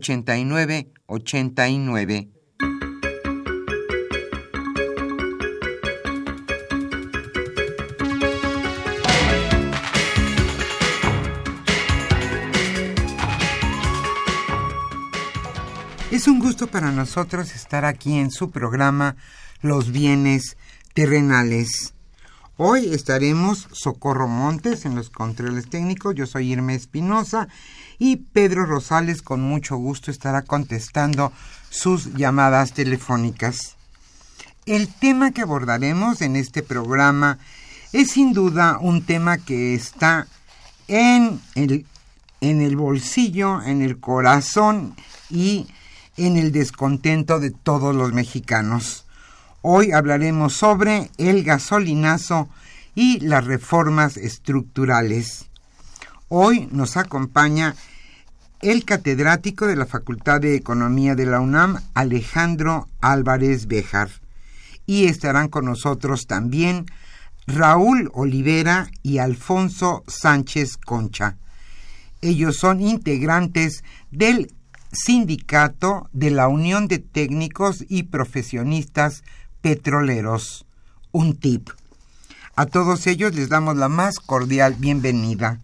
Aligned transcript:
5536 0.00 0.86
8989. 1.06 2.32
Es 16.12 16.28
un 16.28 16.40
gusto 16.40 16.66
para 16.66 16.92
nosotros 16.92 17.54
estar 17.54 17.86
aquí 17.86 18.18
en 18.18 18.30
su 18.30 18.50
programa 18.50 19.16
Los 19.62 19.90
bienes 19.90 20.58
terrenales. 20.92 21.94
Hoy 22.58 22.92
estaremos 22.92 23.66
Socorro 23.72 24.28
Montes 24.28 24.84
en 24.84 24.94
los 24.94 25.08
controles 25.08 25.70
técnicos, 25.70 26.14
yo 26.14 26.26
soy 26.26 26.52
Irma 26.52 26.74
Espinosa 26.74 27.48
y 27.98 28.16
Pedro 28.16 28.66
Rosales 28.66 29.22
con 29.22 29.40
mucho 29.40 29.76
gusto 29.76 30.10
estará 30.10 30.42
contestando 30.42 31.32
sus 31.70 32.12
llamadas 32.12 32.74
telefónicas. 32.74 33.76
El 34.66 34.88
tema 34.88 35.30
que 35.30 35.40
abordaremos 35.40 36.20
en 36.20 36.36
este 36.36 36.62
programa 36.62 37.38
es 37.94 38.10
sin 38.10 38.34
duda 38.34 38.76
un 38.82 39.02
tema 39.06 39.38
que 39.38 39.74
está 39.74 40.26
en 40.88 41.40
el, 41.54 41.86
en 42.42 42.60
el 42.60 42.76
bolsillo, 42.76 43.62
en 43.62 43.80
el 43.80 43.98
corazón 43.98 44.94
y 45.30 45.68
en 46.18 46.36
el 46.36 46.52
descontento 46.52 47.40
de 47.40 47.50
todos 47.50 47.94
los 47.94 48.12
mexicanos. 48.12 49.06
Hoy 49.64 49.92
hablaremos 49.92 50.54
sobre 50.54 51.08
el 51.18 51.44
gasolinazo 51.44 52.48
y 52.96 53.20
las 53.20 53.44
reformas 53.44 54.16
estructurales. 54.16 55.44
Hoy 56.28 56.68
nos 56.72 56.96
acompaña 56.96 57.76
el 58.60 58.84
catedrático 58.84 59.68
de 59.68 59.76
la 59.76 59.86
Facultad 59.86 60.40
de 60.40 60.56
Economía 60.56 61.14
de 61.14 61.26
la 61.26 61.38
UNAM, 61.38 61.78
Alejandro 61.94 62.88
Álvarez 63.00 63.68
Bejar. 63.68 64.10
Y 64.84 65.04
estarán 65.04 65.46
con 65.48 65.66
nosotros 65.66 66.26
también 66.26 66.86
Raúl 67.46 68.10
Olivera 68.14 68.90
y 69.04 69.18
Alfonso 69.18 70.02
Sánchez 70.08 70.76
Concha. 70.76 71.36
Ellos 72.20 72.56
son 72.56 72.80
integrantes 72.80 73.84
del 74.10 74.52
sindicato 74.90 76.08
de 76.12 76.32
la 76.32 76.48
Unión 76.48 76.88
de 76.88 76.98
Técnicos 76.98 77.84
y 77.88 78.04
Profesionistas 78.04 79.22
Petroleros, 79.62 80.66
un 81.12 81.36
tip. 81.36 81.70
A 82.56 82.66
todos 82.66 83.06
ellos 83.06 83.32
les 83.36 83.48
damos 83.48 83.76
la 83.76 83.88
más 83.88 84.18
cordial 84.18 84.74
bienvenida. 84.76 85.60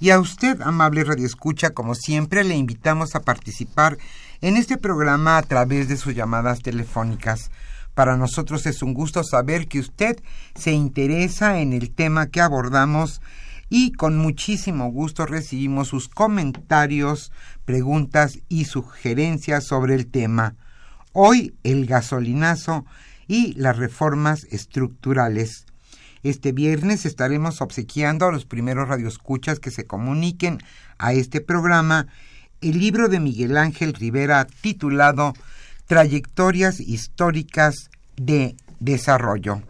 Y 0.00 0.10
a 0.10 0.18
usted, 0.18 0.62
amable 0.62 1.04
radioescucha, 1.04 1.70
como 1.70 1.94
siempre, 1.94 2.42
le 2.42 2.56
invitamos 2.56 3.14
a 3.14 3.20
participar 3.20 3.98
en 4.40 4.56
este 4.56 4.78
programa 4.78 5.36
a 5.36 5.42
través 5.42 5.88
de 5.88 5.98
sus 5.98 6.14
llamadas 6.14 6.62
telefónicas. 6.62 7.50
Para 7.94 8.16
nosotros 8.16 8.64
es 8.64 8.82
un 8.82 8.94
gusto 8.94 9.22
saber 9.22 9.68
que 9.68 9.78
usted 9.78 10.18
se 10.54 10.72
interesa 10.72 11.60
en 11.60 11.74
el 11.74 11.90
tema 11.90 12.28
que 12.28 12.40
abordamos 12.40 13.20
y 13.68 13.92
con 13.92 14.16
muchísimo 14.16 14.90
gusto 14.90 15.26
recibimos 15.26 15.88
sus 15.88 16.08
comentarios, 16.08 17.30
preguntas 17.66 18.38
y 18.48 18.64
sugerencias 18.64 19.66
sobre 19.66 19.94
el 19.96 20.06
tema. 20.06 20.54
Hoy 21.12 21.54
el 21.62 21.84
gasolinazo 21.84 22.86
y 23.26 23.54
las 23.54 23.76
reformas 23.76 24.44
estructurales. 24.50 25.66
Este 26.22 26.52
viernes 26.52 27.04
estaremos 27.04 27.60
obsequiando 27.60 28.26
a 28.26 28.32
los 28.32 28.46
primeros 28.46 28.88
radioescuchas 28.88 29.60
que 29.60 29.70
se 29.70 29.86
comuniquen 29.86 30.58
a 30.98 31.12
este 31.12 31.40
programa 31.40 32.06
el 32.60 32.78
libro 32.78 33.08
de 33.08 33.20
Miguel 33.20 33.58
Ángel 33.58 33.92
Rivera 33.92 34.46
titulado 34.46 35.34
Trayectorias 35.86 36.80
históricas 36.80 37.90
de 38.16 38.56
desarrollo. 38.80 39.62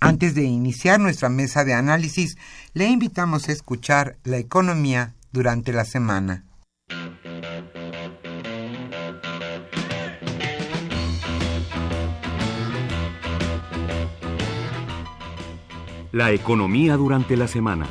Antes 0.00 0.34
de 0.34 0.44
iniciar 0.44 1.00
nuestra 1.00 1.28
mesa 1.28 1.64
de 1.64 1.74
análisis, 1.74 2.36
le 2.72 2.86
invitamos 2.86 3.48
a 3.48 3.52
escuchar 3.52 4.16
la 4.24 4.38
economía 4.38 5.14
durante 5.32 5.72
la 5.72 5.84
semana. 5.84 6.44
La 16.14 16.30
economía 16.30 16.96
durante 16.96 17.36
la 17.36 17.48
semana. 17.48 17.88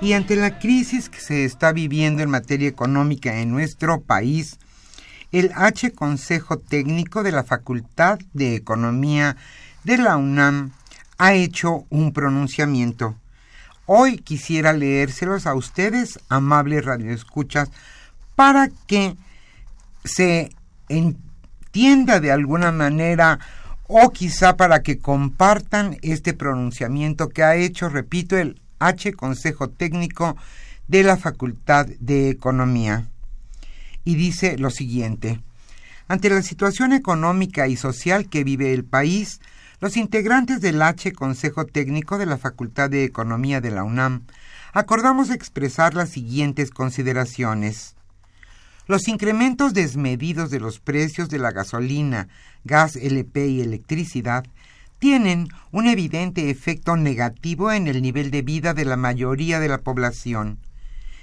Y 0.00 0.12
ante 0.12 0.36
la 0.36 0.60
crisis 0.60 1.08
que 1.08 1.18
se 1.18 1.44
está 1.44 1.72
viviendo 1.72 2.22
en 2.22 2.30
materia 2.30 2.68
económica 2.68 3.40
en 3.40 3.50
nuestro 3.50 4.02
país, 4.02 4.60
el 5.32 5.50
H 5.56 5.90
Consejo 5.90 6.58
Técnico 6.60 7.24
de 7.24 7.32
la 7.32 7.42
Facultad 7.42 8.20
de 8.34 8.54
Economía 8.54 9.36
de 9.82 9.98
la 9.98 10.16
UNAM 10.16 10.70
ha 11.18 11.34
hecho 11.34 11.86
un 11.90 12.12
pronunciamiento 12.12 13.16
Hoy 13.86 14.18
quisiera 14.18 14.72
leérselos 14.72 15.46
a 15.46 15.54
ustedes, 15.54 16.18
amables 16.28 16.84
radioescuchas, 16.84 17.70
para 18.34 18.68
que 18.86 19.16
se 20.04 20.50
entienda 20.88 22.18
de 22.18 22.32
alguna 22.32 22.72
manera 22.72 23.38
o 23.86 24.10
quizá 24.10 24.56
para 24.56 24.82
que 24.82 24.98
compartan 24.98 25.98
este 26.02 26.34
pronunciamiento 26.34 27.28
que 27.28 27.44
ha 27.44 27.54
hecho, 27.54 27.88
repito, 27.88 28.36
el 28.36 28.60
H 28.80 29.12
Consejo 29.14 29.70
Técnico 29.70 30.36
de 30.88 31.04
la 31.04 31.16
Facultad 31.16 31.86
de 31.86 32.28
Economía. 32.28 33.06
Y 34.04 34.16
dice 34.16 34.58
lo 34.58 34.70
siguiente, 34.70 35.40
ante 36.08 36.28
la 36.30 36.42
situación 36.42 36.92
económica 36.92 37.68
y 37.68 37.76
social 37.76 38.28
que 38.28 38.42
vive 38.42 38.72
el 38.72 38.84
país, 38.84 39.40
los 39.80 39.96
integrantes 39.96 40.60
del 40.60 40.80
H 40.80 41.12
Consejo 41.12 41.66
Técnico 41.66 42.16
de 42.16 42.26
la 42.26 42.38
Facultad 42.38 42.88
de 42.88 43.04
Economía 43.04 43.60
de 43.60 43.70
la 43.70 43.84
UNAM 43.84 44.22
acordamos 44.72 45.30
expresar 45.30 45.94
las 45.94 46.10
siguientes 46.10 46.70
consideraciones. 46.70 47.94
Los 48.86 49.08
incrementos 49.08 49.74
desmedidos 49.74 50.50
de 50.50 50.60
los 50.60 50.80
precios 50.80 51.28
de 51.28 51.38
la 51.38 51.50
gasolina, 51.50 52.28
gas 52.64 52.96
LP 52.96 53.48
y 53.48 53.60
electricidad 53.60 54.44
tienen 54.98 55.48
un 55.72 55.86
evidente 55.86 56.48
efecto 56.48 56.96
negativo 56.96 57.70
en 57.70 57.86
el 57.86 58.00
nivel 58.00 58.30
de 58.30 58.42
vida 58.42 58.72
de 58.72 58.84
la 58.84 58.96
mayoría 58.96 59.60
de 59.60 59.68
la 59.68 59.78
población 59.78 60.58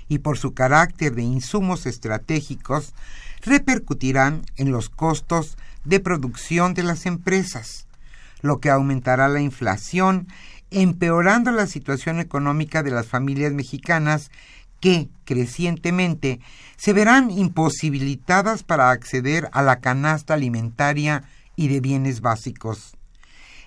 y 0.08 0.20
por 0.20 0.38
su 0.38 0.54
carácter 0.54 1.16
de 1.16 1.24
insumos 1.24 1.86
estratégicos 1.86 2.94
repercutirán 3.42 4.46
en 4.58 4.72
los 4.72 4.90
costos 4.90 5.58
de 5.86 6.00
producción 6.00 6.74
de 6.74 6.84
las 6.84 7.06
empresas, 7.06 7.88
lo 8.44 8.60
que 8.60 8.70
aumentará 8.70 9.28
la 9.30 9.42
inflación, 9.42 10.28
empeorando 10.70 11.52
la 11.52 11.66
situación 11.66 12.20
económica 12.20 12.84
de 12.84 12.92
las 12.92 13.08
familias 13.08 13.54
mexicanas 13.54 14.30
que, 14.80 15.08
crecientemente, 15.24 16.42
se 16.76 16.92
verán 16.92 17.32
imposibilitadas 17.32 18.64
para 18.64 18.92
acceder 18.92 19.50
a 19.54 19.64
la 19.64 19.80
canasta 19.80 20.34
alimentaria 20.34 21.24
y 21.56 21.70
de 21.70 21.80
bienes 21.80 22.20
básicos. 22.20 22.98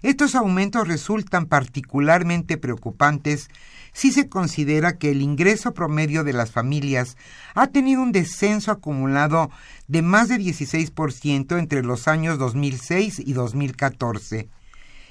Estos 0.02 0.34
aumentos 0.34 0.86
resultan 0.86 1.46
particularmente 1.46 2.58
preocupantes 2.58 3.48
si 3.94 4.12
se 4.12 4.28
considera 4.28 4.98
que 4.98 5.10
el 5.10 5.22
ingreso 5.22 5.72
promedio 5.72 6.22
de 6.22 6.34
las 6.34 6.50
familias 6.50 7.16
ha 7.54 7.68
tenido 7.68 8.02
un 8.02 8.12
descenso 8.12 8.70
acumulado 8.70 9.50
de 9.88 10.02
más 10.02 10.28
de 10.28 10.36
16% 10.36 11.58
entre 11.58 11.82
los 11.82 12.08
años 12.08 12.38
2006 12.38 13.20
y 13.20 13.32
2014 13.32 14.50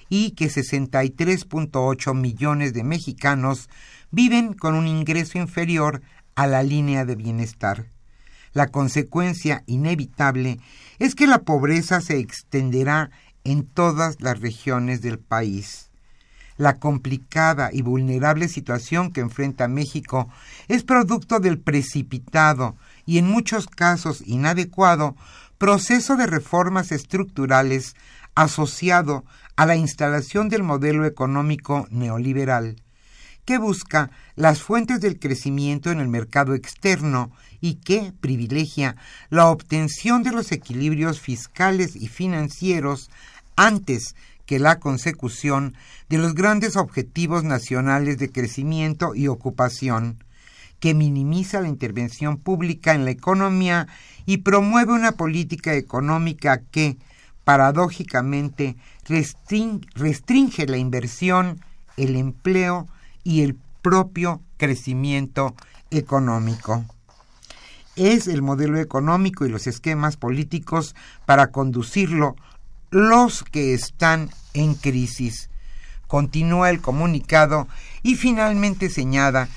y 0.10 0.32
que 0.32 0.48
63.8 0.48 2.14
millones 2.14 2.74
de 2.74 2.84
mexicanos 2.84 3.70
viven 4.12 4.54
con 4.54 4.76
un 4.76 4.88
ingreso 4.88 5.38
inferior 5.38 6.02
a 6.36 6.48
la 6.48 6.64
línea 6.64 7.06
de 7.06 7.16
bienestar. 7.16 7.88
La 8.54 8.68
consecuencia 8.68 9.64
inevitable 9.66 10.60
es 11.00 11.16
que 11.16 11.28
la 11.28 11.40
pobreza 11.40 12.00
se 12.02 12.20
extenderá 12.20 13.12
en 13.44 13.66
todas 13.66 14.22
las 14.22 14.40
regiones 14.40 15.02
del 15.02 15.20
país. 15.20 15.90
La 16.58 16.80
complicada 16.80 17.70
y 17.74 17.82
vulnerable 17.82 18.48
situación 18.48 19.12
que 19.12 19.20
enfrenta 19.20 19.68
México 19.68 20.30
es 20.70 20.84
producto 20.84 21.42
del 21.42 21.60
precipitado 21.60 22.78
y 23.06 23.18
en 23.18 23.28
muchos 23.28 23.68
casos 23.68 24.24
inadecuado 24.26 25.18
proceso 25.58 26.16
de 26.16 26.28
reformas 26.28 26.94
estructurales 26.94 27.96
asociado 28.36 29.26
a 29.56 29.66
la 29.66 29.76
instalación 29.76 30.50
del 30.50 30.64
modelo 30.64 31.06
económico 31.06 31.88
neoliberal, 31.90 32.76
que 33.46 33.58
busca 33.58 34.10
las 34.36 34.62
fuentes 34.62 35.00
del 35.02 35.20
crecimiento 35.20 35.92
en 35.92 36.00
el 36.00 36.08
mercado 36.08 36.56
externo 36.56 37.32
y 37.62 37.76
que 37.76 38.12
privilegia 38.20 38.96
la 39.30 39.48
obtención 39.48 40.24
de 40.24 40.32
los 40.32 40.52
equilibrios 40.52 41.22
fiscales 41.22 41.96
y 41.96 42.08
financieros 42.08 43.10
antes 43.56 44.16
que 44.46 44.60
la 44.60 44.80
consecución 44.80 45.76
de 46.10 46.18
los 46.18 46.36
grandes 46.36 46.76
objetivos 46.76 47.44
nacionales 47.44 48.18
de 48.18 48.32
crecimiento 48.32 49.16
y 49.16 49.28
ocupación, 49.28 50.24
que 50.80 50.94
minimiza 50.94 51.62
la 51.62 51.68
intervención 51.68 52.38
pública 52.38 52.94
en 52.94 53.06
la 53.06 53.12
economía 53.12 53.88
y 54.26 54.38
promueve 54.38 54.94
una 54.94 55.14
política 55.14 55.74
económica 55.74 56.62
que, 56.72 56.98
paradójicamente, 57.44 58.76
restringe 59.06 60.66
la 60.68 60.78
inversión, 60.78 61.62
el 61.98 62.16
empleo 62.16 62.88
y 63.24 63.42
el 63.42 63.56
propio 63.82 64.42
crecimiento 64.58 65.56
económico. 65.92 66.86
Es 67.96 68.28
el 68.28 68.42
modelo 68.42 68.80
económico 68.80 69.46
y 69.46 69.50
los 69.50 69.68
esquemas 69.68 70.18
políticos 70.18 70.96
para 71.26 71.52
conducirlo 71.52 72.36
los 72.92 73.44
que 73.44 73.74
están 73.74 74.30
en 74.54 74.76
crisis. 74.76 75.50
Continúa 76.08 76.70
el 76.70 76.82
comunicado 76.82 77.68
y 78.04 78.16
finalmente 78.16 78.90
señala, 78.90 79.50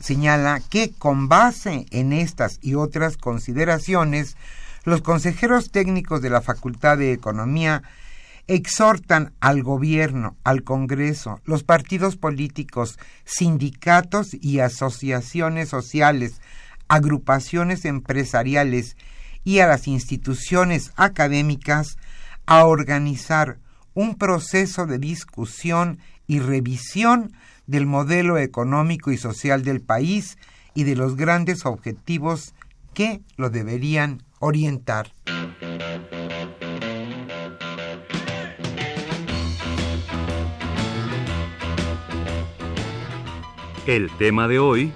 señala 0.00 0.60
que 0.60 0.90
con 0.90 1.28
base 1.28 1.86
en 1.90 2.12
estas 2.12 2.58
y 2.62 2.74
otras 2.74 3.16
consideraciones, 3.16 4.36
los 4.84 5.00
consejeros 5.00 5.70
técnicos 5.70 6.20
de 6.20 6.30
la 6.30 6.42
Facultad 6.42 6.98
de 6.98 7.12
Economía 7.12 7.82
exhortan 8.46 9.32
al 9.40 9.62
gobierno, 9.62 10.36
al 10.44 10.64
Congreso, 10.64 11.40
los 11.44 11.64
partidos 11.64 12.16
políticos, 12.16 12.98
sindicatos 13.24 14.34
y 14.34 14.60
asociaciones 14.60 15.68
sociales, 15.68 16.40
agrupaciones 16.88 17.84
empresariales 17.84 18.96
y 19.44 19.60
a 19.60 19.66
las 19.66 19.88
instituciones 19.88 20.92
académicas 20.96 21.96
a 22.46 22.64
organizar 22.64 23.58
un 23.94 24.16
proceso 24.16 24.86
de 24.86 24.98
discusión 24.98 25.98
y 26.26 26.40
revisión 26.40 27.32
del 27.66 27.86
modelo 27.86 28.38
económico 28.38 29.10
y 29.12 29.16
social 29.16 29.62
del 29.62 29.80
país 29.80 30.36
y 30.74 30.84
de 30.84 30.96
los 30.96 31.16
grandes 31.16 31.64
objetivos 31.64 32.54
que 32.92 33.22
lo 33.36 33.50
deberían 33.50 34.22
orientar. 34.40 35.10
El 43.86 44.10
tema 44.16 44.48
de 44.48 44.58
hoy 44.58 44.94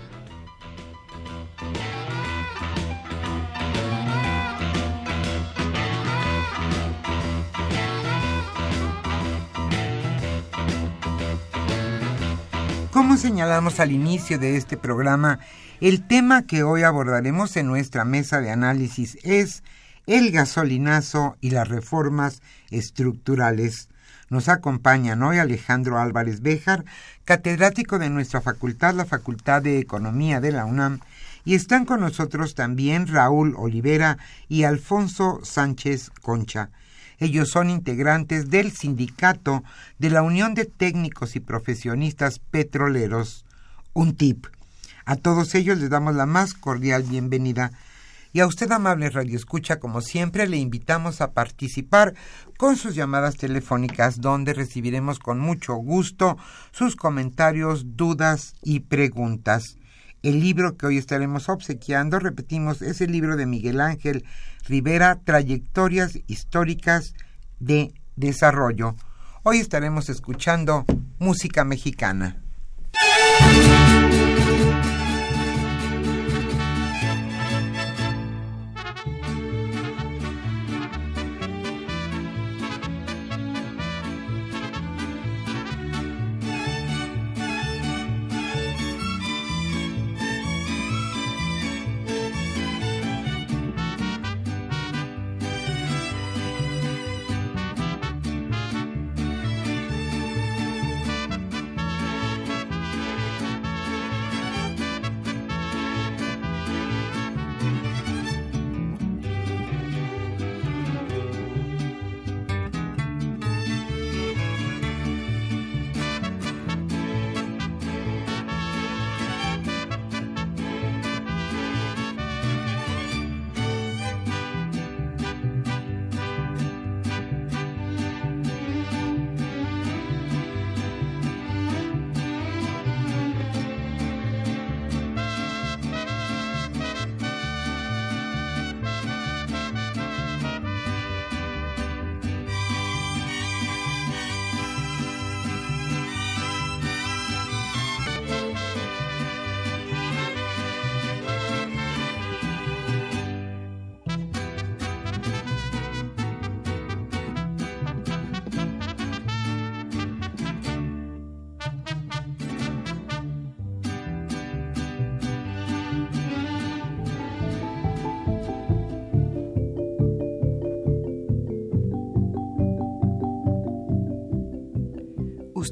Como 12.91 13.19
señalamos 13.19 13.79
al 13.79 13.93
inicio 13.93 14.39
de 14.39 14.57
este 14.57 14.79
programa, 14.79 15.39
el 15.81 16.07
tema 16.07 16.47
que 16.47 16.63
hoy 16.63 16.83
abordaremos 16.83 17.57
en 17.59 17.67
nuestra 17.67 18.07
mesa 18.07 18.41
de 18.41 18.51
análisis 18.51 19.19
es 19.23 19.63
el 20.07 20.31
gasolinazo 20.31 21.37
y 21.43 21.51
las 21.51 21.69
reformas 21.69 22.41
estructurales. 22.71 23.91
Nos 24.31 24.49
acompañan 24.49 25.23
hoy 25.23 25.39
Alejandro 25.39 25.99
Álvarez 25.99 26.43
Béjar, 26.43 26.85
catedrático 27.25 27.99
de 27.99 28.11
nuestra 28.11 28.43
facultad, 28.43 28.95
la 28.95 29.07
Facultad 29.07 29.63
de 29.63 29.79
Economía 29.79 30.41
de 30.41 30.53
la 30.53 30.67
UNAM, 30.67 31.01
y 31.47 31.55
están 31.55 31.87
con 31.87 32.01
nosotros 32.01 32.55
también 32.55 33.07
Raúl 33.07 33.55
Olivera 33.57 34.19
y 34.49 34.65
Alfonso 34.65 35.41
Sánchez 35.45 36.11
Concha. 36.21 36.69
Ellos 37.19 37.49
son 37.49 37.71
integrantes 37.71 38.51
del 38.51 38.71
sindicato 38.73 39.65
de 39.99 40.11
la 40.11 40.23
Unión 40.23 40.55
de 40.55 40.67
Técnicos 40.67 41.35
y 41.35 41.41
Profesionistas 41.41 42.39
Petroleros, 42.39 43.47
un 43.95 44.15
tip. 44.15 44.47
A 45.07 45.17
todos 45.17 45.55
ellos 45.55 45.79
les 45.79 45.89
damos 45.89 46.15
la 46.15 46.27
más 46.27 46.53
cordial 46.53 47.03
bienvenida. 47.03 47.73
Y 48.33 48.41
a 48.41 48.47
usted, 48.47 48.71
amable 48.73 49.09
Radio 49.11 49.37
Escucha, 49.37 49.81
como 49.81 50.01
siempre, 50.01 50.47
le 50.49 50.59
invitamos 50.59 51.21
a 51.21 51.33
participar 51.33 52.15
con 52.59 52.77
sus 52.77 52.95
llamadas 52.95 53.37
telefónicas, 53.37 54.21
donde 54.21 54.53
recibiremos 54.53 55.19
con 55.19 55.39
mucho 55.39 55.75
gusto 55.75 56.37
sus 56.71 56.95
comentarios, 56.95 57.97
dudas 57.97 58.55
y 58.63 58.81
preguntas. 58.81 59.77
El 60.23 60.41
libro 60.41 60.77
que 60.77 60.87
hoy 60.87 60.99
estaremos 60.99 61.49
obsequiando, 61.49 62.19
repetimos, 62.19 62.83
es 62.83 63.01
el 63.01 63.13
libro 63.13 63.37
de 63.37 63.47
Miguel 63.47 63.81
Ángel 63.81 64.25
Rivera, 64.67 65.21
Trayectorias 65.25 66.19
Históricas 66.27 67.15
de 67.61 67.95
Desarrollo. 68.17 68.97
Hoy 69.45 69.59
estaremos 69.59 70.09
escuchando 70.09 70.85
música 71.19 71.65
mexicana. 71.65 72.37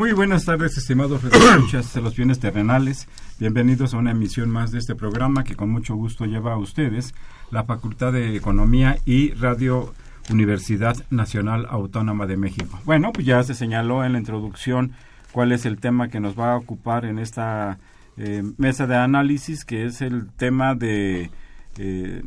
Muy 0.00 0.12
buenas 0.12 0.46
tardes, 0.46 0.78
estimados 0.78 1.22
escuchas 1.30 1.92
de 1.92 2.00
los 2.00 2.16
bienes 2.16 2.40
terrenales. 2.40 3.06
Bienvenidos 3.38 3.92
a 3.92 3.98
una 3.98 4.12
emisión 4.12 4.48
más 4.48 4.72
de 4.72 4.78
este 4.78 4.94
programa 4.94 5.44
que 5.44 5.56
con 5.56 5.68
mucho 5.68 5.94
gusto 5.94 6.24
lleva 6.24 6.54
a 6.54 6.56
ustedes 6.56 7.14
la 7.50 7.64
Facultad 7.64 8.14
de 8.14 8.34
Economía 8.34 8.96
y 9.04 9.32
Radio 9.32 9.92
Universidad 10.30 10.96
Nacional 11.10 11.66
Autónoma 11.68 12.26
de 12.26 12.38
México. 12.38 12.80
Bueno, 12.86 13.12
pues 13.12 13.26
ya 13.26 13.42
se 13.42 13.54
señaló 13.54 14.02
en 14.02 14.14
la 14.14 14.18
introducción 14.18 14.92
cuál 15.32 15.52
es 15.52 15.66
el 15.66 15.78
tema 15.78 16.08
que 16.08 16.18
nos 16.18 16.34
va 16.34 16.54
a 16.54 16.56
ocupar 16.56 17.04
en 17.04 17.18
esta 17.18 17.78
eh, 18.16 18.42
mesa 18.56 18.86
de 18.86 18.96
análisis, 18.96 19.66
que 19.66 19.84
es 19.84 20.00
el 20.00 20.30
tema 20.30 20.74
de... 20.74 21.30
Eh, 21.76 22.22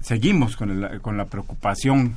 seguimos 0.00 0.56
con, 0.56 1.00
con, 1.02 1.16
la 1.16 1.24
preocupación 1.24 2.16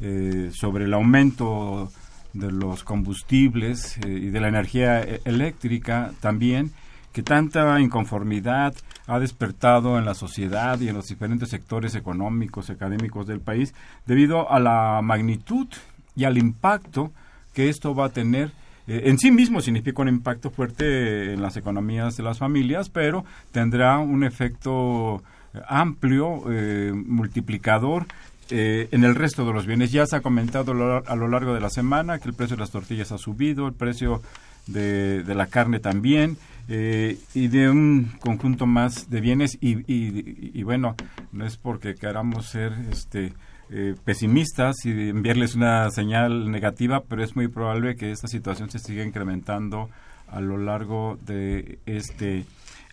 eh, 0.00 0.52
sobre 0.54 0.84
el 0.84 0.94
aumento 0.94 1.90
de 2.38 2.52
los 2.52 2.84
combustibles 2.84 3.98
eh, 3.98 4.08
y 4.08 4.30
de 4.30 4.40
la 4.40 4.48
energía 4.48 5.02
e-, 5.02 5.20
eléctrica 5.24 6.12
también, 6.20 6.72
que 7.12 7.22
tanta 7.22 7.80
inconformidad 7.80 8.74
ha 9.06 9.18
despertado 9.18 9.98
en 9.98 10.04
la 10.04 10.14
sociedad 10.14 10.78
y 10.80 10.88
en 10.88 10.96
los 10.96 11.06
diferentes 11.06 11.48
sectores 11.48 11.94
económicos, 11.94 12.70
académicos 12.70 13.26
del 13.26 13.40
país, 13.40 13.74
debido 14.06 14.50
a 14.50 14.60
la 14.60 15.00
magnitud 15.02 15.66
y 16.14 16.24
al 16.24 16.38
impacto 16.38 17.12
que 17.54 17.68
esto 17.68 17.94
va 17.94 18.06
a 18.06 18.10
tener 18.10 18.50
eh, 18.86 19.02
en 19.06 19.18
sí 19.18 19.30
mismo 19.30 19.60
significa 19.60 20.02
un 20.02 20.08
impacto 20.08 20.50
fuerte 20.50 21.32
en 21.32 21.42
las 21.42 21.56
economías 21.56 22.16
de 22.16 22.22
las 22.22 22.38
familias, 22.38 22.88
pero 22.88 23.24
tendrá 23.50 23.98
un 23.98 24.22
efecto 24.22 25.22
amplio, 25.66 26.44
eh, 26.50 26.92
multiplicador 26.94 28.06
eh, 28.50 28.86
en 28.92 29.02
el 29.02 29.16
resto 29.16 29.44
de 29.44 29.52
los 29.52 29.66
bienes. 29.66 29.90
Ya 29.90 30.06
se 30.06 30.14
ha 30.14 30.20
comentado 30.20 31.02
a 31.04 31.16
lo 31.16 31.28
largo 31.28 31.52
de 31.52 31.60
la 31.60 31.68
semana 31.68 32.20
que 32.20 32.28
el 32.28 32.34
precio 32.34 32.56
de 32.56 32.60
las 32.60 32.70
tortillas 32.70 33.10
ha 33.10 33.18
subido, 33.18 33.66
el 33.66 33.74
precio 33.74 34.22
de, 34.68 35.24
la 35.26 35.46
carne 35.46 35.80
también, 35.80 36.36
eh, 36.68 37.18
y 37.34 37.48
de 37.48 37.68
un 37.68 38.12
conjunto 38.20 38.66
más 38.66 39.10
de 39.10 39.20
bienes. 39.20 39.58
Y, 39.60 40.62
bueno, 40.62 40.94
no 41.32 41.44
es 41.44 41.56
porque 41.56 41.96
queramos 41.96 42.46
ser 42.46 42.72
este, 42.92 43.32
eh, 43.70 43.96
pesimistas 44.04 44.76
y 44.84 44.90
enviarles 45.08 45.56
una 45.56 45.90
señal 45.90 46.48
negativa, 46.48 47.02
pero 47.02 47.24
es 47.24 47.34
muy 47.34 47.48
probable 47.48 47.96
que 47.96 48.12
esta 48.12 48.28
situación 48.28 48.70
se 48.70 48.78
siga 48.78 49.02
incrementando 49.02 49.90
a 50.28 50.40
lo 50.40 50.56
largo 50.56 51.18
de 51.26 51.80
este 51.84 52.44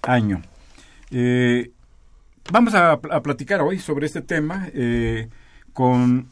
año. 0.01 0.41
vamos 2.51 2.73
a, 2.73 2.93
a, 2.93 3.21
platicar 3.21 3.61
hoy 3.61 3.77
sobre 3.77 4.07
este 4.07 4.21
tema. 4.21 4.67
Con 5.73 6.27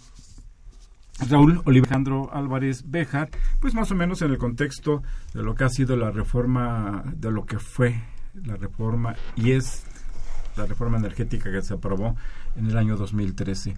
Raúl 1.30 1.62
Olivejandro 1.66 2.34
Álvarez 2.34 2.84
Béjar, 2.90 3.30
pues 3.60 3.74
más 3.74 3.92
o 3.92 3.96
menos 3.96 4.22
en 4.22 4.32
el 4.32 4.38
contexto 4.38 5.04
de 5.34 5.44
lo 5.44 5.56
que 5.56 5.64
ha 5.64 5.70
sido 5.70 5.96
la 5.96 6.12
reforma, 6.12 7.04
de 7.16 7.32
lo 7.32 7.46
que 7.46 7.60
fue 7.60 8.02
la 8.34 8.56
reforma 8.56 9.16
y 9.36 9.52
es 9.52 9.84
la 10.56 10.66
reforma 10.66 10.98
energética 10.98 11.52
que 11.52 11.62
se 11.62 11.74
aprobó 11.74 12.16
en 12.56 12.68
el 12.68 12.78
año 12.78 12.98
2013, 12.98 13.76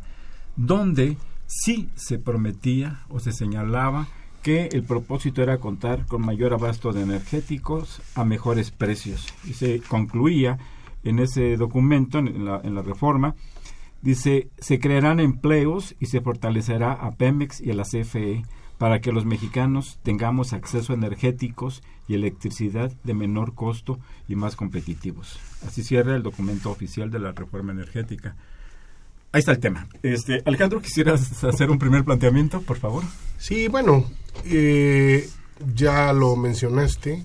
donde 0.56 1.18
sí 1.48 1.90
se 1.96 2.18
prometía 2.18 3.02
o 3.10 3.20
se 3.20 3.32
señalaba 3.32 4.08
que 4.42 4.68
el 4.72 4.84
propósito 4.84 5.42
era 5.42 5.58
contar 5.58 6.06
con 6.06 6.22
mayor 6.22 6.54
abasto 6.54 6.92
de 6.92 7.02
energéticos 7.02 8.02
a 8.16 8.26
mejores 8.26 8.72
precios. 8.72 9.34
Y 9.46 9.54
se 9.54 9.80
concluía 9.82 10.58
en 11.04 11.20
ese 11.20 11.56
documento, 11.56 12.20
en 12.20 12.46
la 12.46 12.82
reforma, 12.82 13.36
Dice, 14.04 14.50
se 14.60 14.80
crearán 14.80 15.22
empleos 15.22 15.96
y 15.98 16.08
se 16.08 16.20
fortalecerá 16.20 16.92
a 16.92 17.12
Pemex 17.12 17.62
y 17.62 17.72
a 17.72 17.74
la 17.74 17.84
CFE 17.84 18.44
para 18.78 19.00
que 19.00 19.14
los 19.14 19.24
mexicanos 19.24 19.98
tengamos 20.04 20.52
acceso 20.52 20.92
a 20.92 20.98
energéticos 20.98 21.82
y 22.10 22.16
electricidad 22.16 22.92
de 23.06 23.14
menor 23.14 23.56
costo 23.56 24.02
y 24.28 24.36
más 24.36 24.58
competitivos. 24.58 25.40
Así 25.66 25.84
cierra 25.84 26.18
el 26.18 26.22
documento 26.22 26.70
oficial 26.70 27.12
de 27.12 27.20
la 27.20 27.32
reforma 27.32 27.72
energética. 27.72 28.36
Ahí 29.32 29.40
está 29.40 29.54
el 29.54 29.60
tema. 29.60 29.88
Este, 30.04 30.42
Alejandro, 30.44 30.82
¿quisieras 30.82 31.42
hacer 31.42 31.72
un 31.72 31.80
primer 31.80 32.04
planteamiento, 32.04 32.62
por 32.62 32.80
favor? 32.80 33.06
Sí, 33.38 33.70
bueno, 33.70 34.06
eh, 34.44 35.30
ya 35.74 36.12
lo 36.12 36.36
mencionaste. 36.36 37.24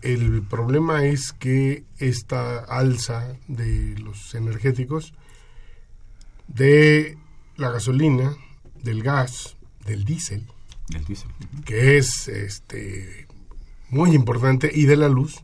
El 0.00 0.40
problema 0.40 1.04
es 1.04 1.34
que 1.34 1.84
esta 1.98 2.60
alza 2.60 3.36
de 3.46 3.94
los 3.98 4.34
energéticos 4.34 5.12
de 6.54 7.16
la 7.56 7.70
gasolina, 7.70 8.36
del 8.82 9.02
gas, 9.02 9.56
del 9.84 10.04
diésel, 10.04 10.46
que 11.64 11.96
es 11.96 12.28
este, 12.28 13.26
muy 13.88 14.14
importante, 14.14 14.70
y 14.72 14.84
de 14.86 14.96
la 14.96 15.08
luz, 15.08 15.42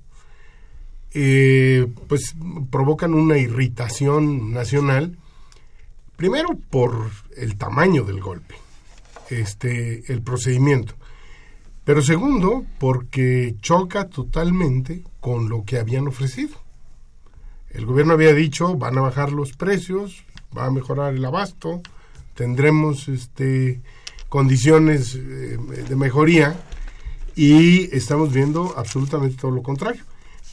eh, 1.13 1.87
pues 2.09 2.35
provocan 2.71 3.15
una 3.15 3.39
irritación 3.39 4.53
nacional, 4.53 5.17
primero 6.17 6.49
por 6.71 7.11
el 7.37 7.57
tamaño 7.57 8.05
del 8.05 8.21
golpe, 8.21 8.57
este, 9.31 10.13
el 10.13 10.23
procedimiento, 10.23 10.95
pero 11.85 12.03
segundo 12.03 12.67
porque 12.79 13.57
choca 13.61 14.09
totalmente 14.09 15.05
con 15.21 15.49
lo 15.49 15.65
que 15.65 15.79
habían 15.79 16.09
ofrecido. 16.09 16.57
El 17.71 17.87
gobierno 17.87 18.15
había 18.15 18.35
dicho 18.35 18.77
van 18.77 18.99
a 18.99 19.03
bajar 19.03 19.33
los 19.33 19.53
precios, 19.53 20.25
va 20.57 20.67
a 20.67 20.71
mejorar 20.71 21.15
el 21.15 21.25
abasto, 21.25 21.83
tendremos 22.35 23.09
este, 23.09 23.81
condiciones 24.29 25.15
eh, 25.15 25.59
de 25.89 25.97
mejoría 25.97 26.57
y 27.35 27.95
estamos 27.97 28.33
viendo 28.33 28.75
absolutamente 28.77 29.37
todo 29.37 29.51
lo 29.51 29.63
contrario. 29.63 30.03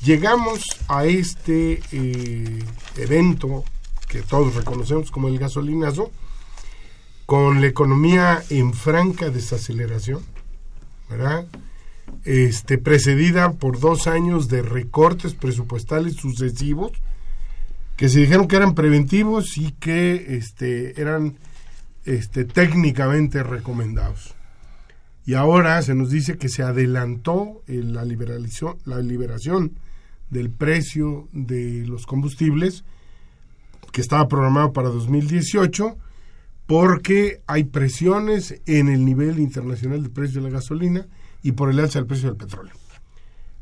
Llegamos 0.04 0.64
a 0.88 1.06
este 1.06 1.82
eh, 1.92 2.64
evento 2.98 3.64
que 4.08 4.22
todos 4.22 4.56
reconocemos 4.56 5.10
como 5.10 5.28
el 5.28 5.40
gasolinazo, 5.40 6.12
con 7.26 7.60
la 7.60 7.68
economía 7.68 8.44
en 8.50 8.74
franca 8.74 9.30
desaceleración, 9.30 10.22
¿verdad? 11.10 11.48
Este, 12.24 12.78
precedida 12.78 13.54
por 13.54 13.80
dos 13.80 14.08
años 14.08 14.48
de 14.48 14.62
recortes 14.62 15.34
presupuestales 15.34 16.16
sucesivos, 16.16 16.92
que 17.96 18.10
se 18.10 18.20
dijeron 18.20 18.48
que 18.48 18.58
eran 18.58 18.76
preventivos 18.76 19.58
y 19.58 19.72
que 19.72 20.36
este, 20.36 21.00
eran 21.00 21.38
este, 22.06 22.46
técnicamente 22.46 23.42
recomendados. 23.44 24.36
Y 25.26 25.34
ahora 25.34 25.82
se 25.82 25.96
nos 25.96 26.10
dice 26.10 26.38
que 26.38 26.50
se 26.50 26.62
adelantó 26.62 27.64
la, 27.68 28.04
liberalización, 28.06 28.78
la 28.86 29.00
liberación 29.00 29.80
del 30.30 30.52
precio 30.52 31.28
de 31.32 31.86
los 31.88 32.06
combustibles, 32.06 32.84
que 33.92 34.02
estaba 34.02 34.28
programado 34.28 34.74
para 34.74 34.90
2018, 34.90 35.98
porque 36.68 37.42
hay 37.48 37.64
presiones 37.64 38.62
en 38.66 38.90
el 38.90 39.06
nivel 39.06 39.40
internacional 39.40 40.04
de 40.04 40.10
precio 40.10 40.42
de 40.42 40.50
la 40.50 40.54
gasolina 40.54 41.08
y 41.42 41.54
por 41.54 41.70
el 41.70 41.80
alza 41.80 42.00
del 42.00 42.08
precio 42.08 42.28
del 42.28 42.38
petróleo. 42.38 42.74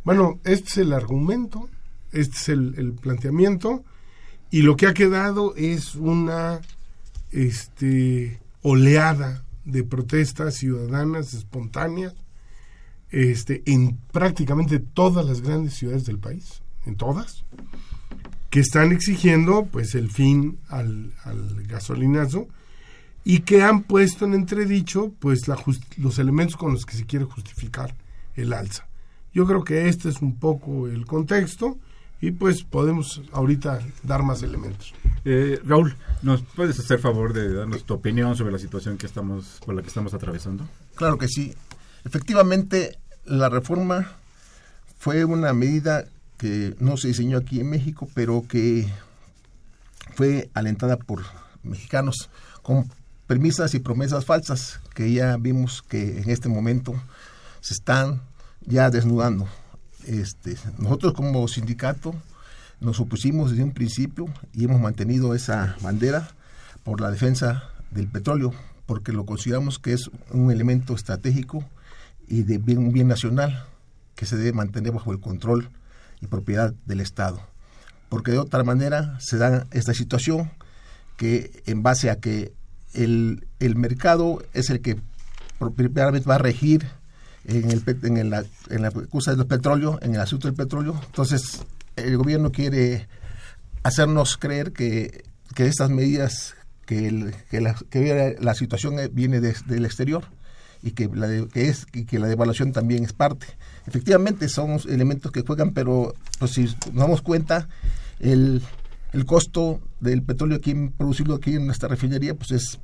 Bueno, 0.03 0.39
este 0.43 0.69
es 0.69 0.77
el 0.79 0.91
argumento, 0.91 1.69
este 2.11 2.35
es 2.35 2.49
el 2.49 2.93
planteamiento 2.99 3.83
y 4.53 4.61
lo 4.61 4.77
que 4.77 4.85
ha 4.85 4.93
quedado 4.93 5.55
es 5.55 5.95
una 5.95 6.61
este, 7.31 8.39
oleada 8.61 9.43
de 9.65 9.83
protestas 9.83 10.53
ciudadanas 10.53 11.33
espontáneas 11.33 12.13
este, 13.09 13.63
en 13.65 13.97
prácticamente 14.11 14.77
todas 14.77 15.25
las 15.25 15.41
grandes 15.41 15.73
ciudades 15.73 16.05
del 16.05 16.19
país, 16.19 16.61
en 16.85 16.97
todas, 16.97 17.45
que 18.51 18.59
están 18.59 18.91
exigiendo 18.91 19.65
pues 19.65 19.95
el 19.95 20.11
fin 20.11 20.59
al, 20.67 21.15
gasolinazo 21.67 22.47
y 23.23 23.39
que 23.39 23.63
han 23.63 23.81
puesto 23.81 24.25
en 24.25 24.35
entredicho 24.35 25.11
pues 25.17 25.47
la 25.47 25.57
los 25.97 26.19
elementos 26.19 26.57
con 26.57 26.73
los 26.73 26.85
que 26.85 26.95
se 26.95 27.07
quiere 27.07 27.25
justificar 27.25 27.95
el 28.35 28.53
alza. 28.53 28.87
Yo 29.33 29.47
creo 29.47 29.63
que 29.63 29.89
este 29.89 30.09
es 30.09 30.21
un 30.21 30.35
poco 30.35 30.87
el 30.87 31.07
contexto 31.07 31.79
y 32.23 32.31
pues 32.31 32.63
podemos 32.63 33.21
ahorita 33.33 33.81
dar 34.01 34.23
más 34.23 34.43
elementos. 34.43 34.93
Eh, 35.25 35.59
Raúl, 35.65 35.97
¿nos 36.21 36.41
puedes 36.41 36.79
hacer 36.79 36.99
favor 36.99 37.33
de 37.33 37.53
darnos 37.53 37.83
tu 37.83 37.95
opinión 37.95 38.37
sobre 38.37 38.53
la 38.53 38.59
situación 38.59 38.97
que 38.97 39.07
estamos 39.07 39.59
por 39.65 39.75
la 39.75 39.81
que 39.81 39.89
estamos 39.89 40.13
atravesando? 40.13 40.65
Claro 40.95 41.17
que 41.17 41.27
sí. 41.27 41.53
Efectivamente, 42.05 42.97
la 43.25 43.49
reforma 43.49 44.13
fue 44.99 45.25
una 45.25 45.51
medida 45.51 46.05
que 46.37 46.73
no 46.79 46.95
se 46.95 47.09
diseñó 47.09 47.39
aquí 47.39 47.59
en 47.59 47.69
México, 47.69 48.07
pero 48.13 48.45
que 48.47 48.87
fue 50.15 50.49
alentada 50.53 50.95
por 50.95 51.23
mexicanos 51.61 52.29
con 52.61 52.89
premisas 53.27 53.73
y 53.73 53.79
promesas 53.79 54.23
falsas 54.23 54.79
que 54.95 55.11
ya 55.11 55.35
vimos 55.35 55.81
que 55.81 56.19
en 56.19 56.29
este 56.29 56.47
momento 56.47 56.93
se 57.59 57.73
están 57.73 58.21
ya 58.61 58.89
desnudando. 58.89 59.45
Este, 60.05 60.57
nosotros 60.77 61.13
como 61.13 61.47
sindicato 61.47 62.13
nos 62.79 62.99
opusimos 62.99 63.51
desde 63.51 63.63
un 63.63 63.71
principio 63.71 64.25
y 64.53 64.65
hemos 64.65 64.79
mantenido 64.81 65.33
esa 65.33 65.77
bandera 65.81 66.29
por 66.83 66.99
la 66.99 67.11
defensa 67.11 67.63
del 67.91 68.07
petróleo, 68.07 68.53
porque 68.85 69.13
lo 69.13 69.25
consideramos 69.25 69.79
que 69.79 69.93
es 69.93 70.09
un 70.31 70.51
elemento 70.51 70.93
estratégico 70.95 71.63
y 72.27 72.43
de 72.43 72.57
bien, 72.57 72.79
un 72.79 72.91
bien 72.91 73.07
nacional 73.07 73.65
que 74.15 74.25
se 74.25 74.35
debe 74.35 74.53
mantener 74.53 74.91
bajo 74.91 75.11
el 75.11 75.19
control 75.19 75.69
y 76.21 76.27
propiedad 76.27 76.73
del 76.85 76.99
Estado. 76.99 77.41
Porque 78.09 78.31
de 78.31 78.39
otra 78.39 78.63
manera 78.63 79.17
se 79.19 79.37
da 79.37 79.65
esta 79.71 79.93
situación 79.93 80.51
que 81.17 81.63
en 81.65 81.83
base 81.83 82.09
a 82.09 82.19
que 82.19 82.53
el, 82.93 83.47
el 83.59 83.75
mercado 83.75 84.43
es 84.53 84.69
el 84.69 84.81
que 84.81 84.99
propiamente 85.57 86.27
va 86.27 86.35
a 86.35 86.39
regir 86.39 86.85
en, 87.45 87.71
el, 87.71 87.83
en, 88.03 88.29
la, 88.29 88.45
en 88.69 88.81
la 88.81 88.91
cosa 88.91 89.35
del 89.35 89.45
petróleo, 89.45 89.99
en 90.01 90.15
el 90.15 90.21
asunto 90.21 90.47
del 90.47 90.55
petróleo. 90.55 90.99
Entonces, 91.05 91.61
el 91.95 92.17
gobierno 92.17 92.51
quiere 92.51 93.07
hacernos 93.83 94.37
creer 94.37 94.71
que, 94.71 95.23
que 95.55 95.67
estas 95.67 95.89
medidas, 95.89 96.55
que, 96.85 97.33
que, 97.49 97.61
la, 98.39 98.53
situación 98.53 98.95
viene 99.11 99.41
del 99.41 99.85
exterior 99.85 100.25
y 100.81 100.91
que 100.91 101.07
la, 101.07 101.27
que 101.47 101.69
es, 101.69 101.85
y 101.93 102.05
que 102.05 102.19
la 102.19 102.27
devaluación 102.27 102.71
también 102.71 103.03
es 103.03 103.13
parte. 103.13 103.47
Efectivamente, 103.85 104.49
son 104.49 104.79
elementos 104.89 105.31
que 105.31 105.41
juegan, 105.41 105.73
pero 105.73 106.13
pues, 106.39 106.51
si 106.51 106.63
nos 106.63 106.95
damos 106.95 107.21
cuenta, 107.21 107.67
el, 108.19 108.61
el 109.11 109.25
costo 109.25 109.81
del 109.99 110.23
petróleo 110.23 110.57
aquí, 110.57 110.71
aquí 110.71 111.55
en 111.55 111.65
nuestra 111.65 111.89
refinería, 111.89 112.35
pues 112.35 112.51
es 112.51 112.79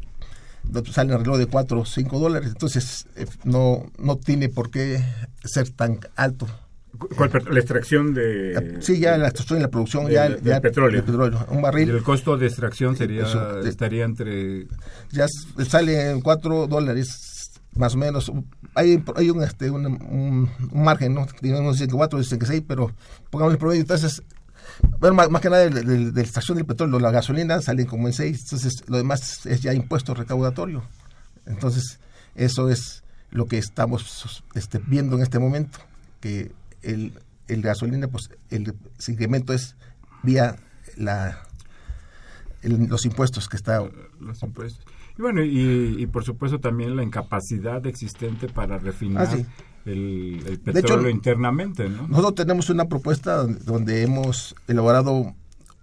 sale 0.91 1.13
alrededor 1.13 1.37
de 1.37 1.47
4 1.47 1.79
o 1.79 1.85
5 1.85 2.19
dólares, 2.19 2.49
entonces 2.49 3.07
eh, 3.15 3.25
no, 3.43 3.91
no 3.97 4.17
tiene 4.17 4.49
por 4.49 4.69
qué 4.69 5.03
ser 5.43 5.69
tan 5.69 5.99
alto. 6.15 6.47
¿Cuál, 7.15 7.31
la 7.49 7.59
extracción 7.59 8.13
de... 8.13 8.77
Sí, 8.81 8.99
ya 8.99 9.17
la 9.17 9.27
extracción 9.27 9.59
y 9.59 9.61
la 9.61 9.69
producción 9.69 10.05
de, 10.05 10.13
ya, 10.13 10.29
de, 10.29 10.41
ya 10.41 10.59
petróleo. 10.59 11.05
petróleo. 11.05 11.45
Un 11.49 11.61
barril... 11.61 11.87
Y 11.87 11.91
el 11.91 12.03
costo 12.03 12.35
de 12.35 12.47
extracción 12.47 12.97
sería 12.97 13.23
Eso, 13.23 13.61
estaría 13.61 14.03
entre... 14.03 14.67
Ya 15.11 15.27
sale 15.67 16.11
en 16.11 16.19
4 16.19 16.67
dólares, 16.67 17.51
más 17.75 17.95
o 17.95 17.97
menos. 17.97 18.31
Hay, 18.75 19.01
hay 19.15 19.29
un, 19.29 19.43
este, 19.43 19.69
un, 19.69 19.85
un, 19.85 20.49
un 20.71 20.83
margen, 20.83 21.13
¿no? 21.13 21.21
Unos 21.41 21.75
dicen 21.75 21.89
que 21.89 21.95
4, 21.95 22.19
dicen 22.19 22.39
que 22.39 22.45
6, 22.45 22.63
pero 22.67 22.91
pongamos 23.29 23.53
el 23.53 23.59
promedio. 23.59 23.81
Entonces, 23.81 24.21
bueno, 24.99 25.15
más, 25.15 25.29
más, 25.29 25.41
que 25.41 25.49
nada 25.49 25.69
de, 25.69 25.69
de, 25.69 25.83
de, 25.83 26.11
la 26.11 26.21
extracción 26.21 26.57
del 26.57 26.65
petróleo, 26.65 26.99
la 26.99 27.11
gasolina 27.11 27.61
salen 27.61 27.85
como 27.85 28.07
en 28.07 28.13
6, 28.13 28.41
entonces 28.43 28.83
lo 28.87 28.97
demás 28.97 29.45
es 29.45 29.61
ya 29.61 29.73
impuesto 29.73 30.13
recaudatorio. 30.13 30.83
Entonces, 31.45 31.99
eso 32.35 32.69
es 32.69 33.03
lo 33.31 33.45
que 33.45 33.57
estamos 33.57 34.43
este, 34.55 34.79
viendo 34.79 35.15
en 35.15 35.23
este 35.23 35.39
momento, 35.39 35.79
que 36.19 36.51
el, 36.81 37.13
el 37.47 37.61
gasolina, 37.61 38.07
pues 38.07 38.29
el 38.49 38.73
incremento 39.07 39.53
es 39.53 39.75
vía 40.23 40.57
la 40.97 41.43
el, 42.61 42.87
los 42.87 43.05
impuestos 43.05 43.47
que 43.47 43.57
está 43.57 43.81
los 44.19 44.43
impuestos 44.43 44.85
y 45.17 45.21
bueno 45.21 45.43
y, 45.43 45.95
y, 45.97 46.05
por 46.07 46.23
supuesto 46.25 46.59
también 46.59 46.95
la 46.95 47.03
incapacidad 47.03 47.85
existente 47.87 48.47
para 48.47 48.77
refinar 48.77 49.27
ah, 49.27 49.37
sí. 49.37 49.45
El, 49.85 50.43
el, 50.45 50.59
petróleo 50.59 51.07
hecho, 51.07 51.09
internamente 51.09 51.89
¿no? 51.89 52.07
nosotros 52.07 52.35
tenemos 52.35 52.69
una 52.69 52.85
propuesta 52.85 53.35
donde, 53.35 53.59
donde, 53.63 54.03
hemos 54.03 54.55
elaborado 54.67 55.33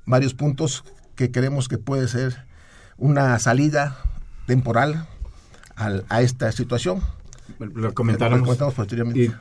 varios 0.05 0.35
puntos 0.35 0.85
que 1.15 1.31
creemos 1.31 1.69
que 1.69 1.79
puede 1.79 2.07
ser 2.09 2.47
una 2.99 3.39
salida 3.39 3.97
temporal 4.47 5.07
al, 5.77 6.05
a 6.09 6.23
esta 6.23 6.53
situación 6.53 7.01
lo 7.59 7.95
comentaremos, 7.95 8.41
lo 8.41 8.45
comentamos 8.45 8.75
posteriormente 8.75 9.21
y, 9.21 9.33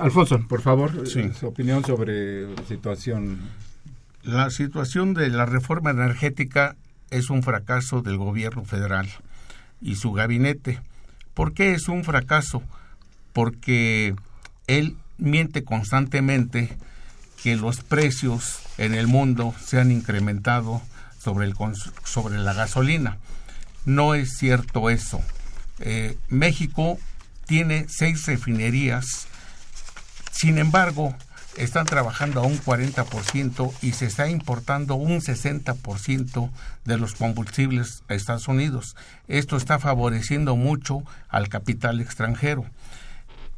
Alfonso, 0.00 0.40
por 0.48 0.62
favor, 0.62 1.06
sí. 1.06 1.30
su 1.38 1.46
opinión 1.46 1.84
sobre 1.84 2.48
la 2.54 2.64
situación. 2.64 3.38
La 4.22 4.50
situación 4.50 5.14
de 5.14 5.28
la 5.28 5.46
reforma 5.46 5.90
energética 5.90 6.76
es 7.10 7.30
un 7.30 7.42
fracaso 7.42 8.02
del 8.02 8.16
gobierno 8.16 8.64
federal 8.64 9.08
y 9.80 9.96
su 9.96 10.12
gabinete. 10.12 10.80
¿Por 11.34 11.52
qué 11.54 11.72
es 11.72 11.88
un 11.88 12.04
fracaso? 12.04 12.62
Porque 13.32 14.14
él 14.66 14.96
miente 15.18 15.64
constantemente 15.64 16.76
que 17.42 17.56
los 17.56 17.82
precios 17.82 18.60
en 18.78 18.94
el 18.94 19.06
mundo 19.06 19.54
se 19.64 19.80
han 19.80 19.90
incrementado 19.90 20.82
sobre, 21.18 21.46
el, 21.46 21.54
sobre 22.04 22.38
la 22.38 22.52
gasolina. 22.52 23.18
No 23.84 24.14
es 24.14 24.36
cierto 24.36 24.90
eso. 24.90 25.20
Eh, 25.78 26.16
México 26.28 26.98
tiene 27.46 27.86
seis 27.88 28.26
refinerías 28.26 29.26
sin 30.40 30.56
embargo, 30.56 31.14
están 31.58 31.84
trabajando 31.84 32.40
a 32.40 32.44
un 32.44 32.58
40% 32.58 33.74
y 33.82 33.92
se 33.92 34.06
está 34.06 34.30
importando 34.30 34.94
un 34.94 35.20
60% 35.20 36.50
de 36.86 36.96
los 36.96 37.12
combustibles 37.12 38.02
a 38.08 38.14
Estados 38.14 38.48
Unidos. 38.48 38.96
Esto 39.28 39.58
está 39.58 39.78
favoreciendo 39.78 40.56
mucho 40.56 41.02
al 41.28 41.50
capital 41.50 42.00
extranjero, 42.00 42.64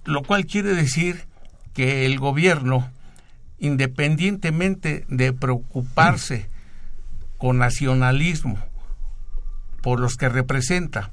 lo 0.05 0.23
cual 0.23 0.47
quiere 0.47 0.75
decir 0.75 1.27
que 1.75 2.07
el 2.07 2.19
gobierno, 2.19 2.91
independientemente 3.59 5.05
de 5.09 5.33
preocuparse 5.33 6.49
con 7.38 7.59
nacionalismo 7.59 8.59
por 9.81 10.01
los 10.01 10.17
que 10.17 10.29
representa, 10.29 11.11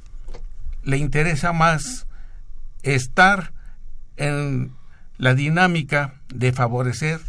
le 0.83 0.97
interesa 0.97 1.53
más 1.53 2.07
estar 2.83 3.51
en 4.17 4.71
la 5.17 5.33
dinámica 5.33 6.15
de 6.29 6.53
favorecer 6.53 7.19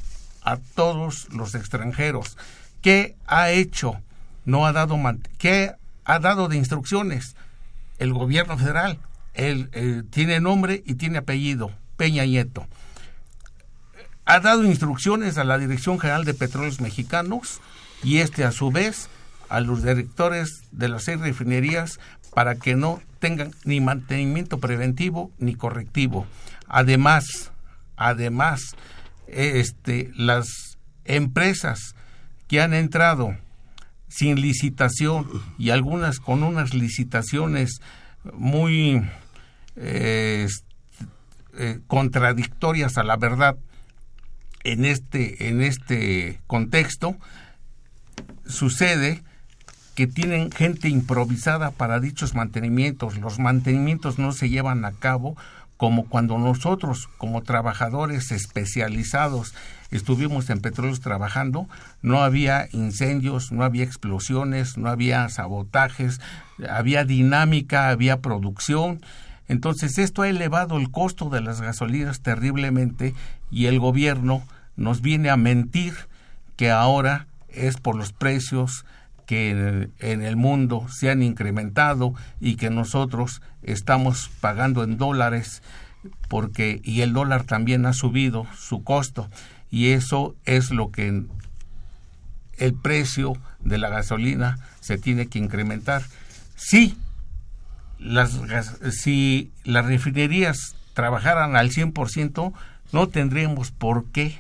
a 0.43 0.57
todos 0.57 1.29
los 1.31 1.55
extranjeros. 1.55 2.37
¿Qué 2.83 3.17
ha 3.27 3.51
hecho? 3.51 4.01
No 4.45 4.67
ha 4.67 4.73
dado 4.73 4.99
¿Qué 5.39 5.73
ha 6.05 6.19
dado 6.19 6.49
de 6.49 6.57
instrucciones? 6.57 7.37
El 7.99 8.13
gobierno 8.13 8.57
federal. 8.57 8.99
Él, 9.35 9.71
eh, 9.73 10.03
tiene 10.11 10.41
nombre 10.41 10.83
y 10.85 10.95
tiene 10.95 11.19
apellido, 11.19 11.71
Peña 11.97 12.25
Nieto. 12.25 12.67
Ha 14.25 14.41
dado 14.41 14.65
instrucciones 14.65 15.39
a 15.39 15.45
la 15.45 15.59
Dirección 15.59 15.99
General 15.99 16.25
de 16.25 16.35
Petróleos 16.35 16.81
Mexicanos 16.81 17.61
y 18.03 18.19
este 18.19 18.45
a 18.45 18.53
su 18.53 18.71
vez 18.71 19.09
a 19.49 19.61
los 19.61 19.83
directores 19.83 20.63
de 20.71 20.89
las 20.89 21.05
seis 21.05 21.19
refinerías 21.21 21.99
para 22.33 22.55
que 22.55 22.77
no 22.77 23.03
tengan 23.19 23.53
ni 23.65 23.81
mantenimiento 23.81 24.61
preventivo 24.61 25.33
ni 25.39 25.55
correctivo. 25.55 26.27
Además, 26.69 27.51
Además, 28.01 28.63
este, 29.27 30.11
las 30.17 30.79
empresas 31.05 31.95
que 32.49 32.63
han 32.63 32.73
entrado 32.73 33.37
sin 34.09 34.41
licitación 34.41 35.29
y 35.59 35.69
algunas 35.69 36.19
con 36.19 36.43
unas 36.43 36.73
licitaciones 36.73 37.83
muy 38.33 39.03
eh, 39.77 40.49
eh, 41.59 41.81
contradictorias 41.87 42.99
a 42.99 43.05
la 43.05 43.17
verdad 43.17 43.57
en 44.63 44.85
este 44.85 45.49
en 45.49 45.63
este 45.63 46.41
contexto 46.47 47.17
sucede 48.47 49.23
que 49.95 50.07
tienen 50.07 50.51
gente 50.51 50.89
improvisada 50.89 51.73
para 51.73 52.01
dichos 52.01 52.35
mantenimientos. 52.35 53.19
Los 53.19 53.39
mantenimientos 53.39 54.19
no 54.19 54.33
se 54.33 54.49
llevan 54.49 54.85
a 54.85 54.93
cabo 54.93 55.37
como 55.77 56.07
cuando 56.07 56.39
nosotros, 56.39 57.09
como 57.19 57.43
trabajadores 57.43 58.33
especializados, 58.33 59.55
estuvimos 59.91 60.51
en 60.51 60.61
petróleos 60.61 61.01
trabajando, 61.01 61.69
no 62.03 62.23
había 62.23 62.69
incendios, 62.73 63.53
no 63.53 63.65
había 63.65 63.85
explosiones, 63.85 64.79
no 64.79 64.89
había 64.89 65.29
sabotajes, 65.29 66.21
había 66.69 67.05
dinámica, 67.05 67.89
había 67.89 68.21
producción. 68.21 69.01
Entonces 69.49 69.99
esto 69.99 70.23
ha 70.23 70.29
elevado 70.29 70.79
el 70.79 70.91
costo 70.91 71.29
de 71.29 71.41
las 71.41 71.61
gasolinas 71.61 72.21
terriblemente 72.21 73.15
y 73.51 73.67
el 73.67 73.81
gobierno 73.81 74.45
nos 74.77 75.03
viene 75.03 75.31
a 75.31 75.37
mentir 75.37 75.95
que 76.57 76.71
ahora 76.71 77.27
es 77.49 77.77
por 77.77 77.97
los 77.97 78.13
precios 78.13 78.85
que 79.27 79.89
en 80.01 80.23
el 80.23 80.37
mundo 80.37 80.87
se 80.89 81.11
han 81.11 81.23
incrementado 81.23 82.15
y 82.41 82.57
que 82.57 82.69
nosotros 82.69 83.43
estamos 83.63 84.29
pagando 84.41 84.83
en 84.83 84.99
dólares 84.99 85.63
porque 86.29 86.81
y 86.83 87.03
el 87.03 87.13
dólar 87.13 87.45
también 87.45 87.87
ha 87.87 87.93
subido 87.93 88.47
su 88.57 88.83
costo 88.83 89.29
y 89.71 89.91
eso 89.91 90.35
es 90.45 90.71
lo 90.71 90.91
que 90.91 91.25
el 92.59 92.75
precio 92.75 93.35
de 93.61 93.79
la 93.79 93.89
gasolina 93.89 94.59
se 94.81 94.99
tiene 94.99 95.29
que 95.29 95.39
incrementar. 95.39 96.03
Si 96.57 96.97
las, 97.99 98.41
si 98.91 99.51
las 99.65 99.87
refinerías 99.87 100.75
trabajaran 100.95 101.57
al 101.57 101.71
100%, 101.71 102.53
no 102.93 103.09
tendríamos 103.09 103.71
por 103.71 104.07
qué 104.07 104.39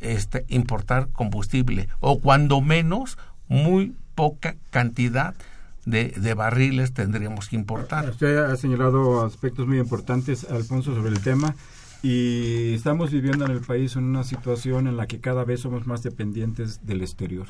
este, 0.00 0.44
importar 0.48 1.08
combustible 1.12 1.88
o 2.00 2.20
cuando 2.20 2.60
menos 2.60 3.16
muy 3.48 3.94
poca 4.14 4.56
cantidad 4.70 5.34
de, 5.84 6.08
de, 6.10 6.34
barriles 6.34 6.92
tendríamos 6.92 7.48
que 7.48 7.56
importar. 7.56 8.10
Usted 8.10 8.38
ha 8.38 8.56
señalado 8.56 9.24
aspectos 9.24 9.66
muy 9.66 9.78
importantes, 9.78 10.44
Alfonso, 10.44 10.94
sobre 10.94 11.10
el 11.10 11.20
tema 11.20 11.56
y 12.02 12.74
estamos 12.74 13.12
viviendo 13.12 13.44
en 13.44 13.52
el 13.52 13.60
país 13.60 13.94
en 13.94 14.04
una 14.04 14.24
situación 14.24 14.88
en 14.88 14.96
la 14.96 15.06
que 15.06 15.20
cada 15.20 15.44
vez 15.44 15.60
somos 15.60 15.86
más 15.86 16.02
dependientes 16.02 16.84
del 16.84 17.00
exterior. 17.00 17.46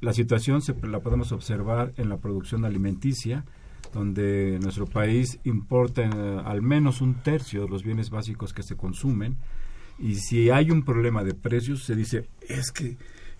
La 0.00 0.12
situación 0.12 0.60
se, 0.60 0.74
la 0.86 1.00
podemos 1.00 1.32
observar 1.32 1.92
en 1.96 2.08
la 2.08 2.18
producción 2.18 2.64
alimenticia, 2.64 3.44
donde 3.92 4.58
nuestro 4.60 4.86
país 4.86 5.38
importa 5.44 6.02
eh, 6.02 6.42
al 6.44 6.62
menos 6.62 7.00
un 7.00 7.14
tercio 7.22 7.62
de 7.62 7.68
los 7.68 7.82
bienes 7.82 8.10
básicos 8.10 8.52
que 8.52 8.62
se 8.62 8.76
consumen 8.76 9.36
y 9.98 10.16
si 10.16 10.50
hay 10.50 10.70
un 10.70 10.84
problema 10.84 11.24
de 11.24 11.34
precios 11.34 11.84
se 11.84 11.94
dice 11.94 12.26
es 12.48 12.72
que 12.72 12.96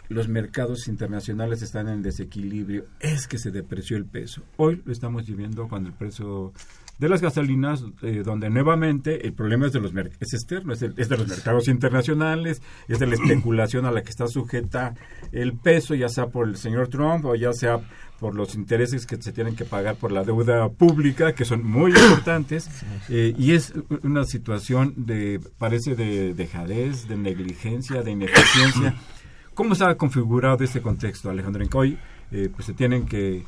los 0.08 0.28
mercados 0.28 0.88
internacionales 0.88 1.62
están 1.62 1.88
en 1.88 2.02
desequilibrio, 2.02 2.84
es 2.98 3.28
que 3.28 3.38
se 3.38 3.52
depreció 3.52 3.96
el 3.96 4.06
peso. 4.06 4.42
Hoy 4.56 4.82
lo 4.84 4.92
estamos 4.92 5.24
viviendo 5.24 5.68
cuando 5.68 5.88
el 5.88 5.94
precio 5.94 6.52
de 7.00 7.08
las 7.08 7.22
gasolinas, 7.22 7.82
eh, 8.02 8.22
donde 8.22 8.50
nuevamente 8.50 9.26
el 9.26 9.32
problema 9.32 9.66
es 9.66 9.72
de 9.72 9.80
los 9.80 9.92
es 10.20 10.34
externo, 10.34 10.74
es, 10.74 10.82
es, 10.82 11.08
de 11.08 11.16
los 11.16 11.26
mercados 11.26 11.66
internacionales, 11.66 12.60
es 12.88 12.98
de 12.98 13.06
la 13.06 13.14
especulación 13.20 13.86
a 13.86 13.90
la 13.90 14.02
que 14.02 14.10
está 14.10 14.28
sujeta 14.28 14.94
el 15.32 15.54
peso, 15.54 15.94
ya 15.94 16.10
sea 16.10 16.26
por 16.26 16.46
el 16.46 16.56
señor 16.56 16.88
Trump 16.88 17.24
o 17.24 17.34
ya 17.34 17.54
sea 17.54 17.80
por 18.20 18.34
los 18.34 18.54
intereses 18.54 19.06
que 19.06 19.16
se 19.16 19.32
tienen 19.32 19.56
que 19.56 19.64
pagar 19.64 19.96
por 19.96 20.12
la 20.12 20.24
deuda 20.24 20.68
pública, 20.68 21.34
que 21.34 21.46
son 21.46 21.66
muy 21.66 21.90
importantes, 21.96 22.68
eh, 23.08 23.34
y 23.36 23.52
es 23.52 23.72
una 24.02 24.24
situación 24.24 24.92
de, 24.98 25.40
parece 25.56 25.96
de 25.96 26.34
dejadez, 26.34 27.08
de 27.08 27.16
negligencia, 27.16 28.02
de 28.02 28.10
ineficiencia. 28.10 28.94
¿Cómo 29.54 29.72
está 29.72 29.94
configurado 29.94 30.62
este 30.62 30.82
contexto, 30.82 31.30
Alejandro? 31.30 31.64
En 31.64 31.70
hoy 31.72 31.98
eh, 32.30 32.50
pues 32.54 32.66
se 32.66 32.74
tienen 32.74 33.06
que 33.06 33.42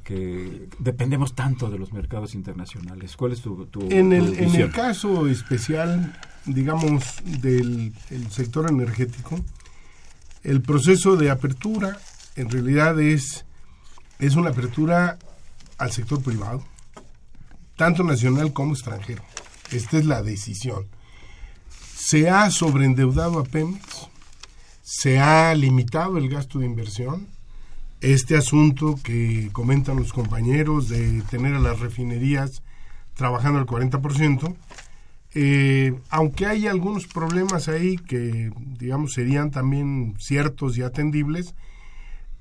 que 0.00 0.68
dependemos 0.78 1.34
tanto 1.34 1.70
de 1.70 1.78
los 1.78 1.92
mercados 1.92 2.34
internacionales. 2.34 3.16
¿Cuál 3.16 3.32
es 3.32 3.40
tu, 3.40 3.66
tu 3.66 3.80
en, 3.90 4.12
el, 4.12 4.36
tu 4.36 4.42
en 4.42 4.54
el 4.54 4.70
caso 4.72 5.26
especial, 5.26 6.18
digamos, 6.44 7.04
del 7.24 7.92
el 8.10 8.30
sector 8.30 8.70
energético, 8.70 9.38
el 10.42 10.62
proceso 10.62 11.16
de 11.16 11.30
apertura 11.30 11.98
en 12.36 12.50
realidad 12.50 13.00
es, 13.00 13.46
es 14.18 14.36
una 14.36 14.50
apertura 14.50 15.18
al 15.78 15.90
sector 15.90 16.22
privado, 16.22 16.62
tanto 17.76 18.04
nacional 18.04 18.52
como 18.52 18.74
extranjero. 18.74 19.24
Esta 19.72 19.98
es 19.98 20.04
la 20.04 20.22
decisión. 20.22 20.86
Se 21.96 22.28
ha 22.28 22.50
sobreendeudado 22.50 23.40
a 23.40 23.44
Pemex, 23.44 24.08
se 24.82 25.18
ha 25.18 25.54
limitado 25.54 26.18
el 26.18 26.28
gasto 26.28 26.58
de 26.58 26.66
inversión, 26.66 27.26
este 28.00 28.36
asunto 28.36 28.98
que 29.02 29.48
comentan 29.52 29.96
los 29.96 30.12
compañeros 30.12 30.88
de 30.88 31.22
tener 31.22 31.54
a 31.54 31.60
las 31.60 31.80
refinerías 31.80 32.62
trabajando 33.14 33.58
al 33.58 33.66
40%, 33.66 34.54
eh, 35.34 35.98
aunque 36.10 36.46
hay 36.46 36.66
algunos 36.66 37.06
problemas 37.06 37.68
ahí 37.68 37.96
que, 37.96 38.50
digamos, 38.78 39.12
serían 39.12 39.50
también 39.50 40.14
ciertos 40.18 40.76
y 40.78 40.82
atendibles, 40.82 41.54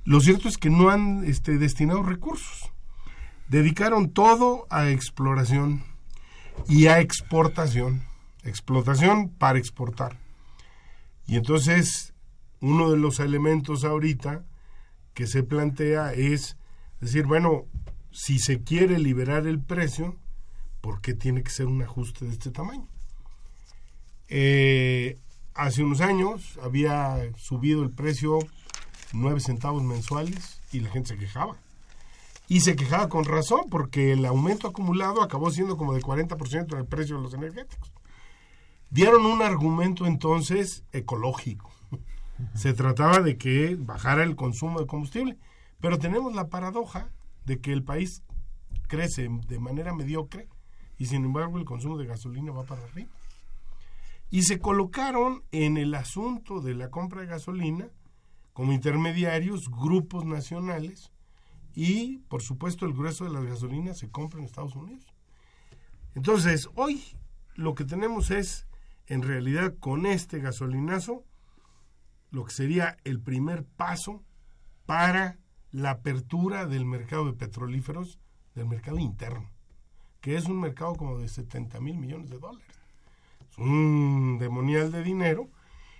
lo 0.03 0.19
cierto 0.21 0.47
es 0.47 0.57
que 0.57 0.69
no 0.69 0.89
han 0.89 1.23
este, 1.25 1.57
destinado 1.57 2.03
recursos. 2.03 2.71
Dedicaron 3.47 4.11
todo 4.11 4.67
a 4.69 4.89
exploración 4.89 5.83
y 6.67 6.87
a 6.87 6.99
exportación. 6.99 8.03
Explotación 8.43 9.29
para 9.29 9.57
exportar. 9.57 10.17
Y 11.27 11.37
entonces, 11.37 12.13
uno 12.59 12.91
de 12.91 12.97
los 12.97 13.19
elementos 13.19 13.83
ahorita 13.83 14.43
que 15.15 15.25
se 15.25 15.41
plantea 15.41 16.13
es 16.13 16.57
decir, 16.99 17.25
bueno, 17.25 17.65
si 18.11 18.37
se 18.37 18.61
quiere 18.61 18.99
liberar 18.99 19.47
el 19.47 19.59
precio, 19.59 20.15
¿por 20.81 21.01
qué 21.01 21.15
tiene 21.15 21.41
que 21.41 21.49
ser 21.49 21.65
un 21.65 21.81
ajuste 21.81 22.25
de 22.25 22.31
este 22.31 22.51
tamaño? 22.51 22.87
Eh, 24.27 25.17
hace 25.53 25.83
unos 25.83 26.01
años 26.01 26.59
había 26.61 27.17
subido 27.37 27.81
el 27.81 27.91
precio 27.91 28.39
9 29.13 29.39
centavos 29.39 29.83
mensuales 29.83 30.61
y 30.71 30.81
la 30.81 30.89
gente 30.89 31.09
se 31.09 31.17
quejaba. 31.17 31.55
Y 32.47 32.59
se 32.59 32.75
quejaba 32.75 33.09
con 33.09 33.23
razón 33.23 33.61
porque 33.71 34.11
el 34.11 34.25
aumento 34.25 34.67
acumulado 34.67 35.23
acabó 35.23 35.49
siendo 35.49 35.77
como 35.77 35.93
de 35.93 36.01
40% 36.01 36.75
del 36.75 36.85
precio 36.85 37.15
de 37.15 37.23
los 37.23 37.33
energéticos. 37.33 37.91
Dieron 38.89 39.25
un 39.25 39.41
argumento 39.41 40.05
entonces 40.05 40.83
ecológico 40.91 41.74
se 42.53 42.73
trataba 42.73 43.21
de 43.21 43.37
que 43.37 43.75
bajara 43.75 44.23
el 44.23 44.35
consumo 44.35 44.79
de 44.79 44.87
combustible. 44.87 45.37
Pero 45.79 45.99
tenemos 45.99 46.33
la 46.33 46.49
paradoja 46.49 47.09
de 47.45 47.59
que 47.59 47.71
el 47.71 47.83
país 47.83 48.23
crece 48.87 49.29
de 49.47 49.59
manera 49.59 49.93
mediocre 49.93 50.47
y 50.97 51.07
sin 51.07 51.25
embargo 51.25 51.57
el 51.57 51.65
consumo 51.65 51.97
de 51.97 52.05
gasolina 52.05 52.51
va 52.51 52.63
para 52.63 52.83
arriba. 52.83 53.09
Y 54.31 54.43
se 54.43 54.59
colocaron 54.59 55.43
en 55.51 55.77
el 55.77 55.93
asunto 55.95 56.61
de 56.61 56.73
la 56.73 56.89
compra 56.89 57.21
de 57.21 57.27
gasolina 57.27 57.87
como 58.53 58.73
intermediarios 58.73 59.69
grupos 59.69 60.25
nacionales 60.25 61.11
y 61.73 62.19
por 62.29 62.41
supuesto 62.41 62.85
el 62.85 62.93
grueso 62.93 63.25
de 63.25 63.31
la 63.31 63.41
gasolina 63.41 63.93
se 63.93 64.09
compra 64.09 64.39
en 64.39 64.45
Estados 64.45 64.75
Unidos. 64.75 65.05
Entonces, 66.15 66.69
hoy 66.75 67.03
lo 67.55 67.75
que 67.75 67.83
tenemos 67.83 68.31
es, 68.31 68.65
en 69.07 69.21
realidad, 69.21 69.75
con 69.79 70.05
este 70.05 70.39
gasolinazo, 70.39 71.25
lo 72.35 72.43
que 72.43 72.51
sería 72.51 72.97
el 73.05 73.21
primer 73.21 73.63
paso 73.63 74.21
para 74.85 75.39
la 75.71 75.91
apertura 75.91 76.65
del 76.65 76.85
mercado 76.85 77.25
de 77.25 77.33
petrolíferos, 77.33 78.19
del 78.55 78.65
mercado 78.67 78.99
interno, 78.99 79.49
que 80.19 80.35
es 80.35 80.45
un 80.45 80.59
mercado 80.59 80.95
como 80.95 81.17
de 81.17 81.29
70 81.29 81.79
mil 81.79 81.97
millones 81.97 82.29
de 82.29 82.37
dólares. 82.37 82.67
Es 83.49 83.57
un 83.57 84.37
demonial 84.37 84.91
de 84.91 85.01
dinero 85.01 85.49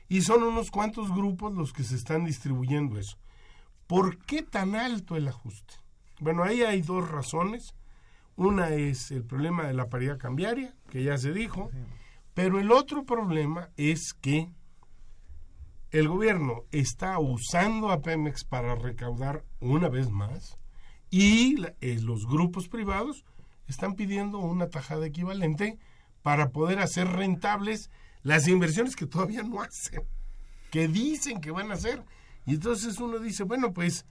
y 0.09 0.23
son 0.23 0.43
unos 0.43 0.71
cuantos 0.71 1.09
grupos 1.09 1.53
los 1.53 1.71
que 1.71 1.83
se 1.83 1.95
están 1.95 2.25
distribuyendo 2.25 2.99
eso. 2.99 3.17
¿Por 3.87 4.17
qué 4.17 4.43
tan 4.43 4.75
alto 4.75 5.15
el 5.15 5.29
ajuste? 5.29 5.75
Bueno, 6.19 6.43
ahí 6.43 6.63
hay 6.63 6.81
dos 6.81 7.09
razones. 7.09 7.75
Una 8.35 8.71
es 8.71 9.09
el 9.11 9.23
problema 9.23 9.63
de 9.63 9.73
la 9.73 9.87
paridad 9.87 10.17
cambiaria, 10.17 10.75
que 10.89 11.01
ya 11.01 11.17
se 11.17 11.31
dijo, 11.31 11.71
pero 12.33 12.59
el 12.59 12.73
otro 12.73 13.05
problema 13.05 13.69
es 13.77 14.13
que 14.13 14.49
el 15.99 16.09
gobierno 16.09 16.65
está 16.71 17.19
usando 17.19 17.89
a 17.89 18.01
Pemex 18.01 18.43
para 18.43 18.75
recaudar 18.75 19.45
una 19.61 19.87
vez 19.87 20.09
más 20.09 20.57
y 21.09 21.55
eh, 21.79 21.99
los 22.01 22.27
grupos 22.27 22.67
privados 22.67 23.23
están 23.69 23.95
pidiendo 23.95 24.39
una 24.39 24.67
tajada 24.67 25.05
equivalente 25.05 25.79
para 26.21 26.49
poder 26.49 26.79
hacer 26.79 27.07
rentables 27.07 27.89
las 28.23 28.49
inversiones 28.49 28.97
que 28.97 29.05
todavía 29.05 29.41
no 29.43 29.61
hacen, 29.61 30.03
que 30.69 30.89
dicen 30.89 31.39
que 31.39 31.51
van 31.51 31.71
a 31.71 31.75
hacer. 31.75 32.03
Y 32.45 32.55
entonces 32.55 32.99
uno 32.99 33.19
dice, 33.19 33.43
bueno, 33.43 33.71
pues 33.71 34.05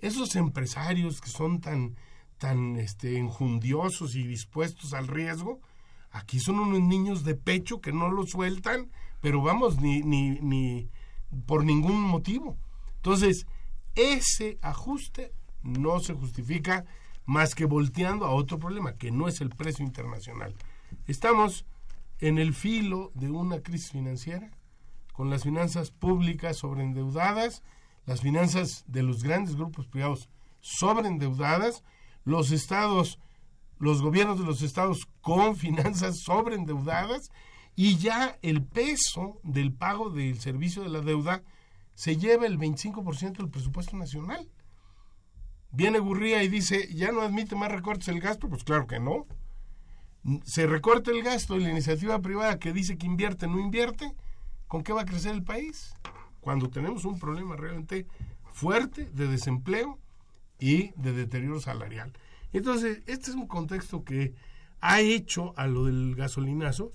esos 0.00 0.36
empresarios 0.36 1.22
que 1.22 1.30
son 1.30 1.62
tan, 1.62 1.96
tan 2.36 2.76
este, 2.76 3.16
enjundiosos 3.16 4.16
y 4.16 4.26
dispuestos 4.26 4.92
al 4.92 5.08
riesgo, 5.08 5.62
aquí 6.10 6.40
son 6.40 6.58
unos 6.58 6.82
niños 6.82 7.24
de 7.24 7.36
pecho 7.36 7.80
que 7.80 7.92
no 7.92 8.10
lo 8.10 8.26
sueltan, 8.26 8.90
pero 9.22 9.40
vamos, 9.40 9.80
ni, 9.80 10.02
ni, 10.02 10.32
ni, 10.40 10.90
por 11.46 11.64
ningún 11.64 12.00
motivo. 12.00 12.56
Entonces, 12.96 13.46
ese 13.94 14.58
ajuste 14.62 15.32
no 15.62 16.00
se 16.00 16.14
justifica 16.14 16.84
más 17.24 17.54
que 17.54 17.64
volteando 17.64 18.26
a 18.26 18.30
otro 18.30 18.58
problema, 18.58 18.94
que 18.94 19.10
no 19.10 19.28
es 19.28 19.40
el 19.40 19.50
precio 19.50 19.84
internacional. 19.84 20.54
Estamos 21.06 21.64
en 22.18 22.38
el 22.38 22.54
filo 22.54 23.10
de 23.14 23.30
una 23.30 23.60
crisis 23.60 23.90
financiera, 23.90 24.50
con 25.12 25.30
las 25.30 25.42
finanzas 25.42 25.90
públicas 25.90 26.56
sobreendeudadas, 26.56 27.62
las 28.06 28.20
finanzas 28.20 28.84
de 28.86 29.02
los 29.02 29.22
grandes 29.22 29.56
grupos 29.56 29.86
privados 29.86 30.28
sobreendeudadas, 30.60 31.84
los 32.24 32.50
estados, 32.50 33.18
los 33.78 34.00
gobiernos 34.00 34.38
de 34.38 34.46
los 34.46 34.62
estados 34.62 35.06
con 35.20 35.56
finanzas 35.66 36.18
sobreendeudadas 36.20 37.30
y 37.74 37.96
ya 37.96 38.38
el 38.42 38.62
peso 38.62 39.40
del 39.42 39.72
pago 39.72 40.10
del 40.10 40.38
servicio 40.40 40.82
de 40.82 40.90
la 40.90 41.00
deuda 41.00 41.42
se 41.94 42.16
lleva 42.16 42.46
el 42.46 42.58
25% 42.58 43.38
del 43.38 43.50
presupuesto 43.50 43.96
nacional. 43.96 44.48
Viene 45.70 45.98
Gurría 45.98 46.42
y 46.42 46.48
dice, 46.48 46.88
ya 46.94 47.12
no 47.12 47.22
admite 47.22 47.56
más 47.56 47.72
recortes 47.72 48.08
el 48.08 48.20
gasto, 48.20 48.48
pues 48.48 48.64
claro 48.64 48.86
que 48.86 49.00
no. 49.00 49.26
Se 50.44 50.66
recorta 50.66 51.10
el 51.10 51.22
gasto 51.22 51.56
y 51.56 51.62
la 51.62 51.70
iniciativa 51.70 52.20
privada 52.20 52.58
que 52.58 52.72
dice 52.72 52.98
que 52.98 53.06
invierte 53.06 53.48
no 53.48 53.58
invierte, 53.58 54.14
¿con 54.68 54.82
qué 54.82 54.92
va 54.92 55.02
a 55.02 55.06
crecer 55.06 55.34
el 55.34 55.42
país? 55.42 55.94
Cuando 56.40 56.68
tenemos 56.68 57.04
un 57.04 57.18
problema 57.18 57.56
realmente 57.56 58.06
fuerte 58.52 59.06
de 59.12 59.28
desempleo 59.28 59.98
y 60.58 60.92
de 60.96 61.12
deterioro 61.12 61.60
salarial. 61.60 62.12
Entonces, 62.52 63.02
este 63.06 63.30
es 63.30 63.36
un 63.36 63.46
contexto 63.46 64.04
que 64.04 64.34
ha 64.80 65.00
hecho 65.00 65.54
a 65.56 65.66
lo 65.66 65.86
del 65.86 66.14
gasolinazo 66.14 66.92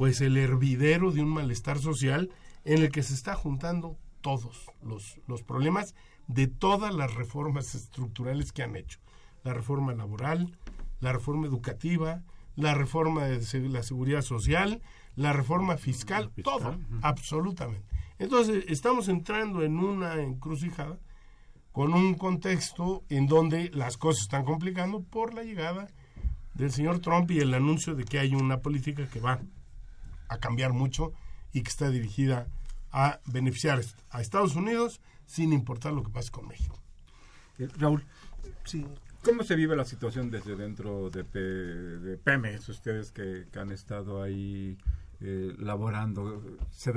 pues 0.00 0.22
el 0.22 0.38
hervidero 0.38 1.12
de 1.12 1.20
un 1.20 1.28
malestar 1.28 1.78
social 1.78 2.30
en 2.64 2.82
el 2.82 2.90
que 2.90 3.02
se 3.02 3.12
está 3.12 3.34
juntando 3.34 3.98
todos 4.22 4.70
los, 4.82 5.20
los 5.26 5.42
problemas 5.42 5.94
de 6.26 6.46
todas 6.46 6.94
las 6.94 7.12
reformas 7.12 7.74
estructurales 7.74 8.50
que 8.50 8.62
han 8.62 8.76
hecho. 8.76 8.98
La 9.44 9.52
reforma 9.52 9.92
laboral, 9.92 10.56
la 11.00 11.12
reforma 11.12 11.46
educativa, 11.46 12.22
la 12.56 12.72
reforma 12.72 13.26
de 13.26 13.68
la 13.68 13.82
seguridad 13.82 14.22
social, 14.22 14.80
la 15.16 15.34
reforma 15.34 15.76
fiscal, 15.76 16.32
todo, 16.42 16.78
absolutamente. 17.02 17.86
Entonces, 18.18 18.64
estamos 18.68 19.06
entrando 19.08 19.62
en 19.62 19.78
una 19.78 20.22
encrucijada 20.22 20.98
con 21.72 21.92
un 21.92 22.14
contexto 22.14 23.04
en 23.10 23.26
donde 23.26 23.68
las 23.74 23.98
cosas 23.98 24.22
están 24.22 24.46
complicando 24.46 25.02
por 25.02 25.34
la 25.34 25.42
llegada 25.42 25.88
del 26.54 26.72
señor 26.72 27.00
Trump 27.00 27.30
y 27.32 27.40
el 27.40 27.52
anuncio 27.52 27.94
de 27.94 28.04
que 28.04 28.18
hay 28.18 28.34
una 28.34 28.60
política 28.60 29.06
que 29.06 29.20
va 29.20 29.42
a 30.30 30.38
cambiar 30.38 30.72
mucho 30.72 31.12
y 31.52 31.62
que 31.62 31.68
está 31.68 31.90
dirigida 31.90 32.46
a 32.92 33.20
beneficiar 33.26 33.80
a 34.10 34.20
Estados 34.20 34.56
Unidos 34.56 35.00
sin 35.26 35.52
importar 35.52 35.92
lo 35.92 36.02
que 36.02 36.10
pase 36.10 36.30
con 36.30 36.48
México. 36.48 36.78
Eh, 37.58 37.68
Raúl, 37.78 38.04
sí. 38.64 38.86
¿cómo 39.22 39.42
se 39.42 39.54
vive 39.54 39.76
la 39.76 39.84
situación 39.84 40.30
desde 40.30 40.56
dentro 40.56 41.10
de, 41.10 41.22
de 41.22 42.16
Pemex? 42.16 42.68
Ustedes 42.68 43.12
que, 43.12 43.46
han 43.58 43.70
estado 43.70 44.22
ahí 44.22 44.78
eh, 45.20 45.54
laborando, 45.58 46.42
se 46.70 46.92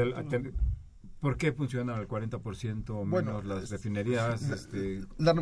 ¿Por 1.19 1.37
qué 1.37 1.53
funcionan 1.53 1.97
al 1.97 2.07
40% 2.07 2.89
o 2.89 3.05
menos 3.05 3.45
las 3.45 3.69
refinerías? 3.69 4.41
Este, 4.41 5.05
la, 5.17 5.33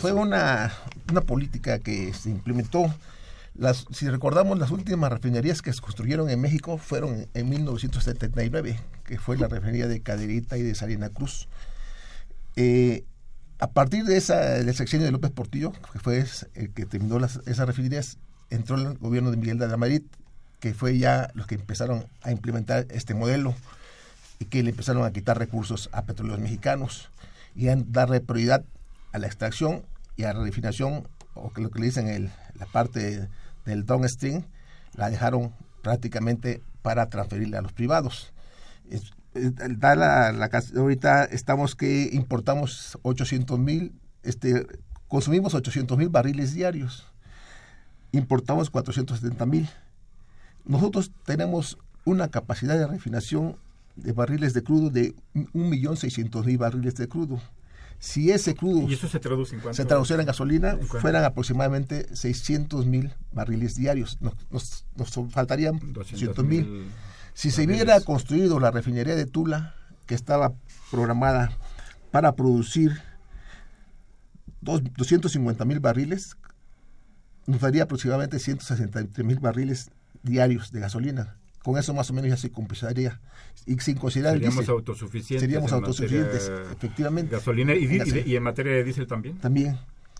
fue 0.00 0.12
una, 0.12 0.72
una 1.08 1.20
política 1.20 1.78
que 1.78 2.12
se 2.12 2.30
implementó. 2.30 2.92
Las, 3.56 3.86
si 3.92 4.08
recordamos, 4.08 4.58
las 4.58 4.72
últimas 4.72 5.12
refinerías 5.12 5.62
que 5.62 5.72
se 5.72 5.80
construyeron 5.80 6.28
en 6.28 6.40
México 6.40 6.76
fueron 6.76 7.28
en 7.34 7.48
1979, 7.48 8.80
que 9.04 9.18
fue 9.18 9.36
la 9.36 9.46
refinería 9.46 9.86
de 9.86 10.00
Caderita 10.00 10.58
y 10.58 10.62
de 10.62 10.74
Salina 10.74 11.08
Cruz. 11.08 11.48
Eh, 12.56 13.04
a 13.60 13.70
partir 13.70 14.04
de 14.04 14.16
esa 14.16 14.40
del 14.40 14.66
de 14.74 15.10
López 15.12 15.30
Portillo, 15.30 15.72
que 15.92 16.00
fue 16.00 16.24
el 16.54 16.72
que 16.72 16.84
terminó 16.84 17.20
las, 17.20 17.40
esas 17.46 17.66
refinerías, 17.66 18.18
entró 18.50 18.76
el 18.76 18.98
gobierno 18.98 19.30
de 19.30 19.36
Miguel 19.36 19.58
de 19.58 19.68
la 19.68 19.76
Madrid, 19.76 20.02
que 20.58 20.74
fue 20.74 20.98
ya 20.98 21.30
los 21.34 21.46
que 21.46 21.54
empezaron 21.54 22.06
a 22.22 22.32
implementar 22.32 22.86
este 22.90 23.14
modelo 23.14 23.54
y 24.40 24.46
que 24.46 24.62
le 24.64 24.70
empezaron 24.70 25.04
a 25.04 25.12
quitar 25.12 25.38
recursos 25.38 25.88
a 25.92 26.02
petróleos 26.02 26.40
mexicanos 26.40 27.10
y 27.54 27.68
a 27.68 27.76
darle 27.76 28.20
prioridad 28.20 28.64
a 29.12 29.18
la 29.18 29.28
extracción 29.28 29.84
y 30.16 30.24
a 30.24 30.32
la 30.32 30.42
refinación, 30.42 31.06
o 31.34 31.52
que 31.52 31.60
lo 31.60 31.70
que 31.70 31.78
le 31.78 31.86
dicen 31.86 32.08
el, 32.08 32.30
la 32.58 32.66
parte 32.66 33.28
del 33.64 33.84
downstream, 33.84 34.44
la 34.94 35.10
dejaron 35.10 35.52
prácticamente 35.82 36.62
para 36.82 37.08
transferirle 37.08 37.56
a 37.56 37.62
los 37.62 37.72
privados. 37.72 38.32
la, 39.34 40.50
ahorita 40.76 41.24
estamos 41.24 41.74
que 41.74 42.10
importamos 42.12 42.98
800 43.02 43.58
mil, 43.58 43.92
este, 44.22 44.66
consumimos 45.08 45.54
800 45.54 45.98
mil 45.98 46.08
barriles 46.08 46.54
diarios, 46.54 47.06
importamos 48.12 48.70
470 48.70 49.46
mil. 49.46 49.68
Nosotros 50.64 51.10
tenemos 51.24 51.78
una 52.04 52.28
capacidad 52.28 52.78
de 52.78 52.86
refinación 52.86 53.56
de 53.96 54.12
barriles 54.12 54.54
de 54.54 54.62
crudo 54.62 54.90
de 54.90 55.14
1.600.000 55.34 56.58
barriles 56.58 56.94
de 56.96 57.08
crudo. 57.08 57.40
Si 58.04 58.30
ese 58.30 58.54
crudo 58.54 58.86
¿Y 58.86 58.92
eso 58.92 59.08
se, 59.08 59.18
traduce 59.18 59.54
en 59.54 59.62
cuánto? 59.62 59.76
se 59.78 59.86
traduciera 59.86 60.22
en 60.22 60.26
gasolina, 60.26 60.76
fueran 61.00 61.24
aproximadamente 61.24 62.06
600.000 62.10 63.14
barriles 63.32 63.76
diarios. 63.76 64.18
Nos, 64.20 64.84
nos, 64.94 65.32
faltarían 65.32 65.80
200.000. 65.80 66.84
Si 67.32 67.50
se 67.50 67.64
hubiera 67.64 67.98
construido 68.00 68.60
la 68.60 68.70
refinería 68.70 69.14
de 69.16 69.24
Tula, 69.24 69.74
que 70.04 70.14
estaba 70.14 70.52
programada 70.90 71.56
para 72.10 72.32
producir 72.32 72.92
250.000 74.60 75.80
barriles, 75.80 76.36
nos 77.46 77.62
daría 77.62 77.84
aproximadamente 77.84 78.36
163.000 78.36 79.40
barriles 79.40 79.90
diarios 80.22 80.72
de 80.72 80.80
gasolina 80.80 81.38
con 81.64 81.78
eso 81.78 81.94
más 81.94 82.10
o 82.10 82.12
menos 82.12 82.28
ya 82.28 82.36
se 82.36 82.52
compensaría. 82.52 83.20
Y 83.64 83.78
sin 83.78 83.96
considerar 83.96 84.34
Seríamos 84.34 84.68
autosuficientes. 84.68 85.40
Seríamos 85.40 85.72
autosuficientes, 85.72 86.52
efectivamente. 86.70 87.32
Gasolina 87.32 87.74
y, 87.74 88.36
en 88.36 88.42
materia 88.42 88.72
de 88.74 88.84
diésel 88.84 89.06
también. 89.06 89.38
También. 89.38 89.78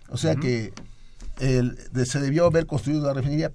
O 0.09 0.17
sea 0.17 0.37
que 0.37 0.73
el, 1.41 1.77
se 2.07 2.21
debió 2.21 2.47
haber 2.47 2.67
construido 2.67 3.07
la 3.07 3.13
refinería. 3.13 3.53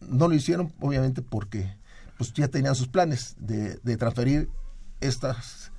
No 0.00 0.28
lo 0.28 0.34
hicieron, 0.34 0.72
obviamente, 0.80 1.20
porque 1.20 1.76
pues 2.16 2.32
ya 2.32 2.48
tenían 2.48 2.74
sus 2.74 2.88
planes 2.88 3.36
de, 3.38 3.76
de 3.82 3.96
transferir 3.98 4.48
estas, 5.02 5.72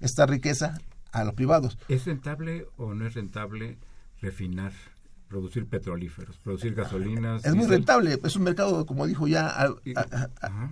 esta 0.00 0.26
riqueza 0.26 0.80
a 1.12 1.22
los 1.22 1.34
privados. 1.34 1.78
¿Es 1.88 2.06
rentable 2.06 2.66
o 2.76 2.92
no 2.92 3.06
es 3.06 3.14
rentable 3.14 3.78
refinar 4.20 4.72
producir 5.32 5.66
petrolíferos, 5.66 6.36
producir 6.36 6.74
gasolinas. 6.74 7.42
Es 7.42 7.54
muy 7.54 7.66
rentable, 7.66 8.18
es 8.22 8.36
un 8.36 8.42
mercado, 8.42 8.84
como 8.84 9.06
dijo 9.06 9.26
ya 9.26 9.48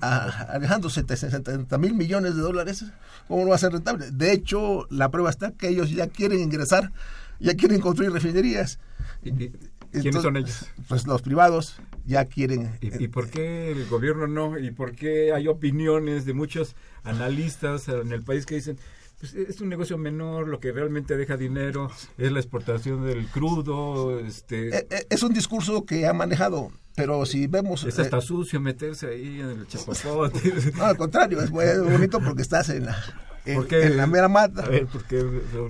Alejandro, 0.02 0.90
70 0.90 1.78
mil 1.78 1.94
millones 1.94 2.36
de 2.36 2.42
dólares, 2.42 2.84
¿cómo 3.26 3.42
no 3.44 3.48
va 3.48 3.54
a 3.54 3.58
ser 3.58 3.72
rentable? 3.72 4.10
De 4.10 4.32
hecho, 4.32 4.86
la 4.90 5.10
prueba 5.10 5.30
está 5.30 5.52
que 5.52 5.68
ellos 5.68 5.90
ya 5.90 6.08
quieren 6.08 6.40
ingresar, 6.40 6.92
ya 7.40 7.54
quieren 7.54 7.80
construir 7.80 8.12
refinerías. 8.12 8.78
¿Quiénes 9.22 10.22
son 10.22 10.36
ellos? 10.36 10.68
Pues 10.88 11.06
los 11.06 11.22
privados 11.22 11.80
ya 12.04 12.26
quieren. 12.26 12.70
¿Y, 12.82 13.04
¿Y, 13.04 13.08
por 13.08 13.30
qué 13.30 13.72
el 13.72 13.88
gobierno 13.88 14.26
no? 14.26 14.58
¿Y 14.58 14.72
por 14.72 14.92
qué 14.92 15.32
hay 15.32 15.48
opiniones 15.48 16.26
de 16.26 16.34
muchos 16.34 16.76
analistas 17.02 17.88
en 17.88 18.12
el 18.12 18.22
país 18.22 18.44
que 18.44 18.56
dicen, 18.56 18.78
pues 19.20 19.34
es 19.34 19.60
un 19.60 19.68
negocio 19.68 19.98
menor, 19.98 20.48
lo 20.48 20.60
que 20.60 20.72
realmente 20.72 21.14
deja 21.18 21.36
dinero 21.36 21.90
es 22.16 22.32
la 22.32 22.40
exportación 22.40 23.04
del 23.04 23.26
crudo. 23.26 24.18
Este... 24.18 24.74
Eh, 24.74 24.86
eh, 24.90 25.06
es 25.10 25.22
un 25.22 25.34
discurso 25.34 25.84
que 25.84 26.06
ha 26.06 26.14
manejado, 26.14 26.72
pero 26.96 27.26
si 27.26 27.46
vemos... 27.46 27.84
Es 27.84 27.98
hasta 27.98 28.16
eh, 28.16 28.22
sucio 28.22 28.60
meterse 28.60 29.08
ahí 29.08 29.40
en 29.40 29.50
el 29.50 29.68
chapapote. 29.68 30.72
no, 30.74 30.84
al 30.86 30.96
contrario, 30.96 31.42
es 31.42 31.50
muy 31.50 31.66
bonito 31.84 32.18
porque 32.20 32.40
estás 32.40 32.70
en 32.70 32.86
la, 32.86 32.96
en, 33.44 33.96
la 33.98 34.06
mera 34.06 34.28
mata. 34.28 34.62
A 34.62 34.68
ver, 34.70 34.86
¿por 34.86 35.04
qué? 35.04 35.22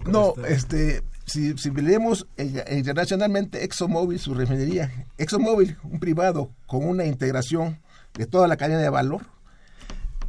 no, 0.07 0.33
este, 0.47 1.03
si, 1.27 1.59
si 1.59 1.73
leemos 1.73 2.29
internacionalmente 2.71 3.65
ExxonMobil, 3.65 4.21
su 4.21 4.33
refinería, 4.33 5.09
ExxonMobil, 5.19 5.77
un 5.83 5.99
privado 5.99 6.53
con 6.67 6.87
una 6.87 7.05
integración 7.05 7.81
de 8.15 8.27
toda 8.27 8.47
la 8.47 8.57
cadena 8.57 8.81
de 8.81 8.91
valor, 8.91 9.23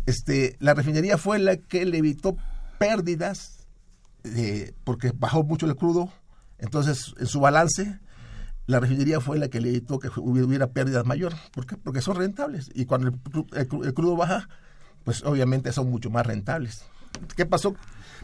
este, 0.08 0.56
la 0.60 0.74
refinería 0.74 1.20
fue 1.20 1.38
la 1.38 1.58
que 1.58 1.86
le 1.86 2.00
evitó 2.00 2.36
pérdidas 2.82 3.68
eh, 4.24 4.74
porque 4.84 5.14
bajó 5.16 5.44
mucho 5.44 5.68
el 5.68 5.76
crudo, 5.76 6.12
entonces 6.58 7.14
en 7.20 7.28
su 7.28 7.40
balance 7.40 8.00
la 8.66 8.80
refinería 8.80 9.20
fue 9.20 9.38
la 9.38 9.50
que 9.50 9.62
le 9.62 9.70
evitó 9.70 10.00
que 10.00 10.10
hubiera 10.18 10.72
pérdidas 10.72 11.06
mayor. 11.06 11.34
¿Por 11.54 11.68
qué? 11.68 11.78
Porque 11.78 12.02
son 12.02 12.16
rentables 12.16 12.72
y 12.74 12.86
cuando 12.86 13.14
el, 13.54 13.94
crudo 13.94 14.16
baja, 14.16 14.50
pues 15.04 15.24
obviamente 15.24 15.72
son 15.72 15.92
mucho 15.92 16.10
más 16.10 16.26
rentables. 16.26 16.84
¿Qué 17.36 17.46
pasó? 17.46 17.76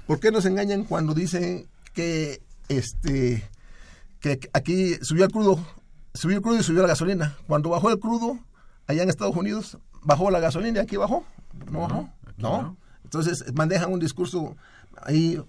¿Por 0.08 0.20
qué 0.20 0.32
nos 0.32 0.48
engañan 0.48 0.86
cuando 0.86 1.13
dicen 1.13 1.67
que 1.93 2.41
este 2.67 3.48
que 4.20 4.39
aquí 4.54 4.96
subió 5.04 5.26
el 5.26 5.32
crudo, 5.32 5.63
subió 6.15 6.38
el 6.38 6.41
crudo 6.41 6.60
y 6.60 6.63
subió 6.63 6.82
la 6.82 6.88
gasolina? 6.88 7.38
Cuando 7.46 7.70
bajó 7.70 7.91
el 7.91 8.00
crudo 8.00 8.39
allá 8.88 9.04
en 9.04 9.10
Estados 9.10 9.36
Unidos, 9.36 9.78
bajó 10.02 10.32
la 10.32 10.39
gasolina 10.39 10.80
y 10.80 10.82
aquí 10.82 10.98
bajó. 10.98 11.24
No 11.72 11.82
bajó. 11.82 12.10
no. 12.38 12.87
Entonces 13.08 13.54
manejan 13.54 13.93
un 13.93 14.02
discurso 14.02 14.58
ahí 15.02 15.41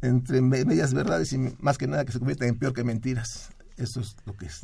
entre 0.00 0.40
medias 0.40 0.94
verdades 0.94 1.32
y 1.32 1.38
más 1.58 1.76
que 1.76 1.88
nada 1.88 2.04
que 2.04 2.12
se 2.12 2.20
convierte 2.20 2.46
en 2.46 2.56
peor 2.56 2.72
que 2.72 2.84
mentiras. 2.84 3.50
Eso 3.76 3.98
es 3.98 4.16
lo 4.26 4.36
que 4.36 4.46
es. 4.46 4.62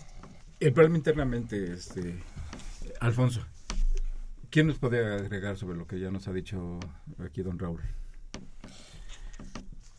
El 0.61 0.73
problema 0.73 0.97
internamente, 0.97 1.73
este, 1.73 2.23
Alfonso, 3.01 3.45
¿quién 4.49 4.69
nos 4.69 4.79
puede 4.79 5.05
agregar 5.13 5.57
sobre 5.57 5.77
lo 5.77 5.89
que 5.89 5.99
ya 5.99 6.13
nos 6.13 6.29
ha 6.29 6.33
dicho 6.33 6.79
aquí 7.19 7.43
don 7.43 7.59
Raúl? 7.59 7.81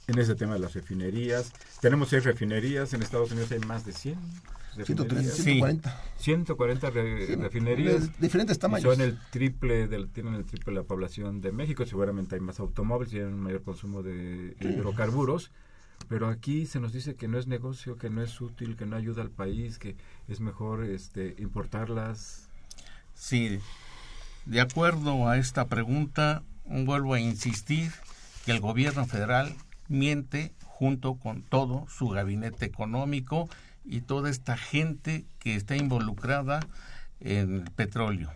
En 0.08 0.18
ese 0.18 0.36
tema 0.36 0.54
de 0.54 0.60
las 0.60 0.74
refinerías. 0.74 1.52
Tenemos 1.82 2.08
seis 2.08 2.24
refinerías, 2.24 2.94
en 2.94 3.02
Estados 3.02 3.30
Unidos 3.34 3.52
hay 3.52 3.60
más 3.60 3.86
de 3.86 3.92
100. 3.92 4.18
140. 4.86 6.02
140 6.18 6.90
refinerías. 6.90 8.20
diferentes 8.20 8.60
tamaños. 8.60 8.84
Son 8.84 9.02
el 9.02 9.18
triple, 9.32 9.88
del, 9.88 10.10
tienen 10.10 10.36
el 10.36 10.46
triple 10.46 10.74
de 10.74 10.82
la 10.82 10.88
población 10.88 11.42
de 11.42 11.52
México. 11.52 11.86
Seguramente 11.86 12.36
hay 12.36 12.42
más 12.42 12.60
automóviles, 12.60 13.12
tienen 13.12 13.34
un 13.34 13.42
mayor 13.42 13.64
consumo 13.64 14.04
de 14.04 14.56
hidrocarburos. 14.60 15.52
Pero 16.10 16.28
aquí 16.28 16.66
se 16.66 16.80
nos 16.80 16.94
dice 16.94 17.16
que 17.16 17.28
no 17.28 17.38
es 17.38 17.48
negocio, 17.48 17.98
que 17.98 18.10
no 18.10 18.22
es 18.22 18.40
útil, 18.40 18.76
que 18.76 18.86
no 18.86 18.96
ayuda 18.96 19.24
al 19.24 19.32
país, 19.32 19.78
que 19.80 19.96
es 20.28 20.40
mejor 20.40 20.86
este, 20.86 21.36
importarlas. 21.40 22.50
Sí, 23.14 23.60
de 24.46 24.62
acuerdo 24.62 25.28
a 25.28 25.38
esta 25.38 25.66
pregunta, 25.66 26.44
vuelvo 26.66 27.14
a 27.16 27.20
insistir 27.20 27.92
que 28.46 28.52
el 28.52 28.62
gobierno 28.62 29.06
federal 29.06 29.54
miente 29.90 30.54
junto 30.64 31.16
con 31.16 31.42
todo 31.42 31.86
su 31.90 32.08
gabinete 32.08 32.66
económico 32.66 33.50
y 33.88 34.02
toda 34.02 34.30
esta 34.30 34.58
gente 34.58 35.26
que 35.40 35.56
está 35.56 35.76
involucrada 35.76 36.60
en 37.20 37.56
el 37.56 37.72
petróleo. 37.72 38.32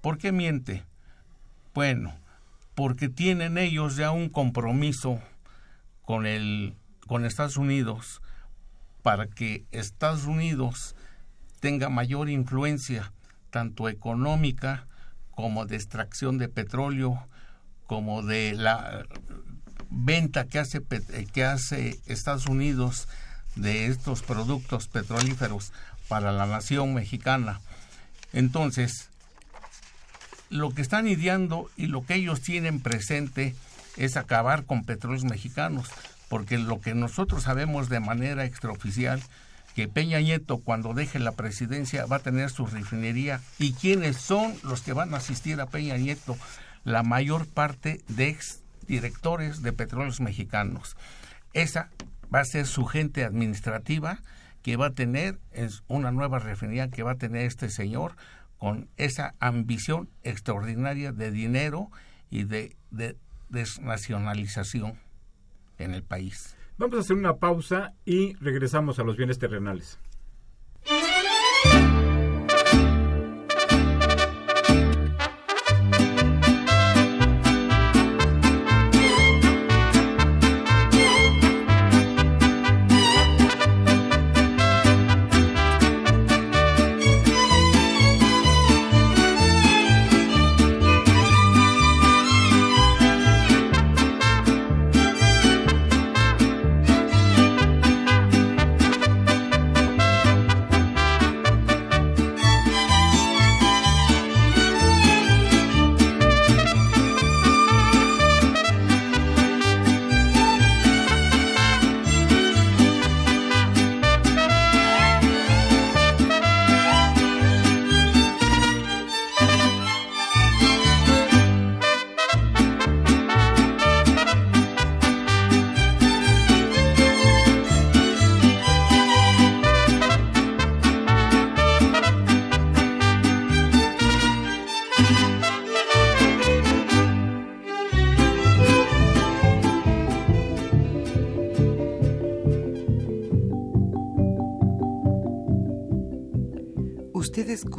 ¿Por 0.00 0.18
qué 0.18 0.32
miente? 0.32 0.84
Bueno, 1.74 2.14
porque 2.74 3.08
tienen 3.08 3.58
ellos 3.58 3.96
ya 3.96 4.10
un 4.10 4.30
compromiso 4.30 5.20
con 6.04 6.26
el 6.26 6.74
con 7.06 7.24
Estados 7.24 7.56
Unidos 7.56 8.22
para 9.02 9.26
que 9.26 9.64
Estados 9.72 10.24
Unidos 10.24 10.94
tenga 11.60 11.88
mayor 11.88 12.30
influencia 12.30 13.12
tanto 13.50 13.88
económica 13.88 14.86
como 15.30 15.66
de 15.66 15.76
extracción 15.76 16.38
de 16.38 16.48
petróleo 16.48 17.26
como 17.86 18.22
de 18.22 18.54
la 18.54 19.04
venta 19.90 20.46
que 20.46 20.60
hace 20.60 20.80
que 21.32 21.44
hace 21.44 22.00
Estados 22.06 22.46
Unidos 22.46 23.08
de 23.56 23.86
estos 23.86 24.22
productos 24.22 24.88
petrolíferos 24.88 25.72
para 26.08 26.32
la 26.32 26.46
nación 26.46 26.94
mexicana. 26.94 27.60
Entonces, 28.32 29.08
lo 30.50 30.70
que 30.70 30.82
están 30.82 31.06
ideando 31.06 31.70
y 31.76 31.86
lo 31.86 32.04
que 32.04 32.14
ellos 32.14 32.40
tienen 32.40 32.80
presente 32.80 33.54
es 33.96 34.16
acabar 34.16 34.64
con 34.64 34.84
petróleos 34.84 35.24
mexicanos, 35.24 35.88
porque 36.28 36.58
lo 36.58 36.80
que 36.80 36.94
nosotros 36.94 37.44
sabemos 37.44 37.88
de 37.88 38.00
manera 38.00 38.44
extraoficial 38.44 39.22
que 39.74 39.88
Peña 39.88 40.20
Nieto 40.20 40.58
cuando 40.58 40.94
deje 40.94 41.18
la 41.18 41.32
presidencia 41.32 42.06
va 42.06 42.16
a 42.16 42.20
tener 42.20 42.50
su 42.50 42.66
refinería 42.66 43.40
y 43.58 43.72
quiénes 43.72 44.16
son 44.16 44.54
los 44.62 44.82
que 44.82 44.92
van 44.92 45.14
a 45.14 45.18
asistir 45.18 45.60
a 45.60 45.66
Peña 45.66 45.96
Nieto, 45.96 46.36
la 46.84 47.02
mayor 47.02 47.46
parte 47.46 48.00
de 48.08 48.28
ex 48.28 48.60
directores 48.88 49.62
de 49.62 49.72
petróleos 49.72 50.20
mexicanos. 50.20 50.96
Esa 51.52 51.88
va 52.32 52.40
a 52.40 52.44
ser 52.44 52.66
su 52.66 52.84
gente 52.84 53.24
administrativa 53.24 54.20
que 54.62 54.76
va 54.76 54.86
a 54.86 54.90
tener 54.90 55.38
es 55.52 55.82
una 55.88 56.10
nueva 56.12 56.38
refinería 56.38 56.88
que 56.88 57.02
va 57.02 57.12
a 57.12 57.18
tener 57.18 57.46
este 57.46 57.70
señor 57.70 58.14
con 58.58 58.88
esa 58.96 59.34
ambición 59.40 60.10
extraordinaria 60.22 61.12
de 61.12 61.30
dinero 61.30 61.90
y 62.30 62.44
de, 62.44 62.76
desnacionalización 63.48 64.98
en 65.78 65.94
el 65.94 66.02
país. 66.02 66.56
Vamos 66.76 66.98
a 66.98 67.00
hacer 67.00 67.16
una 67.16 67.36
pausa 67.36 67.94
y 68.04 68.34
regresamos 68.34 68.98
a 68.98 69.02
los 69.02 69.16
bienes 69.16 69.38
terrenales. 69.38 69.98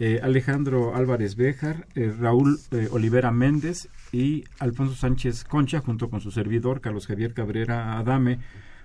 eh, 0.00 0.20
Alejandro 0.22 0.94
Álvarez 0.94 1.34
Béjar, 1.36 1.86
eh, 1.94 2.12
Raúl 2.18 2.58
eh, 2.70 2.88
Olivera 2.92 3.30
Méndez 3.32 3.88
y 4.12 4.44
Alfonso 4.58 4.94
Sánchez 4.94 5.44
Concha, 5.44 5.80
junto 5.80 6.08
con 6.08 6.20
su 6.20 6.30
servidor 6.30 6.80
Carlos 6.80 7.06
Javier 7.06 7.34
Cabrera 7.34 7.98
Adame, 7.98 8.38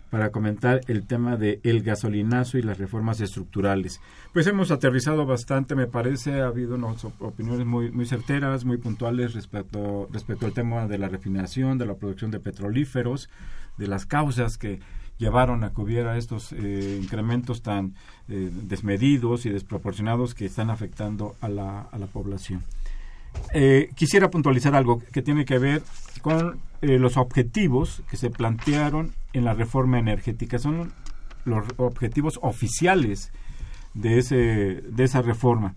para 0.10 0.32
comentar 0.32 0.82
el 0.88 1.08
tema 1.08 1.38
de 1.38 1.60
el 1.64 1.82
gasolinazo 1.82 2.60
y 2.60 2.62
las 2.62 2.78
reformas 2.78 3.20
estructurales. 3.20 4.00
Pues 4.32 4.46
hemos 4.46 4.70
aterrizado 4.70 5.26
bastante, 5.26 5.74
me 5.74 5.88
parece, 5.88 6.42
ha 6.42 6.48
habido 6.48 6.76
unas 6.76 7.04
opiniones 7.04 7.66
muy, 7.66 7.92
muy 7.92 8.06
certeras, 8.06 8.64
muy 8.64 8.78
puntuales 8.78 9.34
respecto, 9.34 10.08
respecto 10.12 10.46
al 10.46 10.54
tema 10.54 10.88
de 10.88 11.00
la 11.00 11.10
refinación, 11.10 11.80
de 11.80 11.88
la 11.88 11.96
producción 11.96 12.30
de 12.30 12.40
petrolíferos, 12.40 13.30
de 13.78 13.88
las 13.88 14.06
causas 14.06 14.60
que 14.60 14.82
llevaron 15.18 15.64
a 15.64 15.74
que 15.74 15.82
hubiera 15.82 16.18
estos 16.18 16.52
eh, 16.54 17.00
incrementos 17.02 17.62
tan 17.62 17.96
eh, 18.28 18.50
desmedidos 18.52 19.46
y 19.46 19.50
desproporcionados 19.50 20.34
que 20.34 20.46
están 20.46 20.70
afectando 20.70 21.36
a 21.42 21.50
la, 21.50 21.82
a 21.82 21.98
la 21.98 22.08
población. 22.08 22.64
Eh, 23.54 23.90
quisiera 23.96 24.30
puntualizar 24.30 24.76
algo 24.76 25.02
que 25.12 25.22
tiene 25.22 25.46
que 25.46 25.58
ver 25.58 25.82
con 26.22 26.60
los 26.82 27.16
objetivos 27.16 28.04
que 28.10 28.18
se 28.18 28.30
plantearon 28.30 29.14
en 29.32 29.46
la 29.46 29.54
reforma 29.54 30.00
energética. 30.00 30.60
Son 30.60 30.92
los 31.46 31.66
objetivos 31.78 32.40
oficiales 32.42 33.32
de, 33.94 34.20
ese, 34.20 34.36
de 34.36 35.04
esa 35.04 35.22
reforma. 35.22 35.76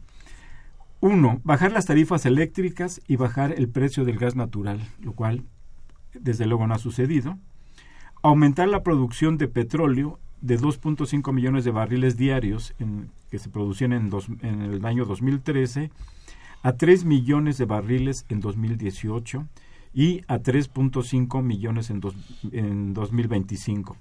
Uno, 1.00 1.40
bajar 1.44 1.72
las 1.72 1.86
tarifas 1.86 2.26
eléctricas 2.26 3.00
y 3.06 3.16
bajar 3.16 3.52
el 3.56 3.68
precio 3.68 4.04
del 4.04 4.18
gas 4.18 4.34
natural, 4.34 4.80
lo 5.00 5.12
cual 5.12 5.44
desde 6.14 6.46
luego 6.46 6.66
no 6.66 6.74
ha 6.74 6.78
sucedido 6.78 7.38
aumentar 8.22 8.68
la 8.68 8.82
producción 8.82 9.38
de 9.38 9.48
petróleo 9.48 10.18
de 10.40 10.58
2.5 10.58 11.32
millones 11.32 11.64
de 11.64 11.70
barriles 11.70 12.16
diarios 12.16 12.74
que 13.30 13.38
se 13.38 13.48
producían 13.48 13.92
en, 13.92 14.10
en, 14.42 14.62
el 14.62 14.84
año 14.84 15.04
2013 15.04 15.90
a 16.62 16.72
3 16.72 17.04
millones 17.04 17.58
de 17.58 17.64
barriles 17.64 18.26
en 18.28 18.40
2018 18.40 19.46
y 19.94 20.22
a 20.28 20.38
3.5 20.38 21.42
millones 21.42 21.90
en, 21.90 22.00
en 22.52 22.94
2025. 22.94 23.96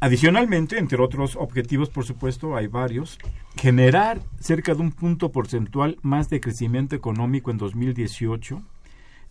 Adicionalmente, 0.00 0.78
entre 0.78 1.02
otros 1.02 1.36
objetivos, 1.36 1.90
por 1.90 2.04
supuesto, 2.04 2.56
hay 2.56 2.68
varios, 2.68 3.18
generar 3.56 4.20
cerca 4.38 4.74
de 4.74 4.80
un 4.80 4.92
punto 4.92 5.32
porcentual 5.32 5.98
más 6.02 6.30
de 6.30 6.40
crecimiento 6.40 6.94
económico 6.94 7.50
en 7.50 7.58
2018 7.58 8.62